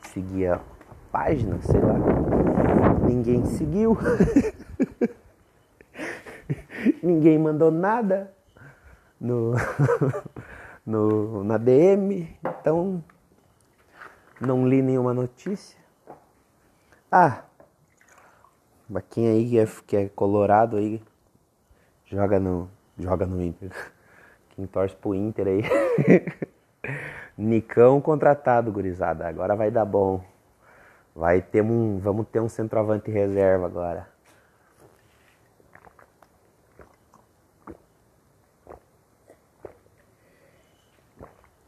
seguir 0.04 0.50
a 0.50 0.62
página, 1.12 1.60
sei 1.64 1.82
lá. 1.82 1.96
Ninguém 3.04 3.44
seguiu. 3.46 3.98
Ninguém 7.02 7.40
mandou 7.40 7.72
nada 7.72 8.32
no, 9.20 9.54
no, 10.86 11.44
na 11.44 11.58
DM, 11.58 12.38
então 12.44 13.04
não 14.40 14.68
li 14.68 14.80
nenhuma 14.80 15.12
notícia. 15.12 15.80
Ah, 17.12 17.46
pra 18.92 19.02
quem 19.02 19.28
aí 19.28 19.50
que 19.50 19.58
é, 19.58 19.66
que 19.88 19.98
é 19.98 20.10
colorado 20.10 20.78
aí, 20.78 21.02
joga 22.06 22.40
no, 22.40 22.70
joga 22.96 23.26
no 23.26 23.42
Inter. 23.42 23.72
Quem 24.56 24.66
torce 24.68 24.96
pro 24.96 25.14
Inter 25.14 25.48
aí. 25.48 25.64
Nicão 27.38 28.00
contratado, 28.00 28.72
gurizada. 28.72 29.28
Agora 29.28 29.56
vai 29.56 29.72
dar 29.72 29.86
bom. 29.86 30.24
Vai 31.16 31.42
ter 31.42 31.62
um, 31.62 32.00
vamos 32.00 32.28
ter 32.28 32.40
um 32.40 32.50
centroavante 32.50 33.12
reserva 33.12 33.66
agora. 33.66 34.08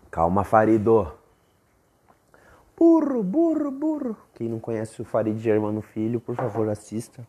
Calma, 0.10 0.44
Farido. 0.44 1.12
Burro, 2.78 3.24
burro, 3.24 3.72
burro. 3.72 4.18
Quem 4.34 4.48
não 4.48 4.60
conhece 4.60 5.02
o 5.02 5.06
Farid 5.06 5.40
Germano 5.40 5.82
Filho, 5.82 6.20
por 6.20 6.36
favor, 6.36 6.70
assista. 6.70 7.26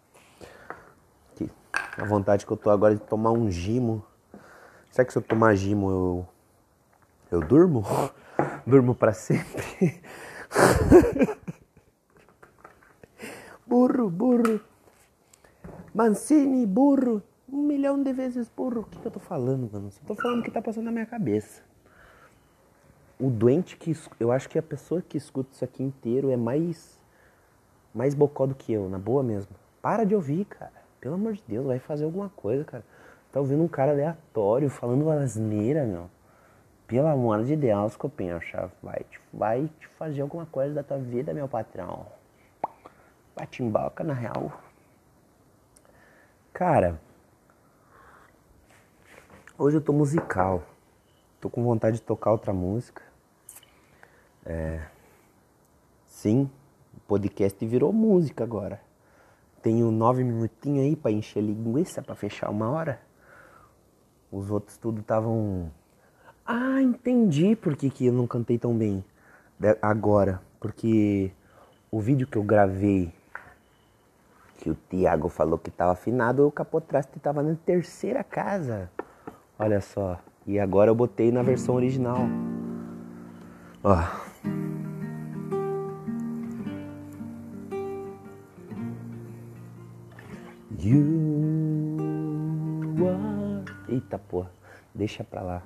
A 1.99 2.05
vontade 2.05 2.45
que 2.45 2.53
eu 2.53 2.57
tô 2.57 2.69
agora 2.69 2.95
de 2.95 3.01
tomar 3.01 3.31
um 3.33 3.51
gimo. 3.51 4.05
Será 4.97 5.05
que 5.05 5.13
se 5.13 5.19
eu 5.19 5.23
tomar 5.23 5.55
gimo 5.55 5.91
eu 5.91 6.27
eu 7.31 7.41
durmo? 7.47 7.85
Durmo 8.67 8.95
para 8.95 9.13
sempre. 9.13 10.01
burro, 13.67 14.09
burro. 14.09 14.59
Mancini, 15.95 16.65
burro. 16.65 17.23
Um 17.47 17.63
milhão 17.63 18.03
de 18.03 18.11
vezes 18.11 18.49
burro. 18.49 18.81
O 18.81 18.85
que, 18.85 18.99
que 18.99 19.07
eu 19.07 19.11
tô 19.11 19.21
falando, 19.21 19.71
mano? 19.71 19.91
Só 19.91 20.01
tô 20.07 20.15
falando 20.15 20.41
o 20.41 20.43
que 20.43 20.51
tá 20.51 20.63
passando 20.63 20.87
na 20.87 20.93
minha 20.93 21.05
cabeça. 21.05 21.61
O 23.21 23.29
doente 23.29 23.77
que. 23.77 23.95
Eu 24.19 24.33
acho 24.33 24.49
que 24.49 24.59
a 24.59 24.63
pessoa 24.63 25.03
que 25.03 25.19
escuta 25.19 25.51
isso 25.53 25.63
aqui 25.63 25.83
inteiro 25.83 26.31
é 26.31 26.39
mais. 26.39 26.99
Mais 27.95 28.15
bocó 28.15 28.47
do 28.47 28.55
que 28.55 28.73
eu, 28.73 28.89
na 28.89 28.99
boa 28.99 29.23
mesmo. 29.23 29.55
Para 29.83 30.05
de 30.05 30.15
ouvir, 30.15 30.47
cara. 30.47 30.87
Pelo 30.99 31.17
amor 31.17 31.35
de 31.35 31.43
Deus, 31.47 31.67
vai 31.67 31.79
fazer 31.79 32.05
alguma 32.05 32.31
coisa, 32.31 32.65
cara. 32.65 32.85
Tá 33.33 33.41
ouvindo 33.41 33.63
um 33.63 33.69
cara 33.69 33.93
aleatório 33.93 34.71
falando 34.71 35.11
asneira, 35.11 35.85
meu. 35.85 36.09
Pelo 36.87 37.09
amor 37.09 37.45
de 37.45 37.57
Deus, 37.57 37.97
copinha, 37.97 38.41
chave. 38.41 38.73
Vai 38.83 39.05
te, 39.11 39.21
vai 39.33 39.69
te 39.81 39.89
fazer 39.89 40.23
alguma 40.23 40.47
coisa 40.47 40.75
da 40.75 40.83
tua 40.83 40.99
vida, 40.99 41.35
meu 41.35 41.49
patrão. 41.49 42.07
Bate 43.37 43.63
em 43.63 43.69
boca, 43.69 44.05
na 44.05 44.15
real. 44.15 44.53
Cara, 46.53 47.01
hoje 49.59 49.77
eu 49.77 49.81
tô 49.81 49.93
musical. 49.93 50.63
Tô 51.41 51.51
com 51.51 51.63
vontade 51.63 51.97
de 51.97 52.03
tocar 52.03 52.31
outra 52.31 52.53
música. 52.53 53.03
É... 54.45 54.87
Sim, 56.07 56.51
o 56.97 57.01
podcast 57.01 57.67
virou 57.67 57.93
música 57.93 58.45
agora. 58.45 58.81
Tenho 59.61 59.91
nove 59.91 60.23
minutinhos 60.23 60.87
aí 60.87 60.97
para 60.97 61.11
encher 61.11 61.43
linguiça, 61.43 62.01
para 62.01 62.15
fechar 62.15 62.49
uma 62.49 62.71
hora. 62.71 63.01
Os 64.37 64.51
outros 64.51 64.77
tudo 64.77 65.01
estavam. 65.01 65.71
Ah, 66.45 66.83
entendi 66.83 67.57
por 67.57 67.75
que, 67.75 67.89
que 67.89 68.05
eu 68.05 68.13
não 68.13 68.27
cantei 68.27 68.59
tão 68.59 68.77
bem 68.77 69.03
agora. 69.81 70.43
Porque 70.61 71.33
o 71.91 71.99
vídeo 72.01 72.27
que 72.27 72.37
eu 72.37 72.43
gravei 72.43 73.11
que 74.59 74.69
o 74.69 74.77
Tiago 74.91 75.31
falou 75.31 75.59
que 75.59 75.71
estava 75.71 75.93
afinado, 75.93 76.47
o 76.47 76.53
capotraste 76.53 77.17
estava 77.17 77.43
na 77.43 77.55
terceira 77.55 78.23
casa. 78.23 78.91
Olha 79.59 79.81
só. 79.81 80.21
E 80.47 80.59
agora 80.59 80.91
eu 80.91 80.95
botei 80.95 81.33
na 81.33 81.43
versão 81.43 81.75
original. 81.75 82.29
Ó. 83.83 84.27
You. 90.79 91.26
Eita 93.89 94.19
porra, 94.19 94.51
deixa 94.95 95.23
pra 95.23 95.43
lá. 95.43 95.63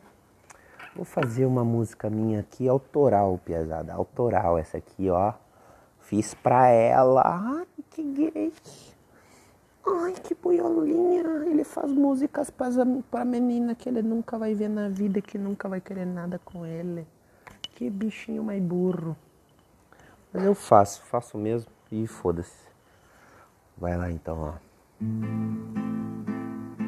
Vou 0.94 1.04
fazer 1.04 1.46
uma 1.46 1.64
música 1.64 2.10
minha 2.10 2.40
aqui 2.40 2.68
autoral, 2.68 3.40
pesada. 3.44 3.94
Autoral 3.94 4.58
essa 4.58 4.78
aqui, 4.78 5.08
ó. 5.08 5.32
Fiz 6.00 6.34
pra 6.34 6.68
ela. 6.68 7.22
Ai, 7.24 7.66
que 7.90 8.02
gay. 8.02 8.52
Ai, 9.86 10.12
que 10.12 10.34
boiolinha. 10.34 11.22
Ele 11.46 11.62
faz 11.64 11.90
músicas 11.92 12.50
pra 12.50 13.24
menina 13.24 13.74
que 13.74 13.88
ele 13.88 14.02
nunca 14.02 14.36
vai 14.36 14.52
ver 14.54 14.68
na 14.68 14.88
vida, 14.88 15.22
que 15.22 15.38
nunca 15.38 15.68
vai 15.68 15.80
querer 15.80 16.06
nada 16.06 16.40
com 16.44 16.66
ele. 16.66 17.06
Que 17.74 17.88
bichinho 17.88 18.42
mais 18.42 18.60
burro. 18.60 19.16
Mas 20.32 20.44
eu 20.44 20.54
faço, 20.54 21.02
faço 21.02 21.38
mesmo 21.38 21.70
e 21.90 22.06
foda-se. 22.06 22.68
Vai 23.78 23.96
lá 23.96 24.10
então, 24.10 24.38
ó. 24.38 24.52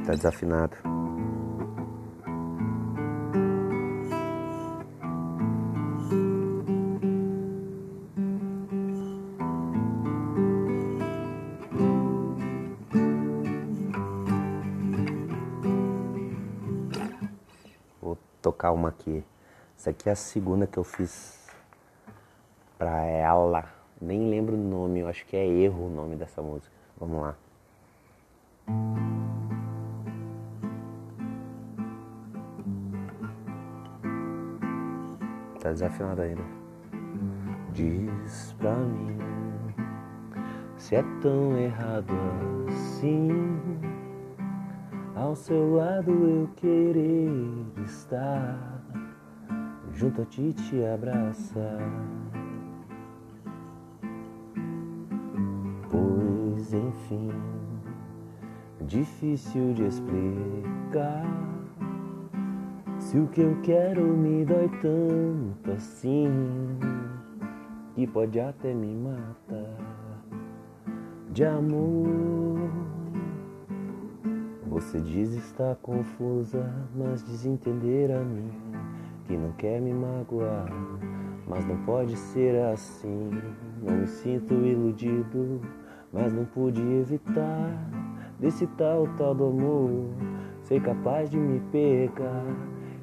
Tá 0.05 0.13
desafinado. 0.13 0.77
Tocar 18.63 18.71
uma 18.71 18.91
aqui. 18.91 19.25
Essa 19.77 19.91
aqui 19.91 20.09
é 20.09 20.13
a 20.13 20.17
segunda 20.17 20.69
que 20.69 20.79
eu 20.79 20.85
fiz 20.85 21.49
pra 22.79 23.03
ela. 23.03 23.65
Nem 24.01 24.31
lembro 24.31 24.55
o 24.55 24.59
nome, 24.59 25.01
eu 25.01 25.09
acho 25.09 25.27
que 25.27 25.37
é 25.37 25.45
erro 25.45 25.87
o 25.87 25.91
nome 25.91 26.15
dessa 26.15 26.41
música. 26.41 26.73
Vamos 26.97 27.23
lá. 27.23 27.35
Tá 35.61 35.71
desafinado 35.71 36.23
ainda. 36.23 36.43
Diz 37.73 38.55
pra 38.59 38.75
mim 38.77 39.19
se 40.77 40.97
é 40.97 41.03
tão 41.21 41.57
errado 41.57 42.13
assim 42.69 43.92
ao 45.15 45.35
seu 45.35 45.75
lado 45.77 46.11
eu 46.11 46.49
querer 46.57 47.31
estar, 47.85 48.83
junto 49.93 50.23
a 50.23 50.25
ti 50.25 50.53
te 50.53 50.85
abraçar. 50.85 51.79
Pois 55.91 56.73
enfim, 56.73 57.31
difícil 58.81 59.75
de 59.75 59.85
explicar. 59.85 61.27
Se 62.99 63.19
o 63.19 63.27
que 63.27 63.43
eu 63.43 63.61
quero 63.63 64.03
me 64.07 64.45
dói 64.45 64.71
tanto 64.81 65.73
assim, 65.73 66.29
que 67.95 68.07
pode 68.07 68.41
até 68.41 68.73
me 68.73 68.95
matar 68.95 69.77
de 71.31 71.45
amor. 71.45 72.52
Você 74.73 74.99
diz 75.03 75.35
estar 75.35 75.77
confusa, 75.83 76.65
mas 76.95 77.23
desentender 77.23 78.11
a 78.11 78.21
mim 78.21 78.51
que 79.27 79.37
não 79.37 79.53
quer 79.53 79.79
me 79.83 79.93
magoar. 79.93 80.67
Mas 81.47 81.67
não 81.67 81.77
pode 81.85 82.17
ser 82.17 82.57
assim. 82.73 83.31
Não 83.83 83.99
me 83.99 84.07
sinto 84.07 84.55
iludido, 84.55 85.61
mas 86.11 86.33
não 86.33 86.47
pude 86.47 86.81
evitar 86.81 87.69
desse 88.41 88.67
tal 88.67 89.07
tal 89.19 89.35
do 89.35 89.45
amor 89.45 90.07
ser 90.63 90.81
capaz 90.81 91.29
de 91.29 91.37
me 91.37 91.61
pegar. 91.71 92.47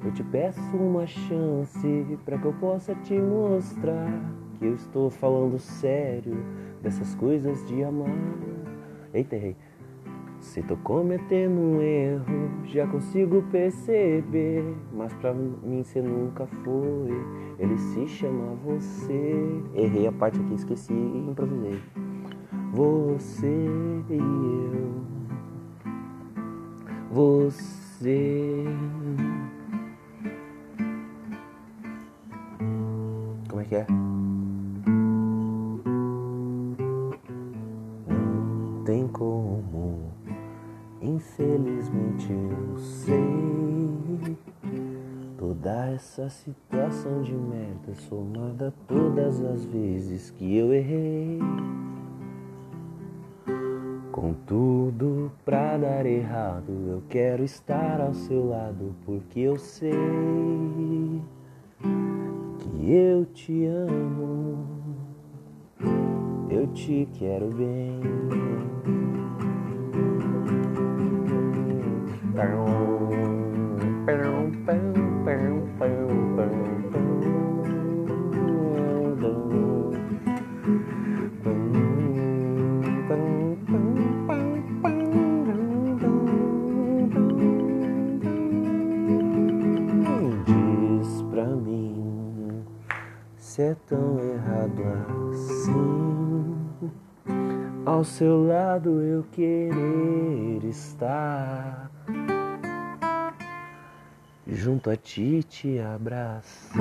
Eu 0.04 0.12
te 0.12 0.24
peço 0.24 0.76
uma 0.76 1.06
chance 1.06 2.18
para 2.24 2.36
que 2.36 2.46
eu 2.46 2.52
possa 2.54 2.96
te 2.96 3.14
mostrar 3.14 4.10
que 4.58 4.66
eu 4.66 4.74
estou 4.74 5.08
falando 5.08 5.56
sério 5.60 6.36
dessas 6.82 7.14
coisas 7.14 7.64
de 7.68 7.84
amar. 7.84 8.10
Eita, 9.14 9.36
errei. 9.36 9.56
Se 10.40 10.62
tô 10.62 10.76
cometendo 10.78 11.60
um 11.60 11.80
erro, 11.82 12.50
já 12.64 12.86
consigo 12.86 13.42
perceber. 13.50 14.64
Mas 14.92 15.12
pra 15.14 15.34
mim 15.34 15.82
você 15.82 16.00
nunca 16.00 16.46
foi. 16.46 17.10
Ele 17.58 17.76
se 17.76 18.06
chama 18.08 18.54
você. 18.64 19.62
Errei 19.74 20.06
a 20.06 20.12
parte 20.12 20.40
aqui, 20.40 20.54
esqueci 20.54 20.92
e 20.92 21.28
improvisei. 21.28 21.78
Você 22.72 23.66
e 24.08 24.16
eu. 24.16 24.90
Você. 27.10 28.64
Como 33.48 33.60
é 33.60 33.64
que 33.64 33.74
é? 33.74 33.86
Infelizmente 41.60 42.32
eu 42.32 42.78
sei 42.78 44.38
toda 45.36 45.90
essa 45.90 46.30
situação 46.30 47.20
de 47.22 47.34
merda 47.34 47.94
somada 48.08 48.72
todas 48.88 49.44
as 49.44 49.66
vezes 49.66 50.30
que 50.30 50.56
eu 50.56 50.72
errei. 50.72 51.38
Com 54.10 54.32
tudo 54.46 55.30
pra 55.44 55.76
dar 55.76 56.06
errado, 56.06 56.72
eu 56.88 57.02
quero 57.10 57.44
estar 57.44 58.00
ao 58.00 58.14
seu 58.14 58.48
lado 58.48 58.94
porque 59.04 59.40
eu 59.40 59.58
sei 59.58 59.92
que 62.58 62.90
eu 62.90 63.26
te 63.26 63.66
amo, 63.66 64.66
eu 66.48 66.66
te 66.68 67.06
quero 67.18 67.48
bem. 67.48 68.69
Junto 104.80 104.90
a 104.92 104.96
ti 104.96 105.42
te 105.42 105.78
abraçar. 105.78 106.78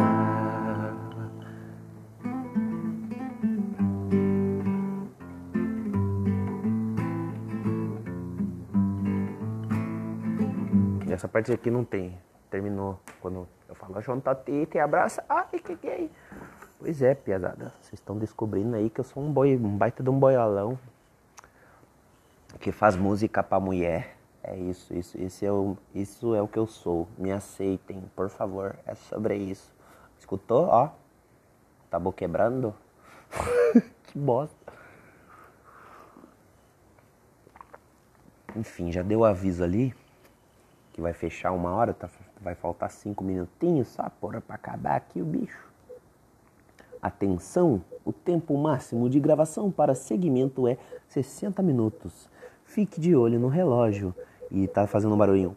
Essa 11.11 11.27
parte 11.27 11.51
aqui 11.51 11.69
não 11.69 11.83
tem. 11.83 12.17
Terminou 12.49 12.97
quando 13.19 13.45
eu 13.67 13.75
falo 13.75 13.99
junto 13.99 14.29
a 14.29 14.35
ti 14.35 14.65
te 14.65 14.79
abraçar. 14.79 15.25
Ai, 15.27 15.59
que 15.59 15.75
que 15.75 15.87
é? 15.89 16.09
Pois 16.79 17.01
é, 17.01 17.13
piazada. 17.13 17.73
Vocês 17.81 17.99
estão 17.99 18.17
descobrindo 18.17 18.77
aí 18.77 18.89
que 18.89 19.01
eu 19.01 19.03
sou 19.03 19.21
um 19.21 19.29
boi, 19.29 19.57
um 19.57 19.77
baita 19.77 20.01
de 20.01 20.09
um 20.09 20.17
boiolão 20.17 20.79
que 22.61 22.71
faz 22.71 22.95
música 22.95 23.43
pra 23.43 23.59
mulher. 23.59 24.18
É 24.49 24.57
isso, 24.57 24.91
isso, 24.95 25.15
isso 25.21 25.45
é, 25.45 25.51
o, 25.51 25.77
isso 25.93 26.33
é 26.33 26.41
o 26.41 26.47
que 26.47 26.57
eu 26.57 26.65
sou. 26.65 27.07
Me 27.15 27.31
aceitem, 27.31 28.01
por 28.15 28.29
favor. 28.29 28.75
É 28.83 28.95
sobre 28.95 29.37
isso. 29.37 29.71
Escutou? 30.17 30.65
Ó. 30.65 30.89
Tá 31.87 31.99
quebrando? 32.11 32.73
que 34.07 34.17
bosta. 34.17 34.73
Enfim, 38.55 38.91
já 38.91 39.03
deu 39.03 39.23
aviso 39.23 39.63
ali 39.63 39.93
que 40.93 40.99
vai 40.99 41.13
fechar 41.13 41.51
uma 41.51 41.71
hora, 41.71 41.93
tá, 41.93 42.09
vai 42.41 42.55
faltar 42.55 42.89
cinco 42.89 43.23
minutinhos 43.23 43.87
só, 43.89 44.09
porra, 44.19 44.41
pra 44.41 44.55
acabar 44.55 44.95
aqui 44.95 45.21
o 45.21 45.25
bicho. 45.25 45.63
Atenção, 46.99 47.83
o 48.03 48.11
tempo 48.11 48.57
máximo 48.57 49.07
de 49.07 49.19
gravação 49.19 49.69
para 49.69 49.93
segmento 49.93 50.67
é 50.67 50.75
60 51.07 51.61
minutos. 51.61 52.27
Fique 52.65 52.99
de 52.99 53.15
olho 53.15 53.39
no 53.39 53.47
relógio. 53.47 54.13
E 54.51 54.67
tá 54.67 54.87
fazendo 54.87 55.13
um 55.13 55.17
barulhinho. 55.17 55.55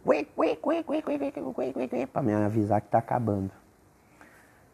Pra 2.07 2.23
me 2.23 2.33
avisar 2.33 2.81
que 2.81 2.89
tá 2.89 2.99
acabando. 2.99 3.51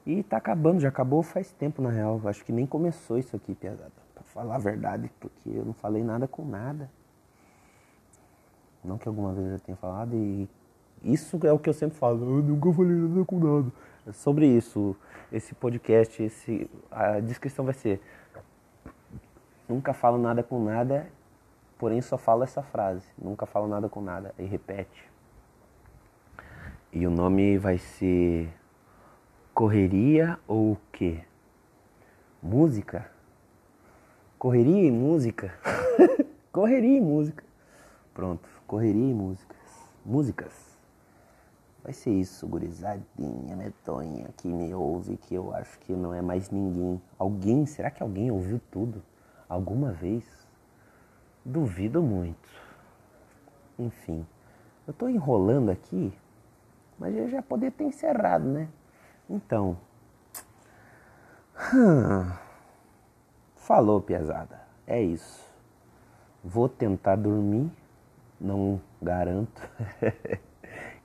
E 0.04 0.22
tá 0.22 0.38
acabando, 0.38 0.80
já 0.80 0.88
acabou 0.88 1.22
faz 1.22 1.52
tempo 1.52 1.80
na 1.80 1.90
real. 1.90 2.20
Acho 2.24 2.44
que 2.44 2.52
nem 2.52 2.66
começou 2.66 3.18
isso 3.18 3.36
aqui, 3.36 3.54
piazada. 3.54 3.92
Pra 4.14 4.24
falar 4.24 4.56
a 4.56 4.58
verdade, 4.58 5.10
porque 5.20 5.50
eu 5.50 5.64
não 5.64 5.72
falei 5.72 6.02
nada 6.02 6.26
com 6.26 6.44
nada. 6.44 6.90
Não 8.82 8.98
que 8.98 9.06
alguma 9.06 9.32
vez 9.32 9.52
eu 9.52 9.60
tenha 9.60 9.76
falado 9.76 10.14
e 10.14 10.48
isso 11.02 11.38
é 11.46 11.52
o 11.52 11.58
que 11.58 11.68
eu 11.68 11.74
sempre 11.74 11.98
falo. 11.98 12.38
Eu 12.38 12.42
nunca 12.42 12.72
falei 12.72 12.96
nada 12.96 13.24
com 13.24 13.38
nada. 13.38 13.72
É 14.06 14.12
sobre 14.12 14.46
isso, 14.46 14.96
esse 15.30 15.54
podcast, 15.54 16.22
esse, 16.22 16.68
a 16.90 17.20
descrição 17.20 17.64
vai 17.64 17.74
ser 17.74 18.00
Nunca 19.68 19.92
falo 19.92 20.16
nada 20.16 20.42
com 20.42 20.64
nada, 20.64 21.06
porém 21.78 22.00
só 22.00 22.18
falo 22.18 22.42
essa 22.42 22.62
frase. 22.62 23.06
Nunca 23.16 23.46
falo 23.46 23.68
nada 23.68 23.88
com 23.88 24.00
nada. 24.00 24.34
E 24.38 24.44
repete. 24.44 25.08
E 26.92 27.06
o 27.06 27.10
nome 27.10 27.58
vai 27.58 27.78
ser 27.78 28.52
Correria 29.58 30.38
ou 30.46 30.74
o 30.74 30.78
quê? 30.92 31.20
Música? 32.40 33.10
Correria 34.38 34.84
e 34.84 34.90
música? 34.92 35.52
correria 36.52 36.96
e 36.96 37.00
música. 37.00 37.42
Pronto, 38.14 38.48
correria 38.68 39.10
e 39.10 39.12
músicas. 39.12 39.58
Músicas. 40.06 40.78
Vai 41.82 41.92
ser 41.92 42.10
isso, 42.10 42.46
gurizadinha 42.46 43.56
medonha 43.56 44.28
que 44.36 44.46
me 44.46 44.72
ouve, 44.72 45.16
que 45.16 45.34
eu 45.34 45.52
acho 45.52 45.76
que 45.80 45.92
não 45.92 46.14
é 46.14 46.22
mais 46.22 46.50
ninguém. 46.50 47.02
Alguém, 47.18 47.66
será 47.66 47.90
que 47.90 48.00
alguém 48.00 48.30
ouviu 48.30 48.60
tudo? 48.70 49.02
Alguma 49.48 49.90
vez? 49.90 50.37
Duvido 51.44 52.02
muito. 52.02 52.48
Enfim, 53.78 54.26
eu 54.86 54.92
tô 54.92 55.08
enrolando 55.08 55.70
aqui, 55.70 56.12
mas 56.98 57.14
eu 57.14 57.28
já 57.28 57.40
poderia 57.40 57.70
ter 57.70 57.84
encerrado, 57.84 58.44
né? 58.44 58.68
Então. 59.28 59.78
Hum, 61.74 62.32
falou, 63.56 64.00
pesada. 64.00 64.60
É 64.86 65.00
isso. 65.00 65.46
Vou 66.42 66.68
tentar 66.68 67.16
dormir, 67.16 67.70
não 68.40 68.80
garanto. 69.00 69.62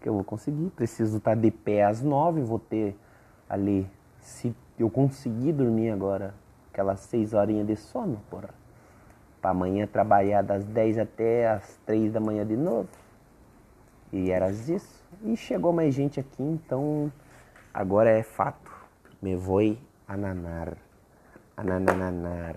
que 0.04 0.10
eu 0.10 0.14
vou 0.14 0.24
conseguir. 0.24 0.70
Preciso 0.72 1.18
estar 1.18 1.36
de 1.36 1.50
pé 1.50 1.86
às 1.86 2.02
nove, 2.02 2.42
vou 2.42 2.60
ter 2.60 2.96
ali, 3.50 3.90
se 4.20 4.56
eu 4.78 4.90
conseguir 4.90 5.54
dormir 5.54 5.90
agora, 5.90 6.36
aquelas 6.72 7.00
seis 7.00 7.34
horinhas 7.34 7.66
de 7.66 7.76
sono, 7.76 8.22
porra. 8.30 8.50
Pra 9.44 9.52
amanhã 9.52 9.86
trabalhar 9.86 10.41
das 10.41 10.64
dez 10.64 10.98
até 10.98 11.50
as 11.50 11.76
três 11.86 12.14
da 12.14 12.22
manhã 12.22 12.46
de 12.46 12.56
novo. 12.56 12.88
E 14.14 14.32
era 14.32 14.50
isso. 14.50 15.04
E 15.22 15.36
chegou 15.36 15.74
mais 15.74 15.94
gente 15.94 16.18
aqui, 16.18 16.41
então 16.41 17.12
agora 17.74 18.10
é 18.10 18.24
fato. 18.24 18.72
Me 19.22 19.36
vou 19.36 19.76
ananar. 20.08 20.78
Ananananar. 21.58 22.56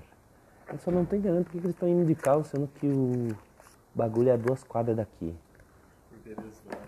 Eu 0.68 0.78
só 0.78 0.93
não 0.93 1.05
tô 1.05 1.16
entendendo 1.16 1.43
porque 1.43 1.59
eles 1.59 1.70
estão 1.70 1.89
indo 1.89 2.07
de 2.07 2.14
carro, 2.14 2.45
sendo 2.45 2.68
que 2.68 2.87
o 2.87 3.37
bagulho 3.93 4.28
é 4.28 4.34
a 4.34 4.37
duas 4.37 4.62
quadras 4.62 4.97
daqui. 4.97 5.34
Porque 6.09 6.28
eles 6.28 6.62
vão 6.64 6.87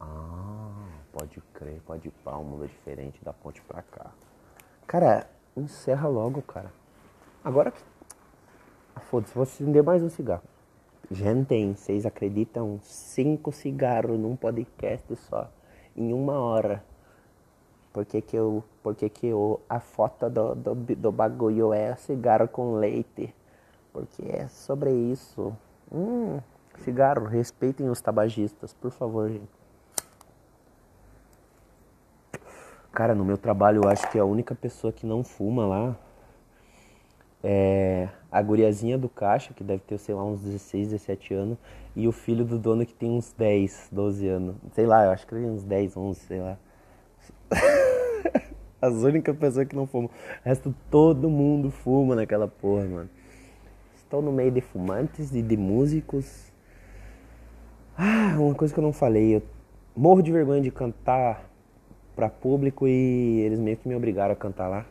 ah, 0.00 0.88
pode 1.12 1.42
crer, 1.52 1.80
pode 1.84 2.08
ir 2.08 2.10
pra 2.22 2.38
um 2.38 2.44
mundo 2.44 2.66
diferente 2.66 3.22
da 3.22 3.34
ponte 3.34 3.60
pra 3.62 3.82
cá. 3.82 4.10
Cara, 4.86 5.26
encerra 5.54 6.08
logo, 6.08 6.40
cara. 6.40 6.72
Agora. 7.44 7.74
Ah, 8.96 9.00
Foda-se, 9.00 9.34
vou 9.34 9.42
acender 9.42 9.82
mais 9.82 10.02
um 10.02 10.08
cigarro. 10.08 10.44
Gente, 11.10 11.74
vocês 11.74 12.06
acreditam? 12.06 12.80
Cinco 12.82 13.52
cigarros 13.52 14.18
num 14.18 14.34
podcast 14.34 15.14
só. 15.16 15.50
Em 15.94 16.14
uma 16.14 16.40
hora. 16.40 16.82
Por 17.92 18.06
que 18.06 18.22
que 18.22 18.34
eu. 18.34 18.64
Por 18.82 18.94
que 18.94 19.10
que 19.10 19.26
eu, 19.26 19.60
a 19.68 19.78
foto 19.78 20.30
do, 20.30 20.54
do, 20.54 20.74
do 20.74 21.12
bagulho 21.12 21.74
é 21.74 21.94
cigarro 21.96 22.48
com 22.48 22.76
leite? 22.76 23.34
Porque 23.92 24.22
é 24.26 24.48
sobre 24.48 24.90
isso. 24.90 25.54
Hum, 25.92 26.40
cigarro, 26.78 27.26
respeitem 27.26 27.90
os 27.90 28.00
tabagistas, 28.00 28.72
por 28.72 28.90
favor, 28.90 29.28
gente. 29.28 29.52
Cara, 32.90 33.14
no 33.14 33.22
meu 33.24 33.36
trabalho 33.36 33.82
eu 33.84 33.90
acho 33.90 34.10
que 34.10 34.18
a 34.18 34.24
única 34.24 34.54
pessoa 34.54 34.90
que 34.90 35.04
não 35.04 35.22
fuma 35.22 35.66
lá 35.66 35.96
é 37.46 38.08
a 38.32 38.40
guriazinha 38.40 38.96
do 38.96 39.08
caixa, 39.08 39.52
que 39.52 39.62
deve 39.62 39.82
ter, 39.82 39.98
sei 39.98 40.14
lá, 40.14 40.24
uns 40.24 40.40
16, 40.40 40.88
17 40.88 41.34
anos, 41.34 41.58
e 41.94 42.08
o 42.08 42.12
filho 42.12 42.44
do 42.44 42.58
dono 42.58 42.84
que 42.86 42.94
tem 42.94 43.10
uns 43.10 43.32
10, 43.32 43.90
12 43.92 44.26
anos. 44.26 44.56
Sei 44.72 44.86
lá, 44.86 45.04
eu 45.04 45.10
acho 45.10 45.26
que 45.26 45.34
ele 45.34 45.44
tem 45.44 45.52
uns 45.52 45.62
10, 45.62 45.96
11, 45.96 46.20
sei 46.20 46.40
lá. 46.40 46.58
As 48.80 48.94
únicas 48.94 49.36
pessoas 49.36 49.68
que 49.68 49.76
não 49.76 49.86
fumam. 49.86 50.10
O 50.44 50.48
resto 50.48 50.74
todo 50.90 51.28
mundo 51.28 51.70
fuma 51.70 52.16
naquela 52.16 52.48
porra, 52.48 52.84
mano. 52.86 53.10
Estou 53.94 54.22
no 54.22 54.32
meio 54.32 54.50
de 54.50 54.60
fumantes 54.60 55.34
e 55.34 55.42
de 55.42 55.56
músicos. 55.56 56.52
Ah, 57.96 58.34
uma 58.38 58.54
coisa 58.54 58.74
que 58.74 58.80
eu 58.80 58.84
não 58.84 58.92
falei, 58.92 59.36
eu 59.36 59.42
morro 59.94 60.22
de 60.22 60.32
vergonha 60.32 60.60
de 60.60 60.70
cantar 60.70 61.48
para 62.16 62.28
público 62.28 62.88
e 62.88 63.40
eles 63.42 63.60
meio 63.60 63.76
que 63.76 63.88
me 63.88 63.94
obrigaram 63.94 64.32
a 64.32 64.36
cantar 64.36 64.66
lá. 64.66 64.86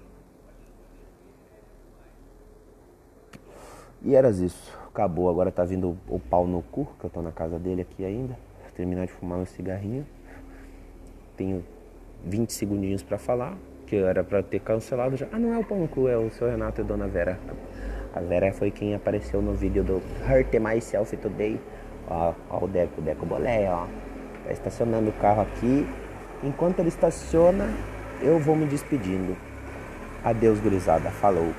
E 4.03 4.15
era 4.15 4.29
isso. 4.29 4.77
Acabou. 4.87 5.29
Agora 5.29 5.51
tá 5.51 5.63
vindo 5.63 5.97
o 6.07 6.19
pau 6.19 6.45
no 6.45 6.61
cu, 6.61 6.87
que 6.99 7.05
eu 7.05 7.09
tô 7.09 7.21
na 7.21 7.31
casa 7.31 7.57
dele 7.57 7.81
aqui 7.81 8.03
ainda. 8.05 8.37
Terminar 8.75 9.05
de 9.05 9.11
fumar 9.11 9.37
um 9.37 9.45
cigarrinho. 9.45 10.05
Tenho 11.37 11.63
20 12.25 12.51
segundinhos 12.51 13.03
para 13.03 13.17
falar, 13.17 13.55
que 13.85 13.95
era 13.95 14.23
para 14.23 14.41
ter 14.41 14.59
cancelado 14.59 15.15
já. 15.15 15.27
Ah, 15.31 15.39
não 15.39 15.53
é 15.53 15.57
o 15.57 15.63
pau 15.63 15.77
no 15.77 15.87
cu, 15.87 16.07
é 16.07 16.17
o 16.17 16.29
seu 16.31 16.49
Renato 16.49 16.81
e 16.81 16.83
a 16.83 16.85
dona 16.85 17.07
Vera. 17.07 17.39
A 18.15 18.19
Vera 18.19 18.51
foi 18.51 18.71
quem 18.71 18.95
apareceu 18.95 19.41
no 19.41 19.53
vídeo 19.53 19.83
do 19.83 20.01
Hurt 20.27 20.53
Myself 20.59 21.15
Today. 21.17 21.59
Ó, 22.07 22.33
ó 22.49 22.63
o 22.63 22.67
Deco, 22.67 22.99
o 22.99 23.03
Deco 23.03 23.25
Bolé, 23.25 23.69
ó. 23.69 23.87
Tá 24.45 24.51
estacionando 24.51 25.09
o 25.09 25.13
carro 25.13 25.41
aqui 25.41 25.87
Enquanto 26.43 26.79
ele 26.79 26.89
estaciona, 26.89 27.69
eu 28.21 28.37
vou 28.37 28.53
me 28.53 28.65
despedindo. 28.65 29.37
Adeus, 30.25 30.59
gurizada. 30.59 31.09
Falou. 31.09 31.53